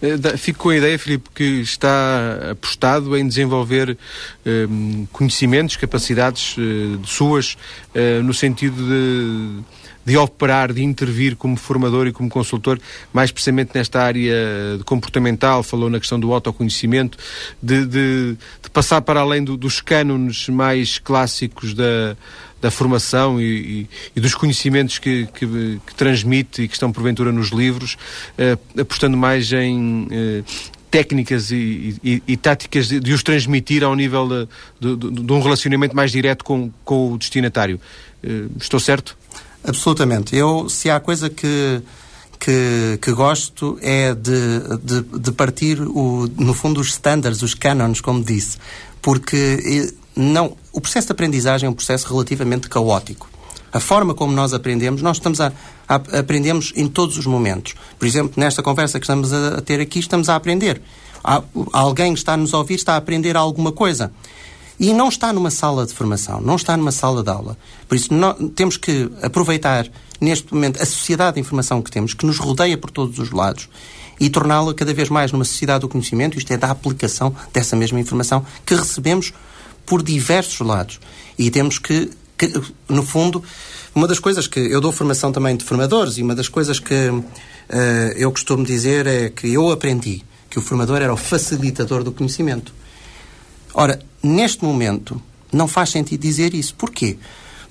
Eh, 0.00 0.36
fico 0.36 0.58
com 0.58 0.68
a 0.70 0.76
ideia, 0.76 0.98
Filipe, 0.98 1.30
que 1.34 1.60
está 1.60 2.50
apostado 2.52 3.16
em 3.16 3.26
desenvolver 3.26 3.96
eh, 4.44 4.66
conhecimentos, 5.12 5.76
capacidades 5.76 6.56
eh, 6.58 6.98
suas, 7.04 7.56
eh, 7.94 8.20
no 8.20 8.34
sentido 8.34 8.76
de 8.76 9.62
de 10.04 10.16
operar, 10.16 10.72
de 10.72 10.82
intervir 10.82 11.36
como 11.36 11.56
formador 11.56 12.06
e 12.06 12.12
como 12.12 12.28
consultor, 12.28 12.78
mais 13.12 13.30
precisamente 13.30 13.70
nesta 13.74 14.02
área 14.02 14.34
comportamental, 14.84 15.62
falou 15.62 15.88
na 15.88 15.98
questão 15.98 16.18
do 16.18 16.32
autoconhecimento, 16.32 17.18
de, 17.62 17.86
de, 17.86 18.36
de 18.62 18.70
passar 18.70 19.00
para 19.02 19.20
além 19.20 19.42
do, 19.42 19.56
dos 19.56 19.80
cânones 19.80 20.48
mais 20.48 20.98
clássicos 20.98 21.74
da, 21.74 22.16
da 22.64 22.70
formação 22.70 23.38
e, 23.38 23.44
e, 23.44 23.88
e 24.16 24.20
dos 24.20 24.34
conhecimentos 24.34 24.98
que, 24.98 25.26
que, 25.34 25.46
que, 25.46 25.94
transmite 25.94 26.62
e 26.62 26.68
que 26.68 26.74
estão 26.74 26.90
porventura 26.90 27.30
nos 27.30 27.48
livros, 27.48 27.98
eh, 28.38 28.56
apostando 28.80 29.18
mais 29.18 29.52
em 29.52 30.08
eh, 30.10 30.42
técnicas 30.90 31.50
e, 31.50 31.96
e, 32.02 32.22
e, 32.26 32.36
táticas 32.38 32.88
de, 32.88 33.00
de, 33.00 33.12
os 33.12 33.22
transmitir 33.22 33.84
ao 33.84 33.94
nível 33.94 34.48
de, 34.80 34.96
de, 34.96 35.10
de, 35.10 35.32
um 35.32 35.42
relacionamento 35.42 35.94
mais 35.94 36.10
direto 36.10 36.42
com, 36.42 36.70
com 36.84 37.12
o 37.12 37.18
destinatário. 37.18 37.78
Eh, 38.22 38.46
estou 38.58 38.80
certo? 38.80 39.14
Absolutamente. 39.66 40.36
Eu, 40.36 40.68
se 40.68 40.90
há 40.90 41.00
coisa 41.00 41.30
que, 41.30 41.82
que, 42.38 42.98
que 43.00 43.12
gosto 43.12 43.78
é 43.80 44.14
de, 44.14 44.60
de, 44.82 45.18
de, 45.18 45.32
partir, 45.32 45.80
o, 45.80 46.28
no 46.38 46.52
fundo, 46.52 46.80
os 46.80 46.88
standards, 46.88 47.42
os 47.42 47.54
canons, 47.54 48.00
como 48.00 48.22
disse. 48.22 48.58
Porque 49.00 49.94
não, 50.14 50.56
o 50.72 50.80
processo 50.80 51.08
de 51.08 51.12
aprendizagem 51.12 51.66
é 51.66 51.70
um 51.70 51.74
processo 51.74 52.06
relativamente 52.08 52.68
caótico. 52.68 53.28
A 53.72 53.80
forma 53.80 54.14
como 54.14 54.32
nós 54.32 54.52
aprendemos, 54.52 55.02
nós 55.02 55.16
estamos 55.16 55.40
a, 55.40 55.52
a 55.88 55.96
aprendemos 55.96 56.72
em 56.76 56.86
todos 56.86 57.18
os 57.18 57.26
momentos. 57.26 57.74
Por 57.98 58.06
exemplo, 58.06 58.34
nesta 58.36 58.62
conversa 58.62 59.00
que 59.00 59.04
estamos 59.04 59.32
a, 59.32 59.58
a 59.58 59.60
ter 59.60 59.80
aqui, 59.80 59.98
estamos 59.98 60.28
a 60.28 60.36
aprender. 60.36 60.80
Há, 61.24 61.42
alguém 61.72 62.12
que 62.12 62.20
está 62.20 62.34
a 62.34 62.36
nos 62.36 62.52
ouvir 62.52 62.74
está 62.74 62.94
a 62.94 62.96
aprender 62.98 63.36
alguma 63.36 63.72
coisa. 63.72 64.12
E 64.78 64.92
não 64.92 65.08
está 65.08 65.32
numa 65.32 65.50
sala 65.50 65.86
de 65.86 65.94
formação, 65.94 66.40
não 66.40 66.56
está 66.56 66.76
numa 66.76 66.92
sala 66.92 67.22
de 67.22 67.30
aula. 67.30 67.56
Por 67.88 67.94
isso, 67.94 68.08
temos 68.56 68.76
que 68.76 69.10
aproveitar, 69.22 69.86
neste 70.20 70.52
momento, 70.52 70.82
a 70.82 70.86
sociedade 70.86 71.34
de 71.34 71.40
informação 71.40 71.80
que 71.80 71.90
temos, 71.90 72.12
que 72.12 72.26
nos 72.26 72.38
rodeia 72.38 72.76
por 72.76 72.90
todos 72.90 73.18
os 73.18 73.30
lados, 73.30 73.68
e 74.18 74.30
torná-la 74.30 74.74
cada 74.74 74.92
vez 74.92 75.08
mais 75.08 75.32
numa 75.32 75.44
sociedade 75.44 75.80
do 75.80 75.88
conhecimento, 75.88 76.38
isto 76.38 76.52
é, 76.52 76.56
da 76.56 76.70
aplicação 76.70 77.34
dessa 77.52 77.76
mesma 77.76 78.00
informação 78.00 78.44
que 78.64 78.74
recebemos 78.74 79.32
por 79.86 80.02
diversos 80.02 80.66
lados. 80.66 81.00
E 81.38 81.50
temos 81.50 81.78
que, 81.78 82.10
que 82.36 82.52
no 82.88 83.02
fundo, 83.02 83.42
uma 83.94 84.08
das 84.08 84.18
coisas 84.18 84.46
que 84.46 84.60
eu 84.60 84.80
dou 84.80 84.92
formação 84.92 85.32
também 85.32 85.56
de 85.56 85.64
formadores, 85.64 86.18
e 86.18 86.22
uma 86.22 86.34
das 86.34 86.48
coisas 86.48 86.78
que 86.78 87.08
uh, 87.08 87.22
eu 88.16 88.30
costumo 88.30 88.64
dizer 88.64 89.06
é 89.06 89.30
que 89.30 89.52
eu 89.52 89.70
aprendi 89.70 90.22
que 90.48 90.58
o 90.58 90.62
formador 90.62 91.02
era 91.02 91.12
o 91.12 91.16
facilitador 91.16 92.04
do 92.04 92.12
conhecimento. 92.12 92.72
Ora, 93.72 93.98
neste 94.24 94.64
momento, 94.64 95.20
não 95.52 95.68
faz 95.68 95.90
sentido 95.90 96.20
dizer 96.20 96.54
isso. 96.54 96.74
Porquê? 96.74 97.16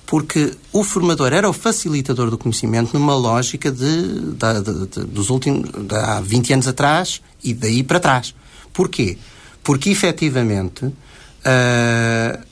Porque 0.06 0.54
o 0.72 0.84
formador 0.84 1.32
era 1.32 1.48
o 1.48 1.52
facilitador 1.52 2.30
do 2.30 2.38
conhecimento 2.38 2.96
numa 2.98 3.16
lógica 3.16 3.70
de, 3.70 4.32
de, 4.32 4.60
de, 4.62 4.86
de 4.86 5.04
dos 5.06 5.30
últimos, 5.30 5.70
de 5.70 5.94
há 5.94 6.20
20 6.20 6.52
anos 6.52 6.68
atrás 6.68 7.20
e 7.42 7.52
daí 7.54 7.82
para 7.82 8.00
trás. 8.00 8.34
Porquê? 8.72 9.18
Porque, 9.62 9.90
efetivamente, 9.90 10.84
uh, 10.84 12.44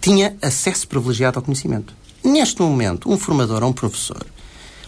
tinha 0.00 0.36
acesso 0.42 0.86
privilegiado 0.86 1.38
ao 1.38 1.42
conhecimento. 1.42 1.94
Neste 2.22 2.60
momento, 2.60 3.10
um 3.10 3.18
formador 3.18 3.62
ou 3.62 3.70
um 3.70 3.72
professor 3.72 4.24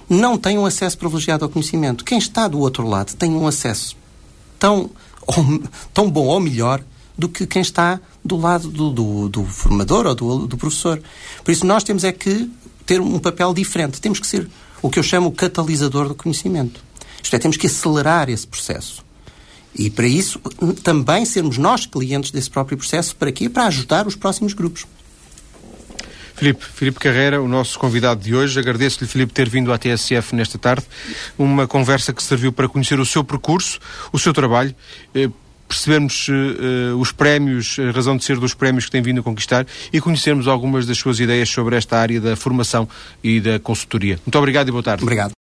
não 0.09 0.37
tem 0.37 0.59
um 0.59 0.67
acesso 0.67 0.99
privilegiado 0.99 1.45
ao 1.45 1.51
conhecimento. 1.51 2.05
Quem 2.05 2.19
está 2.19 2.47
do 2.47 2.59
outro 2.59 2.87
lado 2.87 3.15
tem 3.15 3.31
um 3.31 3.47
acesso 3.47 3.97
tão, 4.59 4.91
tão 5.95 6.11
bom 6.11 6.27
ou 6.27 6.41
melhor 6.41 6.83
do 7.17 7.29
que 7.29 7.47
quem 7.47 7.63
está 7.63 8.01
do 8.25 8.37
lado 8.37 8.69
do, 8.69 8.91
do, 8.91 9.29
do 9.29 9.45
formador 9.45 10.07
ou 10.07 10.15
do, 10.15 10.47
do, 10.47 10.57
professor. 10.57 11.01
Por 11.45 11.51
isso, 11.51 11.65
nós 11.65 11.85
temos 11.85 12.05
é 12.05 12.13
que 12.13 12.51
ter 12.85 13.01
um 13.01 13.19
papel 13.19 13.55
diferente. 13.55 14.01
Temos 14.01 14.19
que 14.19 14.27
ser 14.27 14.49
o 14.83 14.91
que 14.91 14.99
eu 14.99 15.03
chamo 15.03 15.29
o 15.29 15.33
catalisador 15.33 16.09
do 16.09 16.15
conhecimento. 16.15 16.81
Isto 17.23 17.37
é, 17.37 17.39
temos 17.39 17.57
que 17.57 17.67
acelerar 17.67 18.29
esse 18.29 18.47
processo. 18.47 19.05
E 19.75 19.91
para 19.91 20.07
isso, 20.07 20.39
também 20.83 21.25
sermos 21.25 21.59
nós 21.59 21.87
clientes 21.87 22.31
desse 22.31 22.51
próprio 22.51 22.77
processo. 22.77 23.17
Para 23.17 23.33
quê? 23.33 23.49
Para 23.49 23.67
ajudar 23.67 24.07
os 24.07 24.15
próximos 24.15 24.53
grupos. 24.53 24.87
Filipe, 26.35 26.65
Filipe 26.65 26.99
Carreira, 26.99 27.41
o 27.41 27.49
nosso 27.49 27.79
convidado 27.79 28.21
de 28.21 28.35
hoje. 28.35 28.59
Agradeço-lhe, 28.59 29.09
Filipe, 29.09 29.33
ter 29.33 29.49
vindo 29.49 29.73
à 29.73 29.79
TSF 29.79 30.35
nesta 30.35 30.59
tarde. 30.59 30.85
Uma 31.39 31.67
conversa 31.67 32.13
que 32.13 32.23
serviu 32.23 32.53
para 32.53 32.69
conhecer 32.69 32.99
o 32.99 33.07
seu 33.07 33.23
percurso, 33.23 33.79
o 34.13 34.19
seu 34.19 34.33
trabalho, 34.33 34.75
eh, 35.15 35.31
percebermos 35.75 36.29
uh, 36.29 36.97
os 36.99 37.11
prémios, 37.11 37.77
a 37.79 37.91
razão 37.91 38.17
de 38.17 38.25
ser 38.25 38.39
dos 38.39 38.55
prémios 38.55 38.85
que 38.85 38.91
tem 38.91 39.03
vindo 39.03 39.21
a 39.21 39.23
conquistar 39.23 39.67
e 39.93 40.01
conhecermos 40.01 40.47
algumas 40.47 40.87
das 40.87 40.99
suas 40.99 41.19
ideias 41.19 41.49
sobre 41.49 41.77
esta 41.77 41.99
área 41.99 42.21
da 42.21 42.37
formação 42.37 42.89
e 43.23 43.41
da 43.41 43.59
consultoria. 43.59 44.19
Muito 44.25 44.39
obrigado 44.39 44.69
e 44.69 44.71
boa 44.71 44.83
tarde. 44.83 45.03
Obrigado. 45.03 45.33